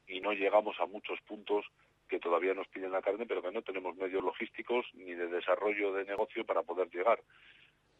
y 0.08 0.20
no 0.20 0.34
llegamos 0.34 0.80
a 0.80 0.86
muchos 0.86 1.20
puntos 1.22 1.66
que 2.12 2.20
todavía 2.20 2.54
nos 2.54 2.68
piden 2.68 2.92
la 2.92 3.02
carne, 3.02 3.26
pero 3.26 3.42
que 3.42 3.54
no 3.54 3.62
tenemos 3.62 3.96
medios 3.96 4.22
logísticos 4.22 4.86
ni 4.96 5.14
de 5.14 5.28
desarrollo 5.28 5.94
de 5.94 6.04
negocio 6.04 6.46
para 6.46 6.62
poder 6.62 6.90
llegar. 6.90 7.22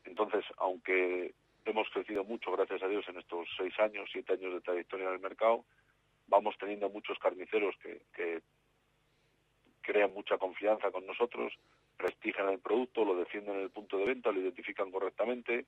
Entonces, 0.04 0.44
aunque 0.58 1.34
hemos 1.64 1.90
crecido 1.92 2.26
mucho, 2.26 2.52
gracias 2.52 2.84
a 2.84 2.90
Dios, 2.90 3.08
en 3.08 3.20
estos 3.20 3.48
seis 3.56 3.74
años, 3.80 4.10
siete 4.12 4.34
años 4.34 4.54
de 4.54 4.60
trayectoria 4.60 5.08
en 5.08 5.14
el 5.14 5.22
mercado, 5.22 5.64
vamos 6.28 6.58
teniendo 6.60 6.90
muchos 6.90 7.18
carniceros 7.20 7.74
que, 7.78 8.42
crean 9.82 10.14
mucha 10.14 10.38
confianza 10.38 10.92
con 10.92 11.08
nosotros, 11.08 11.54
prestigian 11.96 12.50
el 12.50 12.60
producto, 12.60 13.06
lo 13.06 13.16
defienden 13.16 13.56
en 13.56 13.62
el 13.62 13.70
punto 13.72 13.98
de 13.98 14.06
venta, 14.06 14.32
lo 14.32 14.42
identifican 14.42 14.92
correctamente. 14.92 15.66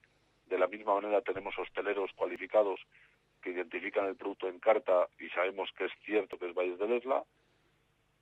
De 0.47 0.57
la 0.57 0.67
misma 0.67 0.95
manera 0.95 1.21
tenemos 1.21 1.57
hosteleros 1.57 2.11
cualificados 2.13 2.81
que 3.41 3.51
identifican 3.51 4.05
el 4.05 4.17
producto 4.17 4.49
en 4.49 4.59
carta 4.59 5.07
y 5.17 5.29
sabemos 5.29 5.69
que 5.77 5.85
es 5.85 5.91
cierto 6.05 6.37
que 6.37 6.49
es 6.49 6.53
Valles 6.53 6.77
de 6.77 6.87
Lesla. 6.89 7.23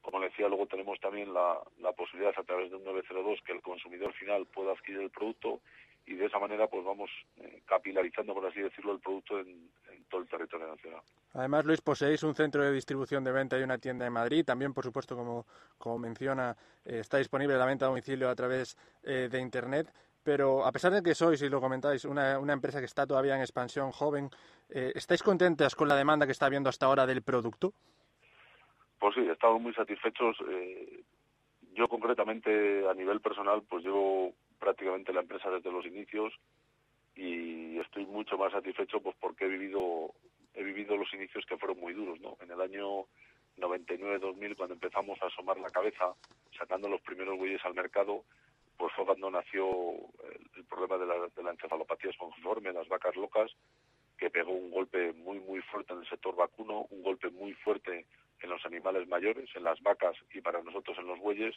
Como 0.02 0.20
decía, 0.20 0.48
luego 0.48 0.66
tenemos 0.68 1.00
también 1.00 1.34
la, 1.34 1.60
la 1.80 1.92
posibilidad 1.94 2.34
a 2.38 2.44
través 2.44 2.72
de 2.72 2.78
un 2.78 2.84
902 2.84 3.40
que 3.46 3.54
el 3.54 3.62
consumidor 3.62 4.14
final 4.14 4.46
pueda 4.48 4.72
adquirir 4.72 5.02
el 5.02 5.12
producto 5.12 5.62
y 6.06 6.16
de 6.16 6.26
esa 6.26 6.40
manera 6.40 6.68
pues 6.68 6.84
vamos 6.84 7.10
eh, 7.38 7.62
capilarizando, 7.66 8.34
por 8.34 8.46
así 8.46 8.60
decirlo, 8.60 8.94
el 8.94 9.00
producto 9.00 9.40
en, 9.40 9.70
todo 10.10 10.22
el 10.22 10.28
territorio 10.28 10.68
nacional. 10.68 11.02
Además, 11.34 11.64
Luis, 11.64 11.80
poseéis 11.80 12.22
un 12.24 12.36
centro 12.36 12.64
de 12.64 12.72
distribución 12.74 13.24
de 13.24 13.32
venta 13.32 13.58
y 13.58 13.64
una 13.64 13.78
tienda 13.78 14.06
en 14.06 14.12
Madrid. 14.12 14.44
También, 14.44 14.74
por 14.74 14.84
supuesto, 14.84 15.16
como, 15.16 15.46
como 15.78 16.00
menciona, 16.00 16.56
eh, 16.84 17.00
está 17.00 17.18
disponible 17.18 17.58
la 17.58 17.66
venta 17.66 17.86
a 17.86 17.90
domicilio 17.90 18.30
a 18.30 18.36
través 18.36 18.78
eh, 19.04 19.30
de 19.32 19.40
Internet. 19.40 19.94
Pero 20.24 20.66
a 20.66 20.72
pesar 20.72 20.92
de 20.92 21.02
que 21.02 21.16
sois, 21.16 21.42
y 21.42 21.50
lo 21.50 21.62
comentáis, 21.62 22.04
una, 22.04 22.38
una 22.40 22.54
empresa 22.54 22.80
que 22.80 22.86
está 22.86 23.08
todavía 23.08 23.36
en 23.36 23.42
expansión 23.42 23.92
joven, 23.92 24.30
¿estáis 24.70 25.24
contentas 25.24 25.76
con 25.76 25.88
la 25.88 25.96
demanda 25.96 26.28
que 26.28 26.32
está 26.32 26.46
habiendo 26.46 26.70
hasta 26.70 26.86
ahora 26.86 27.08
del 27.08 27.24
producto? 27.24 27.74
Pues 29.02 29.16
sí, 29.16 29.22
estamos 29.28 29.60
muy 29.60 29.74
satisfechos. 29.74 30.38
Eh, 30.48 31.02
yo 31.74 31.88
concretamente, 31.88 32.88
a 32.88 32.94
nivel 32.94 33.20
personal, 33.20 33.64
pues 33.68 33.84
llevo 33.84 34.36
prácticamente 34.60 35.12
la 35.12 35.22
empresa 35.22 35.50
desde 35.50 35.72
los 35.72 35.84
inicios 35.88 36.32
y 37.16 37.80
estoy 37.80 38.06
mucho 38.06 38.38
más 38.38 38.52
satisfecho 38.52 39.02
pues 39.02 39.16
porque 39.20 39.46
he 39.46 39.48
vivido 39.48 40.14
he 40.54 40.62
vivido 40.62 40.96
los 40.96 41.12
inicios 41.16 41.44
que 41.48 41.58
fueron 41.58 41.80
muy 41.80 41.94
duros, 41.94 42.20
¿no? 42.20 42.38
En 42.42 42.52
el 42.52 42.62
año 42.62 43.08
99-2000 43.58 44.56
cuando 44.56 44.76
empezamos 44.76 45.20
a 45.24 45.26
asomar 45.26 45.58
la 45.58 45.72
cabeza 45.72 46.14
sacando 46.56 46.88
los 46.88 47.02
primeros 47.02 47.40
bueyes 47.40 47.66
al 47.66 47.74
mercado, 47.74 48.24
pues 48.78 48.94
fue 48.94 49.06
cuando 49.06 49.32
nació 49.32 49.68
el, 50.56 50.64
problema 50.66 51.00
de 51.00 51.08
la, 51.08 51.28
de 51.28 51.44
la 51.44 51.50
encefalopatía 51.50 52.12
espongiforme, 52.12 52.72
las 52.72 52.88
vacas 52.88 53.16
locas, 53.16 53.52
que 54.16 54.30
pegó 54.30 54.52
un 54.52 54.70
golpe 54.70 55.12
muy 55.14 55.40
muy 55.40 55.60
fuerte 55.62 55.94
en 55.94 56.02
el 56.02 56.08
sector 56.08 56.36
vacuno, 56.36 56.86
un 56.92 57.02
golpe 57.02 57.32
muy 57.32 57.54
fuerte 57.54 58.06
en 58.42 58.50
los 58.50 58.66
animales 58.66 59.08
mayores, 59.08 59.50
en 59.56 59.64
las 59.64 59.82
vacas 59.82 60.16
y 60.34 60.42
para 60.42 60.62
nosotros 60.62 60.98
en 60.98 61.08
los 61.08 61.20
bueyes, 61.20 61.56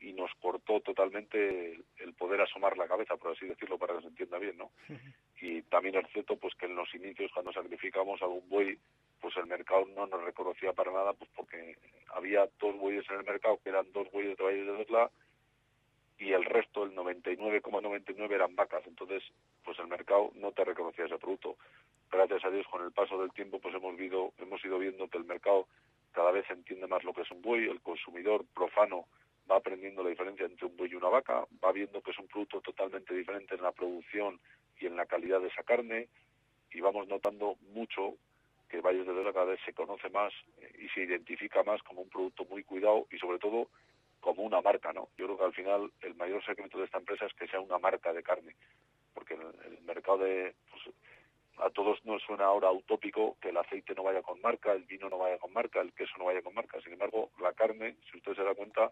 y 0.00 0.12
nos 0.14 0.30
cortó 0.40 0.80
totalmente 0.80 1.78
el, 1.98 2.14
poder 2.14 2.40
asomar 2.40 2.76
la 2.76 2.88
cabeza, 2.88 3.16
por 3.16 3.32
así 3.32 3.46
decirlo, 3.46 3.78
para 3.78 3.94
que 3.94 4.02
se 4.02 4.08
entienda 4.08 4.38
bien, 4.38 4.56
¿no? 4.56 4.70
Y 5.40 5.62
también 5.62 5.96
es 5.96 6.10
cierto 6.12 6.36
pues 6.36 6.54
que 6.54 6.66
en 6.66 6.76
los 6.76 6.94
inicios, 6.94 7.30
cuando 7.32 7.52
sacrificamos 7.52 8.20
algún 8.22 8.48
buey, 8.48 8.78
pues 9.20 9.36
el 9.36 9.46
mercado 9.46 9.86
no 9.94 10.06
nos 10.06 10.22
reconocía 10.24 10.72
para 10.72 10.92
nada, 10.92 11.12
pues 11.12 11.30
porque 11.36 11.76
había 12.14 12.48
dos 12.58 12.76
bueyes 12.78 13.04
en 13.10 13.16
el 13.16 13.24
mercado 13.24 13.58
que 13.62 13.68
eran 13.68 13.92
dos 13.92 14.10
bueyes 14.10 14.36
de 14.36 14.44
Valles 14.44 14.66
de 14.66 14.78
Lesla 14.78 15.10
y 16.18 16.32
el 16.32 16.44
resto, 16.44 16.84
el 16.84 16.94
99,99 16.94 18.30
eran 18.30 18.54
vacas. 18.54 18.82
Entonces, 18.86 19.22
pues 19.64 19.78
el 19.78 19.88
mercado 19.88 20.30
no 20.34 20.52
te 20.52 20.64
reconocía 20.64 21.06
ese 21.06 21.18
producto. 21.18 21.56
Gracias 22.10 22.44
a 22.44 22.50
Dios, 22.50 22.66
con 22.70 22.84
el 22.84 22.92
paso 22.92 23.18
del 23.20 23.32
tiempo, 23.32 23.58
pues 23.58 23.74
hemos, 23.74 23.96
vido, 23.96 24.32
hemos 24.38 24.62
ido 24.64 24.78
viendo 24.78 25.08
que 25.08 25.18
el 25.18 25.24
mercado 25.24 25.66
cada 26.12 26.30
vez 26.30 26.48
entiende 26.50 26.86
más 26.86 27.04
lo 27.04 27.12
que 27.12 27.22
es 27.22 27.30
un 27.30 27.42
buey, 27.42 27.68
el 27.68 27.80
consumidor 27.80 28.44
profano 28.54 29.06
va 29.50 29.56
aprendiendo 29.56 30.02
la 30.02 30.10
diferencia 30.10 30.46
entre 30.46 30.66
un 30.66 30.76
buey 30.76 30.90
y 30.92 30.94
una 30.94 31.08
vaca, 31.08 31.44
va 31.64 31.72
viendo 31.72 32.00
que 32.02 32.10
es 32.10 32.18
un 32.18 32.28
producto 32.28 32.60
totalmente 32.60 33.14
diferente 33.14 33.54
en 33.54 33.62
la 33.62 33.72
producción 33.72 34.40
y 34.78 34.86
en 34.86 34.96
la 34.96 35.06
calidad 35.06 35.40
de 35.40 35.48
esa 35.48 35.62
carne, 35.62 36.08
y 36.72 36.80
vamos 36.80 37.08
notando 37.08 37.56
mucho 37.72 38.14
que 38.68 38.80
Valles 38.80 39.06
de 39.06 39.12
Vera 39.12 39.32
cada 39.32 39.46
vez 39.46 39.60
se 39.64 39.72
conoce 39.72 40.08
más 40.10 40.32
eh, 40.60 40.72
y 40.78 40.88
se 40.90 41.02
identifica 41.02 41.64
más 41.64 41.82
como 41.82 42.02
un 42.02 42.08
producto 42.08 42.44
muy 42.44 42.62
cuidado 42.62 43.06
y 43.10 43.18
sobre 43.18 43.38
todo 43.38 43.68
como 44.20 44.42
una 44.42 44.60
marca, 44.60 44.92
¿no? 44.92 45.08
Yo 45.16 45.26
creo 45.26 45.38
que 45.38 45.44
al 45.44 45.54
final 45.54 45.92
el 46.02 46.14
mayor 46.14 46.44
secreto 46.44 46.78
de 46.78 46.84
esta 46.84 46.98
empresa 46.98 47.26
es 47.26 47.34
que 47.34 47.48
sea 47.48 47.58
una 47.60 47.78
marca 47.78 48.12
de 48.12 48.22
carne, 48.22 48.54
porque 49.12 49.34
el, 49.34 49.42
el 49.64 49.82
mercado 49.82 50.18
de 50.18 50.54
pues, 50.70 50.94
a 51.62 51.70
todos 51.70 52.04
nos 52.04 52.22
suena 52.22 52.44
ahora 52.44 52.70
utópico 52.70 53.36
que 53.40 53.50
el 53.50 53.56
aceite 53.56 53.94
no 53.94 54.02
vaya 54.02 54.22
con 54.22 54.40
marca, 54.40 54.72
el 54.72 54.84
vino 54.84 55.08
no 55.08 55.18
vaya 55.18 55.38
con 55.38 55.52
marca, 55.52 55.80
el 55.80 55.92
queso 55.92 56.12
no 56.18 56.26
vaya 56.26 56.42
con 56.42 56.54
marca. 56.54 56.80
Sin 56.80 56.92
embargo, 56.92 57.30
la 57.40 57.52
carne, 57.52 57.96
si 58.10 58.18
usted 58.18 58.34
se 58.34 58.42
da 58.42 58.54
cuenta, 58.54 58.90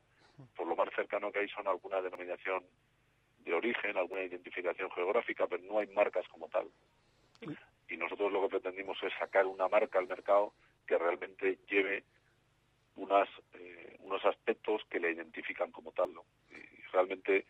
por 0.56 0.66
lo 0.66 0.76
más 0.76 0.88
cercano 0.94 1.32
que 1.32 1.40
hay 1.40 1.48
son 1.48 1.66
alguna 1.66 2.00
denominación 2.00 2.64
de 3.44 3.54
origen, 3.54 3.96
alguna 3.96 4.22
identificación 4.22 4.90
geográfica, 4.90 5.46
pero 5.46 5.62
no 5.64 5.78
hay 5.78 5.86
marcas 5.88 6.26
como 6.28 6.48
tal. 6.48 6.68
Y 7.88 7.96
nosotros 7.96 8.30
lo 8.32 8.42
que 8.42 8.58
pretendimos 8.58 9.02
es 9.02 9.12
sacar 9.18 9.46
una 9.46 9.68
marca 9.68 9.98
al 9.98 10.06
mercado 10.06 10.52
que 10.86 10.98
realmente 10.98 11.58
lleve 11.68 12.04
unas, 12.96 13.28
eh, 13.54 13.96
unos 14.00 14.24
aspectos 14.24 14.82
que 14.90 15.00
le 15.00 15.12
identifican 15.12 15.72
como 15.72 15.92
tal. 15.92 16.12
¿no? 16.12 16.24
Y 16.50 16.82
realmente 16.92 17.46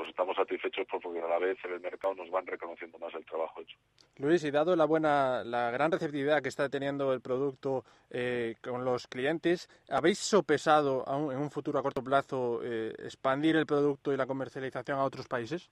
pues 0.00 0.08
estamos 0.08 0.34
satisfechos 0.34 0.86
porque 0.90 1.20
a 1.20 1.28
la 1.28 1.38
vez 1.38 1.58
en 1.62 1.74
el 1.74 1.80
mercado 1.80 2.14
nos 2.14 2.30
van 2.30 2.46
reconociendo 2.46 2.98
más 2.98 3.12
el 3.12 3.26
trabajo 3.26 3.60
hecho. 3.60 3.76
Luis, 4.16 4.42
y 4.44 4.50
dado 4.50 4.74
la 4.74 4.86
buena, 4.86 5.44
la 5.44 5.70
gran 5.70 5.92
receptividad 5.92 6.40
que 6.40 6.48
está 6.48 6.70
teniendo 6.70 7.12
el 7.12 7.20
producto 7.20 7.84
eh, 8.08 8.54
con 8.62 8.82
los 8.82 9.06
clientes, 9.08 9.68
¿habéis 9.90 10.18
sopesado 10.18 11.04
un, 11.04 11.32
en 11.32 11.38
un 11.38 11.50
futuro 11.50 11.78
a 11.78 11.82
corto 11.82 12.02
plazo 12.02 12.60
eh, 12.64 12.94
expandir 13.00 13.56
el 13.56 13.66
producto 13.66 14.10
y 14.10 14.16
la 14.16 14.24
comercialización 14.24 14.98
a 14.98 15.04
otros 15.04 15.28
países? 15.28 15.70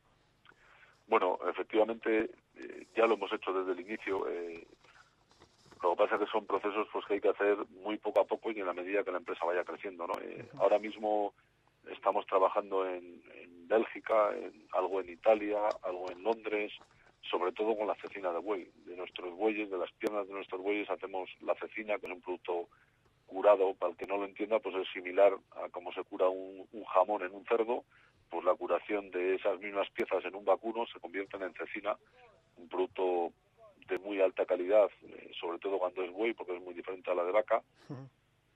Bueno, 1.06 1.38
efectivamente, 1.48 2.30
eh, 2.56 2.86
ya 2.94 3.06
lo 3.06 3.14
hemos 3.14 3.32
hecho 3.32 3.50
desde 3.54 3.72
el 3.72 3.80
inicio. 3.80 4.28
Eh, 4.28 4.66
lo 5.82 5.92
que 5.92 5.96
pasa 5.96 6.16
es 6.16 6.20
que 6.20 6.30
son 6.30 6.44
procesos 6.44 6.86
pues, 6.92 7.06
que 7.06 7.14
hay 7.14 7.20
que 7.22 7.30
hacer 7.30 7.56
muy 7.82 7.96
poco 7.96 8.20
a 8.20 8.26
poco 8.26 8.50
y 8.50 8.60
en 8.60 8.66
la 8.66 8.74
medida 8.74 9.02
que 9.02 9.10
la 9.10 9.18
empresa 9.18 9.46
vaya 9.46 9.64
creciendo. 9.64 10.06
¿no? 10.06 10.12
Eh, 10.20 10.50
ahora 10.58 10.78
mismo 10.78 11.32
estamos 11.92 12.26
trabajando 12.26 12.86
en, 12.86 13.22
en 13.34 13.68
Bélgica, 13.68 14.30
en, 14.36 14.66
algo 14.72 15.00
en 15.00 15.10
Italia, 15.10 15.58
algo 15.82 16.10
en 16.10 16.22
Londres, 16.22 16.72
sobre 17.30 17.52
todo 17.52 17.76
con 17.76 17.86
la 17.86 17.94
cecina 17.96 18.32
de 18.32 18.38
buey. 18.38 18.70
De 18.86 18.96
nuestros 18.96 19.34
bueyes, 19.34 19.70
de 19.70 19.78
las 19.78 19.92
piernas 19.92 20.26
de 20.26 20.34
nuestros 20.34 20.60
bueyes, 20.60 20.88
hacemos 20.90 21.30
la 21.40 21.54
cecina, 21.56 21.98
que 21.98 22.06
es 22.06 22.12
un 22.12 22.20
producto 22.20 22.68
curado, 23.26 23.74
para 23.74 23.92
el 23.92 23.98
que 23.98 24.06
no 24.06 24.16
lo 24.16 24.24
entienda, 24.24 24.58
pues 24.58 24.74
es 24.76 24.88
similar 24.92 25.34
a 25.62 25.68
cómo 25.70 25.92
se 25.92 26.02
cura 26.04 26.28
un, 26.28 26.66
un 26.72 26.84
jamón 26.84 27.22
en 27.22 27.34
un 27.34 27.44
cerdo, 27.44 27.84
pues 28.30 28.44
la 28.44 28.54
curación 28.54 29.10
de 29.10 29.34
esas 29.34 29.58
mismas 29.60 29.88
piezas 29.90 30.24
en 30.24 30.34
un 30.34 30.44
vacuno 30.44 30.86
se 30.86 31.00
convierten 31.00 31.42
en 31.42 31.54
cecina, 31.54 31.96
un 32.56 32.68
producto 32.68 33.32
de 33.88 33.98
muy 33.98 34.20
alta 34.20 34.46
calidad, 34.46 34.90
eh, 35.02 35.30
sobre 35.38 35.58
todo 35.58 35.78
cuando 35.78 36.02
es 36.02 36.12
buey, 36.12 36.34
porque 36.34 36.56
es 36.56 36.62
muy 36.62 36.74
diferente 36.74 37.10
a 37.10 37.14
la 37.14 37.24
de 37.24 37.32
vaca. 37.32 37.62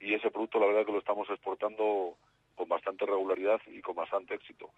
Y 0.01 0.15
ese 0.15 0.31
producto, 0.31 0.59
la 0.59 0.67
verdad, 0.67 0.85
que 0.85 0.93
lo 0.93 0.99
estamos 0.99 1.29
exportando 1.31 2.17
con 2.55 2.69
bastante 2.69 3.07
regularidad 3.07 3.61
y 3.67 3.81
con 3.81 3.95
bastante 3.95 4.35
éxito. 4.35 4.71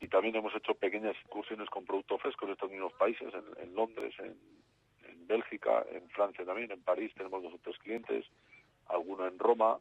Y 0.00 0.08
también 0.08 0.36
hemos 0.36 0.54
hecho 0.54 0.74
pequeñas 0.74 1.16
excursiones 1.16 1.68
con 1.70 1.84
producto 1.84 2.18
fresco 2.18 2.46
en 2.46 2.52
estos 2.52 2.70
mismos 2.70 2.92
países, 2.94 3.32
en, 3.32 3.44
en 3.62 3.74
Londres, 3.74 4.14
en, 4.18 4.36
en 5.08 5.26
Bélgica, 5.26 5.84
en 5.90 6.08
Francia 6.10 6.44
también, 6.44 6.70
en 6.72 6.82
París 6.82 7.12
tenemos 7.16 7.42
dos 7.42 7.54
o 7.54 7.58
tres 7.62 7.78
clientes, 7.78 8.24
alguno 8.88 9.26
en 9.26 9.38
Roma, 9.38 9.78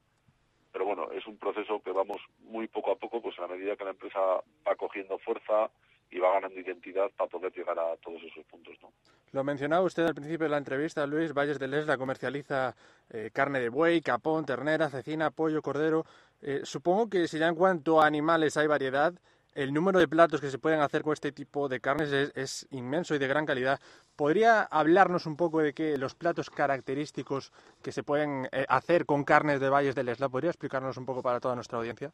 pero 0.72 0.86
bueno, 0.86 1.12
es 1.12 1.26
un 1.28 1.38
proceso 1.38 1.82
que 1.82 1.92
vamos 1.92 2.22
muy 2.39 2.68
poco 2.68 2.92
a 2.92 2.96
poco, 2.96 3.22
pues 3.22 3.38
a 3.39 3.48
medida 3.48 3.76
que 3.76 3.84
la 3.84 3.92
empresa 3.92 4.20
va 4.68 4.76
cogiendo 4.76 5.18
fuerza 5.20 5.70
y 6.10 6.20
va 6.20 6.34
ganando 6.34 6.60
identidad 6.60 7.10
para 7.18 7.30
poder 7.30 7.54
llegar 7.54 7.78
a 7.80 7.96
todos 7.98 8.22
esos 8.24 8.46
puntos, 8.46 8.76
¿no? 8.82 8.92
Lo 9.32 9.46
mencionaba 9.46 9.86
usted 9.86 10.06
al 10.06 10.14
principio 10.14 10.46
de 10.46 10.50
la 10.50 10.58
entrevista, 10.58 11.08
Luis, 11.08 11.34
Valles 11.34 11.58
de 11.58 11.70
Lesla 11.70 11.98
comercializa 11.98 12.76
eh, 13.10 13.30
carne 13.32 13.62
de 13.62 13.70
buey, 13.70 14.02
capón, 14.02 14.46
ternera, 14.46 14.89
cecina, 14.89 15.32
pollo, 15.32 15.62
cordero. 15.62 16.06
Eh, 16.42 16.62
supongo 16.64 17.10
que 17.10 17.28
si 17.28 17.38
ya 17.38 17.48
en 17.48 17.56
cuanto 17.56 18.02
a 18.02 18.08
animales 18.08 18.58
hay 18.58 18.68
variedad, 18.68 19.14
el 19.54 19.74
número 19.74 20.00
de 20.00 20.08
platos 20.08 20.39
que 20.39 20.50
se 20.50 20.60
pueden 20.60 20.80
hacer 20.80 21.04
con 21.04 21.14
este 21.14 21.32
tipo 21.32 21.68
de 21.68 21.82
carnes 21.82 22.12
es, 22.12 22.68
inmenso 22.72 23.16
y 23.16 23.20
de 23.20 23.28
gran 23.28 23.46
calidad. 23.46 23.80
¿Podría 24.16 24.64
hablarnos 24.64 25.26
un 25.26 25.36
poco 25.36 25.60
de 25.60 25.74
qué 25.74 25.98
los 25.98 26.16
platos 26.16 26.50
característicos 26.50 27.52
que 27.84 27.92
se 27.92 28.04
pueden 28.04 28.48
eh, 28.52 28.66
hacer 28.70 29.06
con 29.06 29.24
carnes 29.24 29.60
de 29.60 29.70
Valles 29.70 29.96
de 29.96 30.04
Lesla? 30.04 30.30
¿Podría 30.30 30.52
explicarnos 30.52 30.98
un 30.98 31.06
poco 31.06 31.22
para 31.22 31.39
toda 31.39 31.56
nuestra 31.56 31.80
audiencia? 31.80 32.12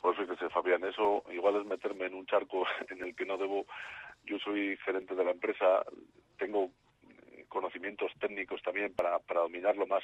Pues 0.00 0.16
fíjese, 0.18 0.48
Fabián, 0.50 0.84
eso 0.84 1.24
igual 1.32 1.56
es 1.56 1.66
meterme 1.66 2.06
en 2.06 2.14
un 2.14 2.26
charco 2.26 2.64
en 2.90 3.02
el 3.02 3.14
que 3.14 3.26
no 3.26 3.36
debo. 3.36 3.66
Yo 4.24 4.38
soy 4.38 4.76
gerente 4.78 5.14
de 5.14 5.24
la 5.24 5.30
empresa, 5.30 5.84
tengo 6.36 6.70
eh, 7.08 7.44
conocimientos 7.48 8.10
técnicos 8.18 8.60
también 8.62 8.92
para, 8.94 9.18
para 9.20 9.40
dominar 9.40 9.76
lo 9.76 9.86
más 9.86 10.02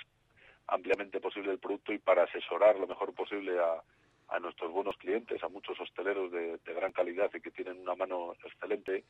ampliamente 0.66 1.20
posible 1.20 1.52
el 1.52 1.58
producto 1.58 1.92
y 1.92 1.98
para 1.98 2.24
asesorar 2.24 2.78
lo 2.78 2.86
mejor 2.86 3.14
posible 3.14 3.58
a, 3.58 3.82
a 4.28 4.40
nuestros 4.40 4.72
buenos 4.72 4.96
clientes, 4.96 5.42
a 5.42 5.48
muchos 5.48 5.78
hosteleros 5.80 6.32
de, 6.32 6.58
de, 6.58 6.74
gran 6.74 6.92
calidad 6.92 7.30
y 7.34 7.40
que 7.40 7.50
tienen 7.50 7.80
una 7.80 7.94
mano 7.94 8.34
excelente, 8.44 9.04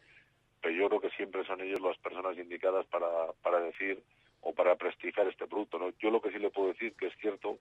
pero 0.61 0.75
yo 0.75 0.89
creo 0.89 1.01
que 1.01 1.17
siempre 1.17 1.45
son 1.45 1.61
ellos 1.61 1.81
las 1.81 1.99
personas 1.99 2.37
indicadas 2.37 2.87
para, 2.87 3.33
para 3.43 3.61
decir 3.61 4.03
o 4.41 4.53
para 4.53 4.77
prestigiar 4.77 5.29
este 5.29 5.47
producto. 5.47 5.79
¿no? 5.79 5.91
Yo 5.99 6.11
lo 6.11 6.21
que 6.21 6.33
sí 6.33 6.39
le 6.39 6.51
puedo 6.51 6.69
decir 6.69 6.95
que 6.95 7.07
es 7.07 7.17
cierto, 7.21 7.59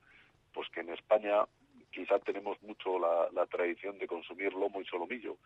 pues 0.53 0.69
que 0.69 0.81
en 0.81 0.89
España 0.89 1.45
quizá 1.91 2.19
tenemos 2.19 2.61
mucho 2.63 2.97
la, 2.97 3.29
la 3.33 3.45
tradición 3.45 3.99
de 3.99 4.07
consumir 4.07 4.53
lomo 4.53 4.81
y 4.81 4.85
solomillo, 4.85 5.37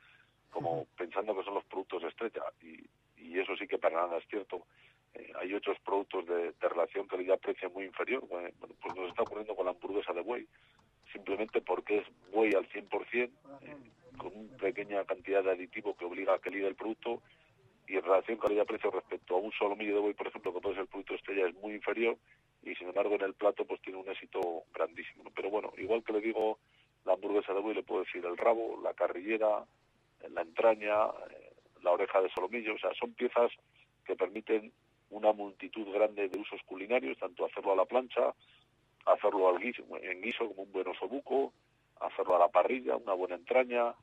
como 0.52 0.86
pensando 0.98 1.36
que 1.36 1.44
son 1.44 1.56
los 1.56 1.66
productos 1.66 2.04
estrella, 2.04 2.44
y, 2.62 2.80
y 3.18 3.40
eso 3.40 3.56
sí 3.58 3.68
que 3.68 3.78
para 3.78 4.02
nada 4.02 4.18
es 4.18 4.28
cierto. 4.28 4.66
Eh, 5.16 5.32
hay 5.40 5.54
otros 5.54 5.78
productos 5.80 6.26
de, 6.28 6.54
relación 6.60 7.08
calidad-precio 7.08 7.70
muy 7.70 7.86
inferior. 7.86 8.28
Bueno, 8.28 8.50
pues 8.60 8.96
nos 8.96 9.10
está 9.10 9.24
ocurriendo 9.24 9.56
con 9.56 9.66
la 9.66 9.72
hamburguesa 9.72 10.14
de 10.14 10.22
buey, 10.22 10.48
simplemente 11.12 11.62
porque 11.62 12.00
es 12.00 12.08
buey 12.32 12.54
al 12.54 12.68
100%, 12.70 13.24
eh, 13.24 13.30
con 14.18 14.36
una 14.36 14.58
pequeña 14.58 15.04
cantidad 15.06 15.44
de 15.44 15.52
aditivo 15.52 15.96
que 15.96 16.06
obliga 16.06 16.36
a 16.36 16.40
que 16.40 16.50
liga 16.50 16.68
el 16.68 16.76
producto, 16.76 17.22
y 17.88 17.96
en 17.96 18.04
relación 18.04 18.38
calidad-precio 18.38 18.92
respecto 18.92 19.36
a 19.36 19.40
un 19.40 19.52
solomillo 19.52 19.96
de 19.96 20.02
buey, 20.02 20.14
por 20.14 20.28
ejemplo, 20.28 20.54
que 20.54 20.60
puede 20.60 20.76
ser 20.76 20.84
el 20.84 20.90
producto 20.90 21.16
estrella, 21.16 21.48
es 21.48 21.56
muy 21.56 21.76
inferior, 21.76 22.18
y 22.64 22.74
sin 22.76 22.88
embargo 22.88 23.16
en 23.16 23.22
el 23.22 23.36
plato 23.36 23.64
pues 23.66 23.80
tiene 23.82 24.00
un 24.00 24.10
éxito 24.10 24.64
grandísimo. 24.74 25.24
Pero 25.36 25.50
bueno, 25.52 25.72
igual 25.78 26.04
que 26.04 26.14
le 26.14 26.22
digo 26.22 26.58
la 27.06 27.14
hamburguesa 27.14 27.54
de 27.54 27.62
buey, 27.62 27.76
le 27.76 27.84
puedo 27.84 28.04
decir 28.04 28.26
el 28.26 28.38
rabo, 28.38 28.82
la 28.84 28.94
carrillera, 28.96 29.64
la 30.32 30.42
entraña, 30.42 31.06
eh, 31.30 31.54
la 31.84 31.92
oreja 31.92 32.22
de 32.22 32.30
solomillo, 32.30 32.74
o 32.74 32.80
sea, 32.80 32.92
son 33.00 33.14
piezas 33.14 33.52
que 34.04 34.16
permiten 34.16 34.72
una 35.10 35.32
multitud 35.34 35.92
grande 35.94 36.30
de 36.30 36.40
usos 36.40 36.62
culinarios, 36.66 37.18
tanto 37.18 37.46
hacerlo 37.46 37.74
a 37.74 37.76
la 37.76 37.86
plancha, 37.86 38.34
hacerlo 39.06 39.50
al 39.50 39.60
guiso, 39.60 39.84
en 40.02 40.22
guiso 40.22 40.48
como 40.48 40.64
un 40.64 40.72
buen 40.72 40.88
osobuco, 40.88 41.54
hacerlo 42.00 42.36
a 42.36 42.40
la 42.40 42.48
parrilla, 42.48 42.96
una 42.96 43.14
buena 43.14 43.36
entraña, 43.36 43.94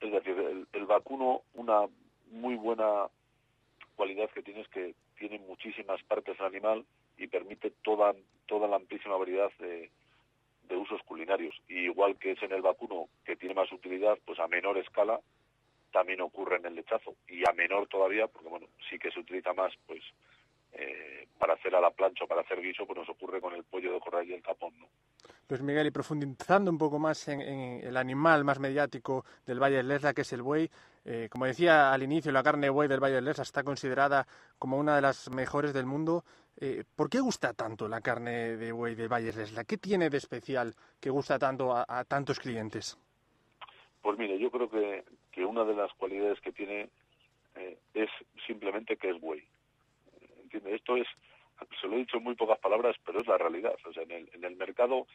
es 0.00 0.12
decir, 0.12 0.38
el, 0.38 0.66
el 0.72 0.86
vacuno, 0.86 1.42
una 1.54 1.86
muy 2.30 2.54
buena 2.54 3.08
cualidad 3.94 4.30
que 4.30 4.42
tiene 4.42 4.60
es 4.60 4.68
que 4.68 4.94
tiene 5.18 5.38
muchísimas 5.38 6.02
partes 6.04 6.40
animal 6.40 6.84
y 7.16 7.26
permite 7.26 7.70
toda, 7.82 8.14
toda 8.46 8.68
la 8.68 8.76
amplísima 8.76 9.16
variedad 9.16 9.50
de, 9.58 9.90
de 10.68 10.76
usos 10.76 11.02
culinarios. 11.02 11.54
Y 11.68 11.78
igual 11.84 12.18
que 12.18 12.32
es 12.32 12.42
en 12.42 12.52
el 12.52 12.62
vacuno, 12.62 13.08
que 13.24 13.36
tiene 13.36 13.54
más 13.54 13.72
utilidad, 13.72 14.18
pues 14.24 14.38
a 14.38 14.48
menor 14.48 14.76
escala, 14.78 15.20
también 15.96 16.20
ocurre 16.20 16.56
en 16.56 16.66
el 16.66 16.74
lechazo. 16.74 17.16
Y 17.26 17.40
a 17.48 17.54
menor 17.54 17.88
todavía, 17.88 18.26
porque 18.26 18.50
bueno, 18.50 18.66
sí 18.90 18.98
que 18.98 19.10
se 19.10 19.18
utiliza 19.18 19.54
más, 19.54 19.72
pues, 19.86 20.02
eh, 20.72 21.26
para 21.38 21.54
hacer 21.54 21.74
a 21.74 21.80
la 21.80 21.90
plancha 21.90 22.24
o 22.24 22.28
para 22.28 22.42
hacer 22.42 22.60
guiso, 22.60 22.86
pues 22.86 22.98
nos 22.98 23.08
ocurre 23.08 23.40
con 23.40 23.54
el 23.54 23.64
pollo 23.64 23.94
de 23.94 24.00
corral 24.00 24.28
y 24.28 24.34
el 24.34 24.42
capón, 24.42 24.78
¿no? 24.78 24.88
Pues 25.46 25.62
Miguel, 25.62 25.86
y 25.86 25.90
profundizando 25.90 26.70
un 26.70 26.76
poco 26.76 26.98
más 26.98 27.28
en, 27.28 27.40
el 27.40 27.96
animal 27.96 28.44
más 28.44 28.58
mediático 28.58 29.24
del 29.46 29.58
Valle 29.58 29.76
del 29.76 29.88
Lesla, 29.88 30.12
que 30.12 30.20
es 30.20 30.32
el 30.34 30.42
buey, 30.42 30.68
eh, 31.06 31.28
como 31.30 31.46
decía 31.46 31.94
al 31.94 32.02
inicio, 32.02 32.30
la 32.30 32.42
carne 32.42 32.66
de 32.66 32.70
buey 32.70 32.88
del 32.88 33.00
Valle 33.00 33.14
del 33.14 33.24
Lesla 33.24 33.44
está 33.44 33.62
considerada 33.64 34.26
como 34.58 34.76
una 34.76 34.96
de 34.96 35.00
las 35.00 35.30
mejores 35.30 35.72
del 35.72 35.86
mundo. 35.86 36.26
Eh, 36.60 36.84
¿Por 36.94 37.08
qué 37.08 37.20
gusta 37.20 37.54
tanto 37.54 37.88
la 37.88 38.02
carne 38.02 38.58
de 38.58 38.70
buey 38.70 38.94
del 38.94 39.08
Valle 39.08 39.32
del 39.32 39.38
Lesla? 39.38 39.64
¿Qué 39.64 39.78
tiene 39.78 40.10
de 40.10 40.18
especial 40.18 40.74
que 41.00 41.08
gusta 41.08 41.38
tanto 41.38 41.74
a 41.74 42.04
tantos 42.04 42.38
clientes? 42.38 42.98
Pues 44.06 44.20
mire, 44.20 44.38
yo 44.38 44.52
creo 44.52 44.70
que, 44.70 45.02
que 45.32 45.44
una 45.44 45.64
de 45.64 45.74
las 45.74 45.92
cualidades 45.94 46.40
que 46.40 46.52
tiene 46.52 46.90
eh, 47.56 47.76
es 47.92 48.08
simplemente 48.46 48.96
que 48.96 49.10
es 49.10 49.20
buey. 49.20 49.42
¿Entiende? 50.44 50.76
Esto 50.76 50.96
es, 50.96 51.08
se 51.80 51.88
lo 51.88 51.94
he 51.96 51.98
dicho 51.98 52.18
en 52.18 52.22
muy 52.22 52.36
pocas 52.36 52.60
palabras, 52.60 52.94
pero 53.04 53.18
es 53.18 53.26
la 53.26 53.36
realidad. 53.36 53.74
O 53.84 53.92
sea, 53.92 54.04
en 54.04 54.12
el, 54.12 54.30
en 54.32 54.44
el 54.44 54.54
mercado, 54.54 55.08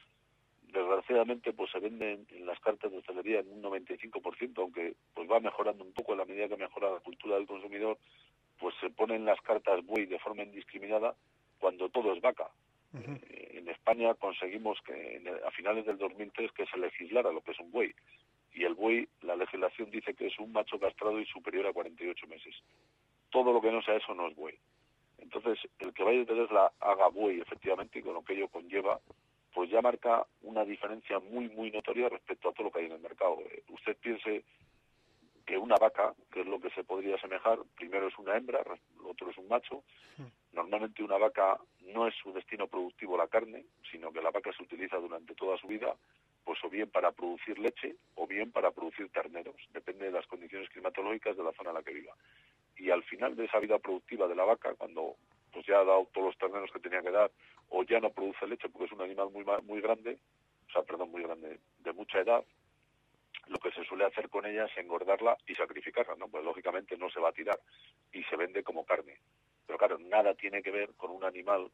desgraciadamente, 0.64 1.54
pues 1.54 1.72
se 1.72 1.80
venden 1.80 2.28
en 2.32 2.46
las 2.46 2.60
cartas 2.60 2.92
de 2.92 2.98
hostelería 2.98 3.39
en 3.39 3.48
un 3.54 3.64
95%, 3.64 4.58
aunque 4.58 4.96
pues 5.14 5.32
va 5.32 5.39
mejorando 5.39 5.86
un 5.86 5.94
poco 5.94 6.12
a 6.12 6.18
la 6.18 6.26
medida 6.26 6.50
que 6.50 6.58
mejora 6.58 6.92
la 6.92 7.00
cultura 7.00 7.38
del 7.38 7.48
consumidor, 7.48 7.98
pues 8.60 8.76
se 8.82 8.89
ponen 8.89 9.24
las 9.24 9.39
cartas 9.39 9.86
buey 9.86 10.06
de 10.06 10.20
forma 10.20 10.44
indiscriminada 10.44 11.16
cuando 11.60 11.88
todo 11.88 12.12
es 12.12 12.20
vaca. 12.20 12.50
Uh 12.92 12.98
-huh. 12.98 13.22
eh, 13.30 13.52
en 13.54 13.70
España 13.70 14.14
conseguimos 14.16 14.82
que 14.82 15.16
en 15.16 15.30
a 15.30 15.52
finales 15.52 15.86
del 15.86 15.98
2003 15.98 16.52
que 16.52 16.66
se 16.66 16.78
legislara 16.78 17.32
lo 17.32 17.39
que 17.39 17.52
es 17.52 17.60
un 17.62 17.72
buey 17.72 17.96
y 18.54 18.64
el 18.64 18.74
buey, 18.74 19.08
la 19.22 19.36
legislación 19.36 19.91
dice 19.91 20.14
que 20.14 20.28
es 20.28 20.39
un 20.39 20.52
macho 20.52 20.80
castrado 20.80 21.20
y 21.20 21.26
superior 21.26 21.68
a 21.68 21.74
48 21.74 22.28
meses. 22.28 22.56
Todo 23.30 23.54
lo 23.54 23.62
que 23.62 23.72
no 23.72 23.82
sea 23.82 23.95
eso 23.95 24.14
no 24.14 24.28
es 24.28 24.36
buey. 24.36 24.58
Entonces, 25.20 25.60
el 25.80 25.93
que 25.93 26.04
vaya 26.04 26.22
a 26.22 26.54
la 26.54 26.72
haga 26.80 27.08
buey, 27.08 27.39
efectivamente, 27.39 27.99
y 27.99 28.02
con 28.02 28.14
lo 28.14 28.24
que 28.24 28.34
ello 28.34 28.49
conlleva, 28.49 28.99
pues 29.54 29.70
ya 29.70 29.82
marca 29.82 30.26
una 30.41 30.66
diferencia 30.66 31.20
muy, 31.20 31.49
muy 31.49 31.72
notoria 31.72 32.10
respecto 32.10 32.49
a 32.49 32.54
todo 32.54 32.66
lo 32.66 32.72
que 32.72 32.80
hay 32.80 32.86
en 32.86 32.93
el 32.93 32.99
mercado. 32.99 33.38
Eh, 33.41 33.64
usted 33.70 33.95
piense 33.97 34.43
que 35.45 35.58
una 35.58 35.76
vaca, 35.76 36.14
que 36.32 36.41
es 36.41 36.47
lo 36.47 36.60
que 36.60 36.70
se 36.72 36.84
podría 36.84 37.16
asemejar, 37.16 37.60
primero 37.76 38.08
es 38.08 38.18
una 38.18 38.36
hembra, 38.38 38.64
lo 38.97 39.10
otro 39.10 39.30
es 39.30 39.38
un 39.38 39.47
macho. 39.47 39.84
Normalmente 40.54 41.04
una 41.04 41.18
vaca 41.18 41.60
no 41.82 42.08
es 42.08 42.16
su 42.16 42.32
destino 42.34 42.68
productivo 42.68 43.18
la 43.18 43.28
carne, 43.28 43.66
sino 43.91 44.12
que 44.12 44.22
la 44.22 44.32
vaca 44.32 44.52
se 44.54 44.64
utiliza 44.64 44.97
durante 44.97 45.36
toda 45.36 45.58
su 45.58 45.68
vida, 45.68 45.95
pues 46.44 46.60
o 46.64 46.70
bien 46.70 46.89
para 46.89 47.12
producir 47.12 47.58
leche 47.60 47.96
o 48.16 48.28
bien 48.28 48.52
para 48.52 48.72
producir 48.72 49.10
terneros, 49.10 49.56
depende 49.74 50.06
de 50.06 50.12
las 50.12 50.28
condiciones 50.28 50.70
climatológicas 50.70 51.38
de 51.38 51.44
la 51.44 51.54
zona 51.54 51.70
en 51.70 51.76
la 51.76 51.84
que 51.84 51.94
viva. 51.94 52.14
Y 52.78 52.89
al 52.89 53.04
final 53.04 53.36
de 53.36 53.46
esa 53.46 53.60
vida 53.60 53.78
productiva 53.80 54.28
de 54.28 54.36
la 54.36 54.46
vaca, 54.46 54.74
cuando 54.76 55.16
pues 55.52 55.66
ya 55.66 55.80
ha 55.80 55.86
dado 55.86 56.08
todos 56.14 56.28
los 56.28 56.38
terneros 56.38 56.72
que 56.72 56.80
tenía 56.80 57.02
que 57.02 57.12
dar, 57.12 57.32
o 57.70 57.84
ya 57.84 58.00
no 58.00 58.10
produce 58.12 58.48
leche 58.48 58.70
porque 58.70 58.86
es 58.86 58.92
un 58.92 59.02
animal 59.02 59.30
muy 59.32 59.46
muy 59.64 59.82
grande, 59.82 60.18
o 60.70 60.72
sea, 60.72 60.84
perdón, 60.84 61.12
muy 61.12 61.24
grande, 61.24 61.60
de 61.80 61.94
mucha 61.94 62.20
edad, 62.20 62.44
lo 63.48 63.60
que 63.60 63.72
se 63.72 63.84
suele 63.84 64.06
hacer 64.06 64.30
con 64.30 64.46
ella 64.46 64.66
es 64.66 64.78
engordarla 64.78 65.38
y 65.48 65.56
sacrificarla, 65.56 66.16
¿no? 66.16 66.28
Pues 66.30 66.44
lógicamente 66.44 66.98
no 66.98 67.10
se 67.10 67.20
va 67.20 67.30
a 67.30 67.34
tirar 67.34 67.60
y 68.14 68.24
se 68.24 68.36
vende 68.38 68.64
como 68.64 68.86
carne. 68.86 69.20
Pero 69.66 69.78
claro, 69.78 69.98
nada 70.00 70.34
tiene 70.36 70.62
que 70.62 70.72
ver 70.72 70.94
con 70.96 71.12
un 71.12 71.24
animal 71.24 71.70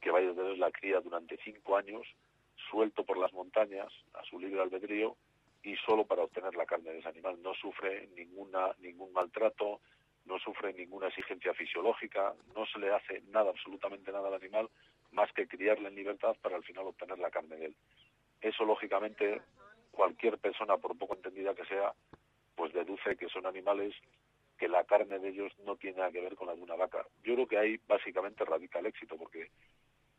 que 0.00 0.10
vaya 0.10 0.30
a 0.30 0.34
tener 0.34 0.58
la 0.58 0.70
cría 0.70 1.00
durante 1.00 1.36
cinco 1.44 1.76
años, 1.76 2.06
suelto 2.70 3.04
por 3.04 3.18
las 3.18 3.32
montañas, 3.32 3.92
a 4.14 4.24
su 4.24 4.38
libre 4.38 4.60
albedrío, 4.60 5.16
y 5.62 5.76
solo 5.76 6.04
para 6.06 6.22
obtener 6.22 6.54
la 6.54 6.66
carne 6.66 6.92
de 6.92 6.98
ese 6.98 7.08
animal. 7.08 7.40
No 7.42 7.54
sufre 7.54 8.08
ninguna, 8.16 8.74
ningún 8.78 9.12
maltrato, 9.12 9.80
no 10.24 10.38
sufre 10.38 10.72
ninguna 10.72 11.08
exigencia 11.08 11.54
fisiológica, 11.54 12.34
no 12.54 12.66
se 12.66 12.78
le 12.78 12.92
hace 12.92 13.22
nada, 13.28 13.50
absolutamente 13.50 14.12
nada 14.12 14.28
al 14.28 14.34
animal, 14.34 14.68
más 15.12 15.32
que 15.32 15.48
criarle 15.48 15.88
en 15.88 15.96
libertad 15.96 16.36
para 16.40 16.56
al 16.56 16.64
final 16.64 16.86
obtener 16.86 17.18
la 17.18 17.30
carne 17.30 17.56
de 17.56 17.66
él. 17.66 17.76
Eso, 18.40 18.64
lógicamente, 18.64 19.42
cualquier 19.90 20.38
persona, 20.38 20.76
por 20.78 20.96
poco 20.96 21.14
entendida 21.14 21.54
que 21.54 21.64
sea, 21.66 21.92
pues 22.54 22.72
deduce 22.72 23.16
que 23.16 23.28
son 23.28 23.46
animales 23.46 23.94
que 24.58 24.68
la 24.68 24.84
carne 24.84 25.18
de 25.18 25.30
ellos 25.30 25.52
no 25.64 25.76
tiene 25.76 25.98
nada 25.98 26.12
que 26.12 26.20
ver 26.20 26.36
con 26.36 26.46
la 26.46 26.54
de 26.54 26.60
una 26.62 26.76
vaca. 26.76 27.06
Yo 27.22 27.34
creo 27.34 27.48
que 27.48 27.58
ahí 27.58 27.80
básicamente 27.86 28.44
radica 28.44 28.78
el 28.78 28.86
éxito, 28.86 29.16
porque 29.16 29.50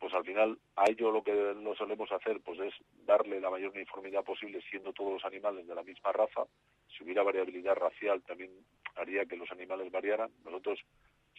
pues 0.02 0.16
al 0.16 0.26
final 0.26 0.58
a 0.78 0.90
ello 0.90 1.12
lo 1.12 1.24
que 1.24 1.32
lo 1.32 1.76
solemos 1.76 2.12
hacer 2.12 2.42
pues 2.42 2.60
es 2.60 2.74
darle 3.06 3.40
la 3.40 3.52
mayor 3.52 3.72
uniformidad 3.72 4.24
posible 4.24 4.60
siendo 4.68 4.92
todos 4.94 5.14
los 5.14 5.26
animales 5.26 5.68
de 5.68 5.76
la 5.76 5.84
misma 5.84 6.12
raza. 6.12 6.42
Si 6.88 7.04
hubiera 7.04 7.22
variabilidad 7.22 7.76
racial 7.76 8.24
también 8.24 8.50
haría 8.96 9.26
que 9.26 9.38
los 9.38 9.52
animales 9.52 9.92
variaran. 9.92 10.32
Nosotros 10.44 10.80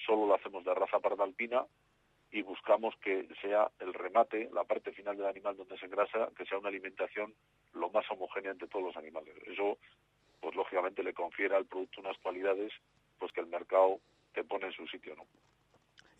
solo 0.07 0.29
lo 0.29 0.37
hacemos 0.37 0.65
de 0.65 0.73
raza 0.75 1.01
pardalpina 1.01 1.67
y 2.31 2.43
buscamos 2.43 2.95
que 3.03 3.27
sea 3.43 3.69
el 3.81 3.93
remate, 3.93 4.49
la 4.55 4.63
parte 4.63 4.93
final 4.93 5.17
del 5.17 5.27
animal 5.27 5.57
donde 5.57 5.77
se 5.77 5.87
engrasa, 5.87 6.31
que 6.37 6.47
sea 6.47 6.59
una 6.59 6.69
alimentación 6.69 7.35
lo 7.73 7.91
más 7.91 8.09
homogénea 8.13 8.53
entre 8.53 8.69
todos 8.69 8.85
los 8.85 8.97
animales. 8.97 9.35
Eso, 9.49 9.77
pues 10.41 10.55
lógicamente 10.55 11.03
le 11.03 11.15
confiere 11.15 11.57
al 11.57 11.67
producto 11.67 12.01
unas 12.01 12.17
cualidades 12.19 12.73
pues 13.19 13.33
que 13.33 13.41
el 13.41 13.49
mercado 13.49 13.99
te 14.33 14.45
pone 14.45 14.67
en 14.67 14.73
su 14.73 14.87
sitio, 14.87 15.17
¿no? 15.17 15.27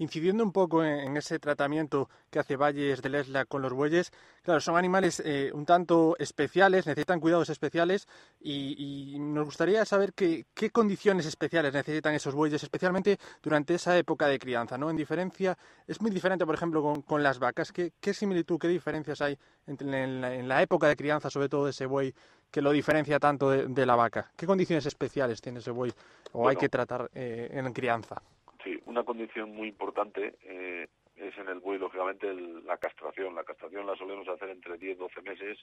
Incidiendo 0.03 0.43
un 0.43 0.51
poco 0.51 0.83
en, 0.83 1.17
ese 1.17 1.39
tratamiento 1.39 2.11
que 2.29 2.41
hace 2.41 2.57
Valles 2.57 3.03
de 3.03 3.09
Lesla 3.09 3.45
con 3.45 3.63
los 3.63 3.73
bueyes, 3.73 4.11
claro, 4.43 4.61
son 4.61 4.77
animales 4.77 5.23
eh, 5.25 5.53
un 5.55 5.65
tanto 5.65 6.17
especiales, 6.19 6.89
necesitan 6.89 7.21
cuidados 7.21 7.51
especiales 7.51 8.09
y, 8.41 9.17
nos 9.21 9.45
gustaría 9.45 9.85
saber 9.85 10.13
qué, 10.13 10.45
condiciones 10.73 11.25
especiales 11.25 11.73
necesitan 11.73 12.15
esos 12.15 12.35
bueyes, 12.35 12.65
especialmente 12.65 13.21
durante 13.41 13.75
esa 13.75 13.97
época 13.97 14.27
de 14.27 14.41
crianza, 14.41 14.77
¿no? 14.77 14.91
En 14.91 14.97
diferencia, 14.97 15.57
es 15.87 16.01
muy 16.01 16.11
diferente, 16.11 16.45
por 16.45 16.57
ejemplo, 16.57 17.01
con, 17.07 17.23
las 17.23 17.39
vacas. 17.39 17.71
¿Qué, 17.71 17.93
similitud, 18.13 18.59
qué 18.59 18.67
diferencias 18.67 19.21
hay 19.21 19.39
entre, 19.69 20.03
en, 20.03 20.49
la, 20.49 20.63
época 20.63 20.89
de 20.89 20.97
crianza, 20.97 21.31
sobre 21.31 21.49
todo 21.49 21.67
de 21.67 21.71
ese 21.71 21.87
buey, 21.87 22.13
que 22.51 22.61
lo 22.61 22.73
diferencia 22.73 23.21
tanto 23.21 23.51
de, 23.51 23.87
la 23.87 23.95
vaca? 23.95 24.33
¿Qué 24.35 24.47
condiciones 24.47 24.85
especiales 24.85 25.41
tiene 25.41 25.61
ese 25.61 25.71
buey 25.71 25.93
o 26.33 26.49
hay 26.49 26.57
que 26.57 26.69
tratar 26.69 27.09
eh, 27.15 27.51
en 27.53 27.73
crianza? 27.73 28.21
Sí, 28.63 28.79
una 28.87 29.03
condición 29.03 29.55
muy 29.55 29.69
importante 29.69 30.37
eh, 30.43 30.87
es 31.17 31.37
en 31.37 31.49
el 31.49 31.59
buey, 31.59 31.79
lógicamente, 31.79 32.33
la 32.33 32.77
castración. 32.77 33.35
La 33.35 33.45
castración 33.45 33.87
la 33.87 33.97
solemos 33.97 34.29
hacer 34.29 34.51
entre 34.51 34.79
10 34.79 34.97
y 34.97 35.01
12 35.01 35.23
meses 35.23 35.59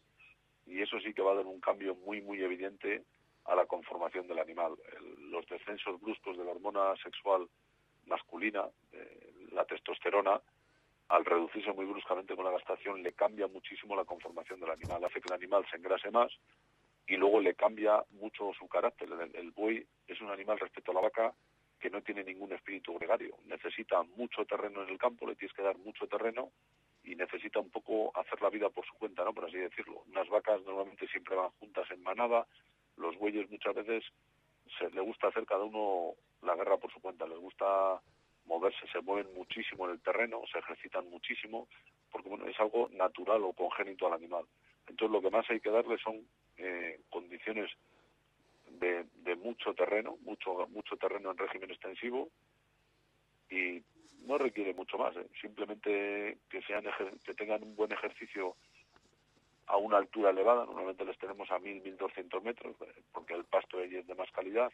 y 0.66 0.82
eso 0.82 1.00
sí 1.00 1.14
que 1.14 1.22
va 1.22 1.32
a 1.32 1.36
dar 1.36 1.46
un 1.46 1.62
cambio 1.62 1.96
muy, 1.96 2.22
muy 2.22 2.42
evidente 2.42 3.04
a 3.46 3.56
la 3.56 3.66
conformación 3.66 4.28
del 4.28 4.40
animal. 4.40 4.74
los 5.32 5.46
descensos 5.48 6.00
bruscos 6.02 6.38
de 6.38 6.44
la 6.44 6.52
hormona 6.52 6.96
sexual 7.02 7.48
masculina, 8.06 8.68
eh, 8.92 9.34
la 9.52 9.66
testosterona, 9.66 10.42
al 11.08 11.26
reducirse 11.26 11.72
muy 11.72 11.86
bruscamente 11.86 12.36
con 12.36 12.46
la 12.46 12.52
castración, 12.52 13.02
le 13.02 13.14
cambia 13.14 13.48
muchísimo 13.48 13.96
la 13.96 14.06
conformación 14.06 14.60
del 14.60 14.72
animal, 14.72 15.04
hace 15.04 15.22
que 15.22 15.28
el 15.28 15.34
animal 15.34 15.66
se 15.72 15.78
engrase 15.78 16.12
más 16.12 16.32
y 17.08 17.16
luego 17.16 17.40
le 17.40 17.56
cambia 17.56 18.04
mucho 18.12 18.52
su 18.54 18.68
carácter. 18.68 19.10
el 19.34 19.52
buey 19.52 19.86
es 20.08 20.22
un 20.22 20.30
animal 20.30 20.60
respecto 20.60 20.92
a 20.92 20.96
la 20.96 21.02
vaca 21.02 21.34
que 21.80 21.90
no 21.90 22.02
tiene 22.02 22.24
ningún 22.24 22.52
espíritu 22.52 22.94
gregario. 22.96 23.38
Necesita 23.46 24.04
mucho 24.04 24.46
terreno 24.46 24.84
en 24.84 24.90
el 24.90 24.98
campo, 24.98 25.28
le 25.28 25.36
tienes 25.36 25.56
que 25.56 25.64
dar 25.64 25.78
mucho 25.78 26.08
terreno 26.08 26.52
y 27.04 27.16
necesita 27.16 27.60
un 27.60 27.70
poco 27.70 28.12
hacer 28.18 28.42
la 28.42 28.50
vida 28.50 28.70
por 28.70 28.86
su 28.86 28.94
cuenta, 28.96 29.24
¿no? 29.24 29.34
Por 29.34 29.46
así 29.46 29.58
decirlo. 29.58 30.04
Unas 30.08 30.28
vacas 30.30 30.62
normalmente 30.64 31.08
siempre 31.08 31.36
van 31.36 31.52
juntas 31.60 31.90
en 31.92 32.04
manada, 32.04 32.46
los 32.98 33.18
bueyes 33.18 33.50
muchas 33.50 33.74
veces 33.74 34.04
se 34.78 34.90
le 34.92 35.02
gusta 35.02 35.28
hacer 35.28 35.46
cada 35.46 35.64
uno 35.64 36.14
la 36.42 36.56
guerra 36.56 36.78
por 36.78 36.92
su 36.92 37.00
cuenta, 37.00 37.26
les 37.26 37.40
gusta 37.40 38.02
moverse, 38.46 38.88
se 38.92 39.02
mueven 39.02 39.34
muchísimo 39.34 39.86
en 39.86 39.92
el 39.92 40.02
terreno, 40.02 40.42
se 40.52 40.60
ejercitan 40.60 41.10
muchísimo, 41.10 41.68
porque 42.12 42.30
bueno, 42.30 42.46
es 42.48 42.60
algo 42.60 42.90
natural 42.92 43.44
o 43.44 43.54
congénito 43.54 44.08
al 44.08 44.14
animal. 44.14 44.46
Entonces 44.88 45.12
lo 45.12 45.22
que 45.22 45.30
más 45.30 45.50
hay 45.50 45.60
que 45.60 45.70
darle 45.70 45.98
son 46.00 46.28
eh, 46.58 47.00
condiciones 47.10 47.72
de, 48.80 49.36
mucho 49.36 49.74
terreno, 49.74 50.18
mucho, 50.22 50.68
mucho 50.70 50.98
terreno 50.98 51.32
en 51.32 51.38
régimen 51.38 51.72
extensivo 51.72 52.30
y 53.50 53.82
no 54.26 54.38
requiere 54.38 54.74
mucho 54.74 54.98
más, 54.98 55.16
¿eh? 55.16 55.28
simplemente 55.42 56.38
que, 56.50 56.62
sean 56.64 56.84
que 57.24 57.34
tengan 57.34 57.64
un 57.64 57.76
buen 57.76 57.92
ejercicio 57.92 58.56
a 59.68 59.78
una 59.78 59.98
altura 59.98 60.32
elevada, 60.32 60.66
normalmente 60.66 61.06
les 61.06 61.18
tenemos 61.18 61.50
a 61.52 61.60
1000, 61.60 61.82
1200 61.82 62.44
metros, 62.44 62.76
eh, 62.82 63.02
porque 63.12 63.36
el 63.36 63.46
pasto 63.46 63.80
es 63.80 64.06
de 64.06 64.16
más 64.16 64.32
calidad, 64.32 64.72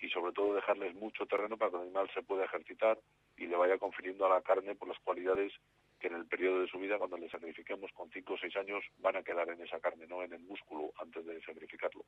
y 0.00 0.08
sobre 0.10 0.32
todo 0.32 0.54
dejarles 0.54 0.94
mucho 0.94 1.26
terreno 1.26 1.56
para 1.56 1.70
que 1.70 1.76
el 1.76 1.82
animal 1.82 2.10
se 2.14 2.22
pueda 2.22 2.44
ejercitar 2.44 2.98
y 3.36 3.46
le 3.46 3.56
vaya 3.56 3.78
confiriendo 3.78 4.26
a 4.26 4.30
la 4.30 4.42
carne 4.42 4.74
por 4.74 4.88
las 4.88 4.98
cualidades 5.00 5.52
que 5.98 6.08
en 6.08 6.14
el 6.14 6.26
periodo 6.26 6.60
de 6.60 6.68
su 6.68 6.78
vida, 6.78 6.98
cuando 6.98 7.16
le 7.16 7.28
sacrifiquemos 7.28 7.90
con 7.92 8.10
5 8.10 8.32
o 8.32 8.38
6 8.38 8.56
años, 8.56 8.84
van 8.98 9.16
a 9.16 9.22
quedar 9.22 9.48
en 9.48 9.60
esa 9.60 9.80
carne, 9.80 10.06
no 10.06 10.22
en 10.22 10.32
el 10.32 10.42
músculo 10.42 10.92
antes 11.00 11.24
de 11.26 11.40
sacrificarlo. 11.42 12.04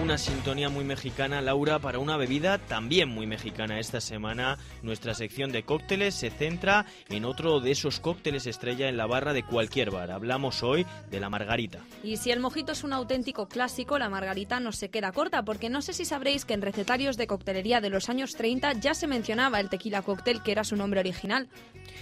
Una 0.09 0.17
sintonía 0.17 0.69
muy 0.69 0.83
mexicana, 0.85 1.39
Laura, 1.39 1.77
para 1.77 1.99
una 1.99 2.17
bebida 2.17 2.57
también 2.57 3.09
muy 3.09 3.27
mexicana. 3.27 3.79
Esta 3.79 4.01
semana 4.01 4.57
nuestra 4.81 5.13
sección 5.13 5.51
de 5.51 5.61
cócteles 5.61 6.15
se 6.15 6.31
centra 6.31 6.87
en 7.09 7.25
otro 7.25 7.59
de 7.59 7.69
esos 7.69 7.99
cócteles 7.99 8.47
estrella 8.47 8.89
en 8.89 8.97
la 8.97 9.05
barra 9.05 9.33
de 9.33 9.43
cualquier 9.43 9.91
bar. 9.91 10.09
Hablamos 10.09 10.63
hoy 10.63 10.83
de 11.11 11.19
la 11.19 11.29
margarita. 11.29 11.85
Y 12.03 12.17
si 12.17 12.31
el 12.31 12.39
mojito 12.39 12.71
es 12.71 12.83
un 12.83 12.91
auténtico 12.93 13.47
clásico, 13.47 13.99
la 13.99 14.09
margarita 14.09 14.59
no 14.59 14.71
se 14.71 14.89
queda 14.89 15.11
corta, 15.11 15.43
porque 15.43 15.69
no 15.69 15.83
sé 15.83 15.93
si 15.93 16.05
sabréis 16.05 16.43
que 16.43 16.55
en 16.55 16.63
recetarios 16.63 17.15
de 17.15 17.27
coctelería 17.27 17.79
de 17.79 17.91
los 17.91 18.09
años 18.09 18.35
30 18.35 18.79
ya 18.79 18.95
se 18.95 19.05
mencionaba 19.05 19.59
el 19.59 19.69
tequila 19.69 20.01
cóctel, 20.01 20.41
que 20.41 20.53
era 20.53 20.63
su 20.63 20.75
nombre 20.75 21.01
original. 21.01 21.49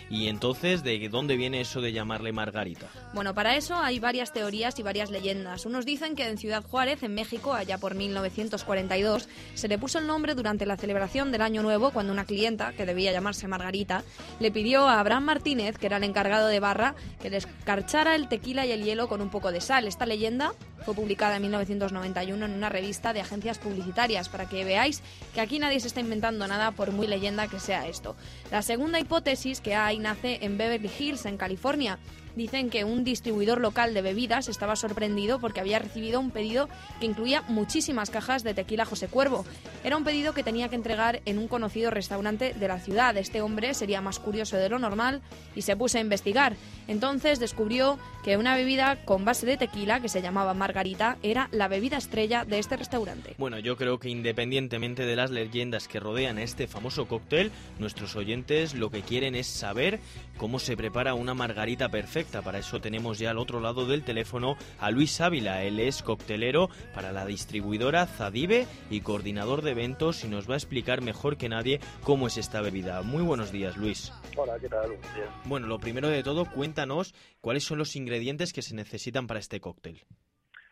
¿Y 0.10 0.28
entonces 0.28 0.82
de 0.82 1.10
dónde 1.10 1.36
viene 1.36 1.60
eso 1.60 1.82
de 1.82 1.92
llamarle 1.92 2.32
margarita? 2.32 2.88
Bueno, 3.14 3.34
para 3.34 3.58
eso 3.58 3.76
hay 3.76 4.00
varias 4.00 4.32
teorías 4.32 4.80
y 4.80 4.84
varias 4.84 5.12
leyendas. 5.12 5.66
Unos 5.66 5.86
dicen 5.86 6.16
que 6.16 6.26
en 6.26 6.38
Ciudad 6.38 6.64
Juárez, 6.64 7.04
en 7.04 7.14
México, 7.14 7.54
allá 7.54 7.78
por 7.78 7.97
1942, 7.98 9.28
se 9.54 9.68
le 9.68 9.78
puso 9.78 10.00
el 10.00 10.08
nombre 10.08 10.36
durante 10.36 10.66
la 10.66 10.78
celebración 10.78 11.32
del 11.32 11.42
Año 11.42 11.64
Nuevo 11.64 11.92
cuando 11.92 12.14
una 12.14 12.26
clienta, 12.26 12.74
que 12.74 12.86
debía 12.86 13.12
llamarse 13.12 13.48
Margarita, 13.48 14.04
le 14.40 14.52
pidió 14.52 14.88
a 14.88 15.00
Abraham 15.00 15.24
Martínez, 15.24 15.78
que 15.78 15.88
era 15.88 15.98
el 15.98 16.04
encargado 16.04 16.48
de 16.48 16.60
barra, 16.60 16.96
que 17.22 17.30
descarchara 17.30 18.16
el 18.16 18.30
tequila 18.30 18.66
y 18.66 18.72
el 18.72 18.84
hielo 18.84 19.08
con 19.08 19.22
un 19.22 19.30
poco 19.30 19.52
de 19.52 19.62
sal. 19.62 19.88
Esta 19.88 20.06
leyenda 20.06 20.54
fue 20.86 20.94
publicada 20.94 21.36
en 21.36 21.42
1991 21.42 22.46
en 22.46 22.54
una 22.54 22.70
revista 22.70 23.14
de 23.14 23.22
agencias 23.22 23.60
publicitarias, 23.60 24.30
para 24.30 24.48
que 24.48 24.64
veáis 24.64 25.02
que 25.34 25.42
aquí 25.42 25.60
nadie 25.60 25.80
se 25.80 25.88
está 25.88 26.00
inventando 26.00 26.48
nada 26.48 26.72
por 26.72 26.92
muy 26.92 27.08
leyenda 27.08 27.48
que 27.48 27.60
sea 27.60 27.88
esto. 27.88 28.16
La 28.52 28.62
segunda 28.62 29.00
hipótesis 29.00 29.60
que 29.60 29.76
hay 29.76 30.00
nace 30.00 30.40
en 30.42 30.58
Beverly 30.58 30.92
Hills, 30.98 31.26
en 31.26 31.38
California, 31.38 32.00
dicen 32.38 32.70
que 32.70 32.86
un 32.86 33.04
distribuidor 33.04 33.60
local 33.60 33.94
de 33.94 34.02
bebidas 34.02 34.48
estaba 34.48 34.76
sorprendido 34.76 35.40
porque 35.40 35.60
había 35.60 35.80
recibido 35.80 36.20
un 36.20 36.32
pedido 36.32 36.70
que 37.00 37.08
incluía 37.08 37.42
muchísimas 37.48 38.12
cajas 38.12 38.44
de 38.44 38.54
tequila 38.54 38.86
José 38.86 39.08
Cuervo. 39.08 39.44
Era 39.84 39.98
un 39.98 40.04
pedido 40.04 40.34
que 40.34 40.44
tenía 40.44 40.70
que 40.70 40.76
entregar 40.76 41.22
en 41.26 41.40
un 41.40 41.48
conocido 41.48 41.90
restaurante 41.90 42.54
de 42.54 42.68
la 42.68 42.80
ciudad. 42.80 43.18
Este 43.18 43.42
hombre 43.42 43.74
sería 43.74 44.02
más 44.02 44.20
curioso 44.20 44.56
de 44.56 44.70
lo 44.70 44.78
normal 44.78 45.22
y 45.56 45.64
se 45.64 45.76
puso 45.76 45.98
a 45.98 46.02
investigar. 46.02 46.56
Entonces 46.88 47.40
descubrió 47.40 47.98
que 48.24 48.38
una 48.38 48.56
bebida 48.56 49.04
con 49.04 49.26
base 49.26 49.46
de 49.46 49.58
tequila, 49.58 50.00
que 50.00 50.10
se 50.10 50.22
llamaba 50.22 50.54
Margarita, 50.54 51.18
era 51.24 51.50
la 51.52 51.68
bebida 51.68 51.98
estrella 51.98 52.46
de 52.46 52.60
este 52.60 52.78
restaurante. 52.78 53.36
Bueno, 53.38 53.58
yo 53.60 53.78
creo 53.78 54.00
que 54.00 54.10
independientemente 54.10 55.06
de 55.06 55.16
las 55.16 55.32
leyendas 55.32 55.88
que 55.88 56.00
rodean 56.00 56.38
a 56.38 56.44
este 56.44 56.68
famoso 56.68 57.08
cóctel, 57.08 57.52
nuestros 57.80 58.16
oyentes 58.16 58.76
lo 58.76 58.92
que 58.92 59.02
quieren 59.02 59.34
es 59.34 59.48
saber 59.48 60.00
cómo 60.38 60.60
se 60.60 60.78
prepara 60.78 61.14
una 61.14 61.34
margarita 61.34 61.90
perfecta. 61.90 62.27
Para 62.28 62.60
eso 62.60 62.82
tenemos 62.82 63.20
ya 63.20 63.32
al 63.32 63.38
otro 63.38 63.62
lado 63.62 63.86
del 63.86 64.04
teléfono 64.04 64.58
a 64.80 64.92
Luis 64.92 65.22
Ávila. 65.22 65.64
Él 65.64 65.80
es 65.80 66.04
coctelero 66.04 66.70
para 66.94 67.12
la 67.12 67.26
distribuidora 67.26 68.06
Zadive 68.06 68.68
y 68.90 69.02
coordinador 69.02 69.62
de 69.62 69.72
eventos 69.72 70.24
y 70.24 70.28
nos 70.28 70.50
va 70.50 70.56
a 70.56 70.58
explicar 70.58 71.02
mejor 71.02 71.38
que 71.38 71.50
nadie 71.50 71.80
cómo 72.04 72.28
es 72.28 72.38
esta 72.38 72.62
bebida. 72.62 73.02
Muy 73.02 73.24
buenos 73.24 73.52
días, 73.52 73.78
Luis. 73.78 74.12
Hola, 74.36 74.60
¿qué 74.60 74.68
tal? 74.68 74.98
Bueno, 75.46 75.68
lo 75.68 75.80
primero 75.80 76.10
de 76.10 76.22
todo, 76.22 76.46
cuéntanos 76.46 77.14
cuáles 77.40 77.64
son 77.64 77.78
los 77.78 77.96
ingredientes 77.96 78.52
que 78.52 78.62
se 78.62 78.76
necesitan 78.76 79.26
para 79.26 79.40
este 79.40 79.62
cóctel. 79.62 80.02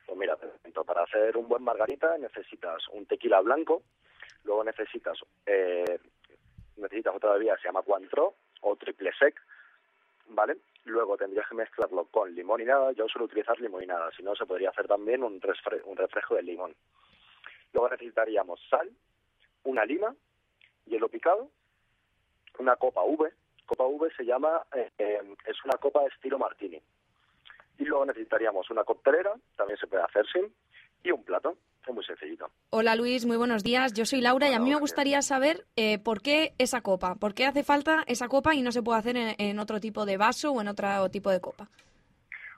Pues 0.06 0.18
mira, 0.18 0.38
para 0.86 1.04
hacer 1.04 1.36
un 1.38 1.48
buen 1.48 1.64
margarita 1.64 2.18
necesitas 2.18 2.84
un 2.94 3.06
tequila 3.06 3.42
blanco, 3.42 3.82
luego 4.44 4.64
necesitas 4.64 5.18
eh, 5.46 6.00
necesitas 6.78 7.16
otra 7.16 7.34
bebida 7.34 7.56
que 7.56 7.62
se 7.62 7.68
llama 7.70 7.82
Cointreau 7.82 8.34
o 8.62 8.76
triple 8.76 9.12
sec, 9.18 9.36
¿vale? 10.30 10.58
Luego 10.86 11.18
tendrías 11.18 11.48
que 11.48 11.56
mezclarlo 11.56 12.06
con 12.06 12.34
limón 12.34 12.62
y 12.62 12.66
nada. 12.66 12.92
Yo 12.92 13.08
suelo 13.08 13.26
utilizar 13.26 13.60
limón 13.60 13.84
y 13.84 13.88
nada, 13.88 14.12
si 14.16 14.24
no 14.24 14.36
se 14.36 14.46
podría 14.46 14.70
hacer 14.70 14.88
también 14.88 15.24
un, 15.24 15.42
un 15.86 15.98
refresco 15.98 16.36
de 16.36 16.44
limón. 16.44 16.76
Luego 17.74 17.90
necesitaríamos 17.90 18.60
sal, 18.70 18.90
una 19.64 19.84
lima, 19.84 20.16
hielo 20.86 21.10
picado, 21.10 21.50
una 22.60 22.76
copa 22.76 23.04
V. 23.04 23.34
Copa 23.66 23.86
V 23.86 24.12
se 24.16 24.26
llama, 24.26 24.64
eh, 24.74 25.22
es 25.46 25.66
una 25.66 25.78
copa 25.78 26.06
estilo 26.06 26.38
martini. 26.38 26.82
Y 27.78 27.84
luego 27.84 28.06
necesitaríamos 28.06 28.70
una 28.70 28.84
coctelera, 28.84 29.34
también 29.58 29.78
se 29.78 29.88
puede 29.88 30.04
hacer 30.04 30.26
sin, 30.28 30.54
y 31.04 31.12
un 31.12 31.24
plato. 31.24 31.58
Es 31.88 31.94
muy 31.94 32.04
sencillito. 32.04 32.50
Hola 32.72 32.96
Luis, 32.96 33.26
muy 33.26 33.38
buenos 33.38 33.64
días. 33.64 33.94
Yo 33.94 34.06
soy 34.06 34.22
Laura 34.22 34.50
y 34.50 34.54
a 34.54 34.60
mí 34.60 34.72
me 34.72 34.80
gustaría 34.80 35.22
saber 35.22 35.66
eh, 35.76 36.00
por 36.00 36.22
qué 36.22 36.54
esa 36.58 36.82
copa, 36.82 37.16
por 37.16 37.34
qué 37.34 37.46
hace 37.46 37.64
falta 37.64 38.04
esa 38.08 38.28
copa 38.28 38.56
y 38.56 38.62
no 38.62 38.72
se 38.72 38.82
puede 38.82 39.00
hacer 39.00 39.18
en, 39.18 39.36
en 39.38 39.60
otro 39.60 39.80
tipo 39.80 40.06
de 40.06 40.18
vaso 40.18 40.52
o 40.52 40.62
en 40.62 40.68
otro 40.68 41.10
tipo 41.12 41.30
de 41.30 41.40
copa. 41.40 41.70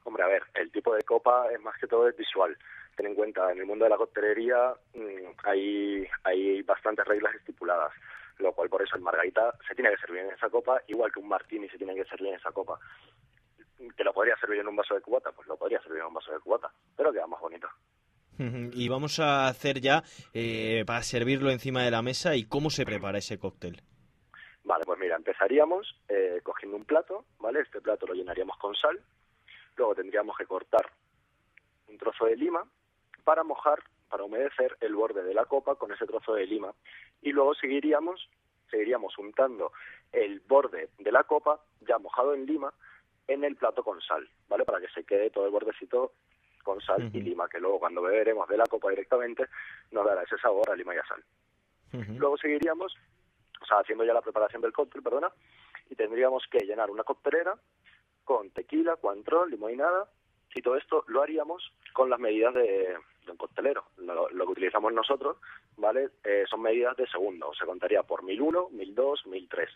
Hombre, 0.05 0.23
a 0.23 0.27
ver, 0.27 0.43
el 0.53 0.71
tipo 0.71 0.95
de 0.95 1.03
copa 1.03 1.51
es 1.51 1.59
más 1.59 1.77
que 1.77 1.87
todo 1.87 2.07
es 2.07 2.15
visual. 2.15 2.57
Ten 2.95 3.07
en 3.07 3.15
cuenta, 3.15 3.51
en 3.51 3.59
el 3.59 3.65
mundo 3.65 3.83
de 3.83 3.89
la 3.89 3.97
coctelería 3.97 4.73
mm, 4.93 5.35
hay, 5.43 6.07
hay 6.23 6.61
bastantes 6.61 7.05
reglas 7.05 7.35
estipuladas, 7.35 7.91
lo 8.37 8.53
cual 8.53 8.69
por 8.69 8.81
eso 8.81 8.95
el 8.95 9.01
margarita 9.01 9.53
se 9.67 9.75
tiene 9.75 9.91
que 9.91 9.97
servir 9.97 10.21
en 10.21 10.31
esa 10.31 10.49
copa, 10.49 10.81
igual 10.87 11.11
que 11.11 11.19
un 11.19 11.27
martini 11.27 11.67
se 11.67 11.77
tiene 11.77 11.93
que 11.93 12.05
servir 12.05 12.29
en 12.29 12.35
esa 12.35 12.53
copa. 12.53 12.79
¿Que 13.95 14.03
lo 14.03 14.13
podría 14.13 14.37
servir 14.37 14.61
en 14.61 14.67
un 14.69 14.75
vaso 14.77 14.95
de 14.95 15.01
cubata? 15.01 15.33
Pues 15.33 15.47
lo 15.47 15.57
podría 15.57 15.81
servir 15.81 15.99
en 15.99 16.07
un 16.07 16.13
vaso 16.13 16.31
de 16.31 16.39
cubata, 16.39 16.71
pero 16.95 17.11
queda 17.11 17.27
más 17.27 17.41
bonito. 17.41 17.67
Y 18.39 18.87
vamos 18.89 19.19
a 19.19 19.47
hacer 19.47 19.81
ya 19.81 20.03
eh, 20.33 20.83
para 20.85 21.01
servirlo 21.01 21.49
encima 21.49 21.83
de 21.83 21.91
la 21.91 22.01
mesa 22.01 22.35
y 22.35 22.43
cómo 22.45 22.69
se 22.69 22.85
prepara 22.85 23.17
ese 23.17 23.39
cóctel. 23.39 23.81
Vale, 24.63 24.83
pues 24.85 24.99
mira, 24.99 25.15
empezaríamos 25.15 25.95
eh, 26.09 26.41
cogiendo 26.43 26.77
un 26.77 26.85
plato, 26.85 27.25
¿vale? 27.39 27.61
Este 27.61 27.79
plato 27.79 28.05
lo 28.05 28.13
llenaríamos 28.13 28.57
con 28.57 28.75
sal, 28.75 28.99
luego 29.77 29.95
tendríamos 29.95 30.37
que 30.37 30.45
cortar 30.45 30.91
un 31.87 31.97
trozo 31.97 32.25
de 32.25 32.35
lima 32.35 32.63
para 33.23 33.43
mojar, 33.43 33.79
para 34.09 34.23
humedecer 34.23 34.77
el 34.81 34.93
borde 34.93 35.23
de 35.23 35.33
la 35.33 35.45
copa 35.45 35.75
con 35.75 35.91
ese 35.93 36.05
trozo 36.05 36.33
de 36.33 36.45
lima 36.45 36.73
y 37.21 37.31
luego 37.31 37.55
seguiríamos, 37.55 38.29
seguiríamos 38.69 39.17
untando 39.17 39.71
el 40.11 40.41
borde 40.41 40.89
de 40.97 41.11
la 41.11 41.23
copa 41.23 41.61
ya 41.81 41.97
mojado 41.97 42.33
en 42.33 42.45
lima 42.45 42.73
en 43.27 43.43
el 43.43 43.55
plato 43.55 43.83
con 43.83 44.01
sal, 44.01 44.27
¿vale? 44.47 44.65
Para 44.65 44.79
que 44.79 44.89
se 44.89 45.03
quede 45.03 45.29
todo 45.29 45.45
el 45.45 45.51
bordecito 45.51 46.13
con 46.67 46.81
sal 46.81 47.09
y 47.13 47.21
lima, 47.21 47.47
que 47.47 47.61
luego 47.61 47.79
cuando 47.79 48.01
beberemos 48.01 48.45
de 48.49 48.57
la 48.57 48.65
copa 48.65 48.89
directamente 48.89 49.45
nos 49.91 50.05
dará 50.05 50.23
ese 50.23 50.37
sabor 50.37 50.69
a 50.69 50.75
lima 50.75 50.93
y 50.93 50.97
a 50.97 51.07
sal. 51.07 51.23
Luego 52.19 52.37
seguiríamos, 52.37 52.93
o 53.61 53.65
sea, 53.65 53.79
haciendo 53.79 54.03
ya 54.03 54.13
la 54.13 54.21
preparación 54.21 54.61
del 54.61 54.73
cóctel, 54.73 55.01
perdona, 55.01 55.31
y 55.89 55.95
tendríamos 55.95 56.43
que 56.51 56.65
llenar 56.65 56.91
una 56.91 57.05
coctelera 57.05 57.55
con 58.25 58.49
tequila, 58.51 58.97
cuantrol, 58.97 59.49
limón 59.49 59.71
y 59.71 59.77
nada, 59.77 60.09
y 60.53 60.61
todo 60.61 60.75
esto 60.75 61.05
lo 61.07 61.21
haríamos 61.21 61.71
con 61.93 62.09
las 62.09 62.19
medidas 62.19 62.53
de, 62.53 62.97
de 63.25 63.31
un 63.31 63.37
coctelero. 63.37 63.85
Lo, 63.99 64.29
lo 64.29 64.45
que 64.45 64.51
utilizamos 64.51 64.91
nosotros, 64.91 65.37
¿vale? 65.77 66.09
Eh, 66.25 66.43
son 66.49 66.61
medidas 66.61 66.97
de 66.97 67.07
segundo, 67.07 67.53
se 67.57 67.65
contaría 67.65 68.03
por 68.03 68.23
1001, 68.23 68.71
1002, 68.71 69.27
1003. 69.27 69.69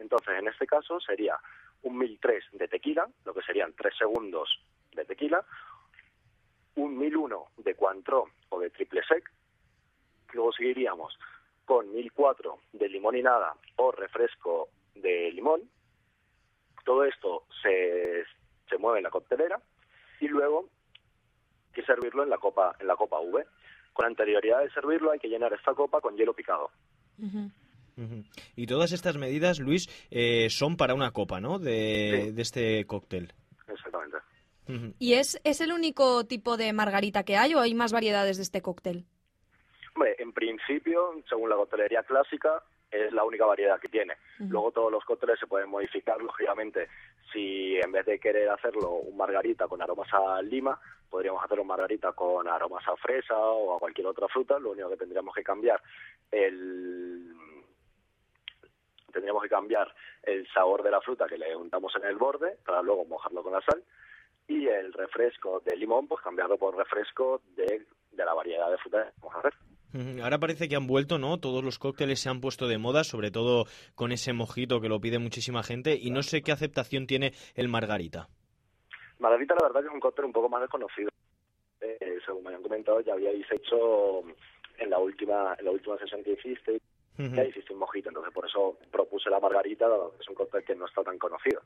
Entonces, 0.00 0.38
en 0.38 0.48
este 0.48 0.66
caso 0.66 1.00
sería 1.00 1.38
un 1.82 1.96
1003 1.96 2.44
de 2.52 2.68
tequila, 2.68 3.08
lo 3.24 3.32
que 3.32 3.40
serían 3.40 3.72
3 3.72 3.96
segundos 3.96 4.60
de 4.94 5.06
tequila, 5.06 5.42
un 6.76 6.96
1001 6.98 7.46
de 7.58 7.74
Cointreau 7.74 8.28
o 8.50 8.60
de 8.60 8.70
triple 8.70 9.02
sec, 9.06 9.30
luego 10.32 10.52
seguiríamos 10.52 11.18
con 11.64 11.92
1004 11.92 12.58
de 12.72 12.88
limón 12.88 13.16
y 13.16 13.22
nada 13.22 13.54
o 13.76 13.90
refresco 13.92 14.68
de 14.94 15.30
limón. 15.32 15.62
Todo 16.84 17.04
esto 17.04 17.44
se, 17.62 18.24
se 18.68 18.78
mueve 18.78 18.98
en 18.98 19.04
la 19.04 19.10
coctelera 19.10 19.60
y 20.20 20.28
luego 20.28 20.68
hay 21.66 21.72
que 21.74 21.84
servirlo 21.84 22.22
en 22.22 22.30
la 22.30 22.38
copa 22.38 22.76
en 22.78 22.86
la 22.86 22.96
copa 22.96 23.20
V. 23.20 23.44
Con 23.92 24.06
anterioridad 24.06 24.60
de 24.60 24.70
servirlo 24.70 25.10
hay 25.10 25.18
que 25.18 25.28
llenar 25.28 25.52
esta 25.52 25.74
copa 25.74 26.00
con 26.00 26.16
hielo 26.16 26.34
picado. 26.34 26.70
Y 28.54 28.66
todas 28.66 28.92
estas 28.92 29.16
medidas, 29.16 29.58
Luis, 29.58 29.88
eh, 30.10 30.48
son 30.50 30.76
para 30.76 30.94
una 30.94 31.12
copa, 31.12 31.40
¿no? 31.40 31.58
De, 31.58 32.30
de 32.32 32.42
este 32.42 32.84
cóctel. 32.86 33.32
¿Y 34.98 35.14
es, 35.14 35.40
es 35.44 35.60
el 35.60 35.72
único 35.72 36.26
tipo 36.26 36.56
de 36.56 36.72
margarita 36.72 37.24
que 37.24 37.36
hay 37.36 37.54
o 37.54 37.60
hay 37.60 37.74
más 37.74 37.92
variedades 37.92 38.36
de 38.36 38.42
este 38.42 38.62
cóctel? 38.62 39.04
Hombre, 39.94 40.16
en 40.18 40.32
principio, 40.32 41.22
según 41.28 41.48
la 41.48 41.56
coctelería 41.56 42.02
clásica, 42.02 42.62
es 42.90 43.12
la 43.12 43.24
única 43.24 43.46
variedad 43.46 43.80
que 43.80 43.88
tiene. 43.88 44.14
Luego 44.38 44.72
todos 44.72 44.92
los 44.92 45.04
cócteles 45.04 45.38
se 45.38 45.46
pueden 45.46 45.68
modificar, 45.68 46.20
lógicamente. 46.20 46.88
Si 47.32 47.76
en 47.76 47.92
vez 47.92 48.06
de 48.06 48.18
querer 48.18 48.48
hacerlo 48.50 48.90
un 48.92 49.16
margarita 49.16 49.66
con 49.66 49.82
aromas 49.82 50.12
a 50.12 50.40
lima, 50.42 50.78
podríamos 51.08 51.42
hacer 51.42 51.60
un 51.60 51.66
margarita 51.66 52.12
con 52.12 52.46
aromas 52.48 52.86
a 52.86 52.96
fresa 52.96 53.36
o 53.38 53.76
a 53.76 53.78
cualquier 53.78 54.06
otra 54.06 54.28
fruta. 54.28 54.58
Lo 54.58 54.70
único 54.72 54.90
que 54.90 54.96
tendríamos 54.96 55.34
que 55.34 55.42
cambiar 55.42 55.82
el 56.30 57.34
tendríamos 59.12 59.42
que 59.42 59.48
cambiar 59.48 59.94
el 60.22 60.46
sabor 60.52 60.82
de 60.82 60.90
la 60.90 61.00
fruta 61.00 61.26
que 61.26 61.38
le 61.38 61.56
untamos 61.56 61.90
en 61.96 62.04
el 62.04 62.16
borde 62.16 62.58
para 62.66 62.82
luego 62.82 63.06
mojarlo 63.06 63.42
con 63.42 63.54
la 63.54 63.62
sal 63.62 63.82
y 64.48 64.66
el 64.68 64.92
refresco 64.92 65.60
de 65.64 65.76
limón 65.76 66.06
pues 66.06 66.22
cambiarlo 66.22 66.56
por 66.56 66.76
refresco 66.76 67.40
de, 67.56 67.86
de 68.12 68.24
la 68.24 68.34
variedad 68.34 68.70
de 68.70 68.78
fruta 68.78 69.04
que 69.04 69.20
vamos 69.20 69.34
a 69.36 69.38
hacer. 69.40 69.54
Ahora 70.22 70.38
parece 70.38 70.68
que 70.68 70.76
han 70.76 70.86
vuelto, 70.86 71.18
¿no? 71.18 71.38
Todos 71.38 71.64
los 71.64 71.78
cócteles 71.78 72.20
se 72.20 72.28
han 72.28 72.40
puesto 72.40 72.66
de 72.66 72.76
moda, 72.76 73.02
sobre 73.02 73.30
todo 73.30 73.64
con 73.94 74.12
ese 74.12 74.32
mojito 74.32 74.80
que 74.80 74.88
lo 74.88 75.00
pide 75.00 75.18
muchísima 75.18 75.62
gente 75.62 75.96
y 75.98 76.10
no 76.10 76.22
sé 76.22 76.42
qué 76.42 76.52
aceptación 76.52 77.06
tiene 77.06 77.32
el 77.54 77.68
margarita. 77.68 78.28
Margarita 79.18 79.54
la 79.54 79.68
verdad 79.68 79.80
que 79.80 79.86
es 79.86 79.94
un 79.94 80.00
cóctel 80.00 80.26
un 80.26 80.32
poco 80.32 80.48
más 80.48 80.60
desconocido. 80.60 81.08
Eh, 81.80 82.18
según 82.24 82.44
me 82.44 82.54
han 82.54 82.62
comentado 82.62 83.00
ya 83.00 83.14
habíais 83.14 83.46
hecho 83.50 84.22
en 84.78 84.90
la 84.90 84.98
última 84.98 85.54
en 85.58 85.64
la 85.64 85.70
última 85.70 85.96
sesión 85.98 86.22
que 86.22 86.32
hiciste 86.32 86.80
ya 87.18 87.44
hiciste 87.44 87.72
un 87.72 87.78
mojito, 87.78 88.10
entonces 88.10 88.32
por 88.32 88.46
eso 88.46 88.78
propuse 88.90 89.30
la 89.30 89.40
margarita, 89.40 89.88
dado 89.88 90.12
que 90.12 90.22
es 90.22 90.28
un 90.28 90.34
cóctel 90.34 90.64
que 90.64 90.74
no 90.74 90.86
está 90.86 91.02
tan 91.02 91.18
conocido. 91.18 91.62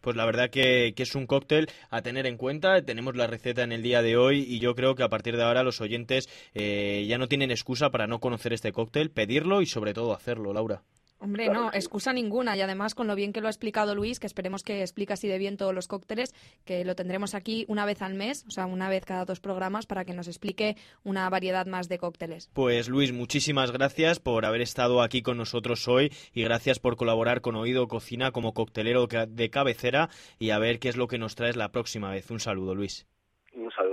Pues 0.00 0.16
la 0.16 0.24
verdad 0.24 0.50
que, 0.50 0.92
que 0.94 1.02
es 1.02 1.14
un 1.14 1.26
cóctel 1.26 1.68
a 1.90 2.02
tener 2.02 2.26
en 2.26 2.36
cuenta. 2.36 2.82
Tenemos 2.82 3.16
la 3.16 3.26
receta 3.26 3.62
en 3.62 3.72
el 3.72 3.82
día 3.82 4.02
de 4.02 4.16
hoy 4.16 4.44
y 4.46 4.60
yo 4.60 4.74
creo 4.74 4.94
que 4.94 5.02
a 5.02 5.08
partir 5.08 5.36
de 5.36 5.42
ahora 5.42 5.62
los 5.62 5.80
oyentes 5.80 6.28
eh, 6.54 7.06
ya 7.08 7.18
no 7.18 7.28
tienen 7.28 7.50
excusa 7.50 7.90
para 7.90 8.06
no 8.06 8.20
conocer 8.20 8.52
este 8.52 8.72
cóctel, 8.72 9.10
pedirlo 9.10 9.62
y 9.62 9.66
sobre 9.66 9.94
todo 9.94 10.14
hacerlo, 10.14 10.52
Laura. 10.52 10.82
Hombre, 11.20 11.50
no, 11.50 11.68
excusa 11.72 12.14
ninguna. 12.14 12.56
Y 12.56 12.62
además, 12.62 12.94
con 12.94 13.06
lo 13.06 13.14
bien 13.14 13.32
que 13.32 13.42
lo 13.42 13.46
ha 13.46 13.50
explicado 13.50 13.94
Luis, 13.94 14.18
que 14.18 14.26
esperemos 14.26 14.62
que 14.62 14.80
explique 14.80 15.12
así 15.12 15.28
de 15.28 15.36
bien 15.36 15.58
todos 15.58 15.74
los 15.74 15.86
cócteles, 15.86 16.34
que 16.64 16.84
lo 16.84 16.94
tendremos 16.94 17.34
aquí 17.34 17.66
una 17.68 17.84
vez 17.84 18.00
al 18.00 18.14
mes, 18.14 18.44
o 18.48 18.50
sea, 18.50 18.64
una 18.64 18.88
vez 18.88 19.04
cada 19.04 19.26
dos 19.26 19.38
programas, 19.38 19.86
para 19.86 20.06
que 20.06 20.14
nos 20.14 20.28
explique 20.28 20.76
una 21.04 21.28
variedad 21.28 21.66
más 21.66 21.88
de 21.88 21.98
cócteles. 21.98 22.50
Pues 22.54 22.88
Luis, 22.88 23.12
muchísimas 23.12 23.70
gracias 23.70 24.18
por 24.18 24.46
haber 24.46 24.62
estado 24.62 25.02
aquí 25.02 25.20
con 25.20 25.36
nosotros 25.36 25.86
hoy 25.88 26.10
y 26.32 26.42
gracias 26.42 26.78
por 26.78 26.96
colaborar 26.96 27.42
con 27.42 27.54
Oído 27.54 27.86
Cocina 27.86 28.32
como 28.32 28.54
coctelero 28.54 29.06
de 29.06 29.50
cabecera 29.50 30.08
y 30.38 30.50
a 30.50 30.58
ver 30.58 30.78
qué 30.78 30.88
es 30.88 30.96
lo 30.96 31.06
que 31.06 31.18
nos 31.18 31.34
traes 31.34 31.56
la 31.56 31.70
próxima 31.70 32.10
vez. 32.10 32.30
Un 32.30 32.40
saludo, 32.40 32.74
Luis. 32.74 33.06
Un 33.52 33.70
saludo 33.72 33.89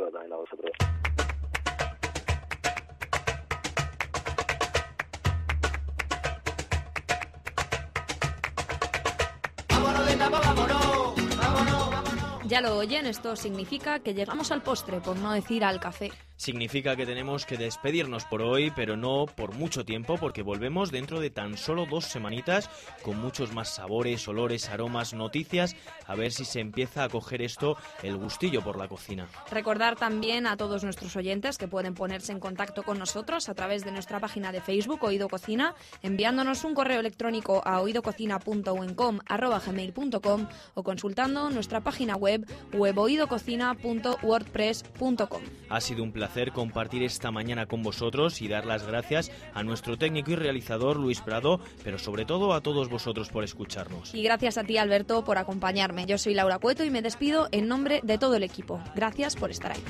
Ya 12.57 12.61
lo 12.61 12.75
oyen, 12.75 13.05
esto 13.05 13.35
significa 13.35 13.99
que 13.99 14.15
llegamos 14.15 14.51
al 14.51 14.63
postre, 14.63 14.99
por 14.99 15.15
no 15.15 15.31
decir 15.31 15.63
al 15.63 15.79
café. 15.79 16.11
Significa 16.37 16.95
que 16.95 17.05
tenemos 17.07 17.47
que 17.47 17.57
despedirnos 17.57 18.25
por 18.25 18.43
hoy, 18.43 18.71
pero 18.75 18.97
no 18.97 19.25
por 19.25 19.55
mucho 19.55 19.85
tiempo, 19.85 20.17
porque 20.19 20.43
volvemos 20.43 20.91
dentro 20.91 21.19
de 21.19 21.31
tan 21.31 21.57
solo 21.57 21.87
dos 21.87 22.05
semanitas 22.05 22.69
con 23.01 23.19
muchos 23.19 23.51
más 23.53 23.73
sabores, 23.73 24.27
olores, 24.27 24.69
aromas, 24.69 25.15
noticias, 25.15 25.75
a 26.05 26.13
ver 26.15 26.31
si 26.31 26.45
se 26.45 26.59
empieza 26.59 27.03
a 27.03 27.09
coger 27.09 27.41
esto 27.41 27.75
el 28.03 28.17
gustillo 28.17 28.63
por 28.63 28.77
la 28.77 28.87
cocina. 28.87 29.27
Recordar 29.51 29.95
también 29.95 30.45
a 30.45 30.57
todos 30.57 30.83
nuestros 30.83 31.15
oyentes 31.15 31.57
que 31.57 31.67
pueden 31.67 31.95
ponerse 31.95 32.31
en 32.31 32.39
contacto 32.39 32.83
con 32.83 32.99
nosotros 32.99 33.49
a 33.49 33.55
través 33.55 33.83
de 33.83 33.91
nuestra 33.91 34.19
página 34.19 34.51
de 34.51 34.61
Facebook 34.61 35.03
Oído 35.03 35.29
Cocina, 35.29 35.73
enviándonos 36.03 36.63
un 36.63 36.75
correo 36.75 36.99
electrónico 36.99 37.63
a 37.65 37.81
oidococina.uencom@gmail.com 37.81 40.47
o 40.75 40.83
consultando 40.83 41.49
nuestra 41.49 41.81
página 41.81 42.15
web 42.15 42.46
weboidococina.wordpress.com. 42.73 45.41
Ha 45.69 45.81
sido 45.81 46.03
un 46.03 46.11
placer 46.11 46.51
compartir 46.51 47.03
esta 47.03 47.31
mañana 47.31 47.65
con 47.65 47.83
vosotros 47.83 48.41
y 48.41 48.47
dar 48.47 48.65
las 48.65 48.85
gracias 48.85 49.31
a 49.53 49.63
nuestro 49.63 49.97
técnico 49.97 50.31
y 50.31 50.35
realizador 50.35 50.97
Luis 50.97 51.21
Prado, 51.21 51.59
pero 51.83 51.97
sobre 51.97 52.25
todo 52.25 52.53
a 52.53 52.61
todos 52.61 52.89
vosotros 52.89 53.29
por 53.29 53.43
escucharnos. 53.43 54.13
Y 54.13 54.23
gracias 54.23 54.57
a 54.57 54.63
ti 54.63 54.77
Alberto 54.77 55.23
por 55.23 55.37
acompañarme. 55.37 56.05
Yo 56.05 56.17
soy 56.17 56.33
Laura 56.33 56.59
Cueto 56.59 56.83
y 56.83 56.89
me 56.89 57.01
despido 57.01 57.47
en 57.51 57.67
nombre 57.67 58.01
de 58.03 58.17
todo 58.17 58.35
el 58.35 58.43
equipo. 58.43 58.81
Gracias 58.95 59.35
por 59.35 59.51
estar 59.51 59.73
ahí. 59.73 59.83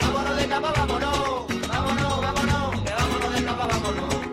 Vámonos 0.00 0.36
de 0.36 0.48
capa, 0.48 0.72
vámonos, 0.72 1.46
vámonos, 1.68 2.20
vámonos, 2.20 2.82
que 2.82 2.90
vámonos 2.90 3.34
de 3.34 3.40
vámonos. 3.42 4.27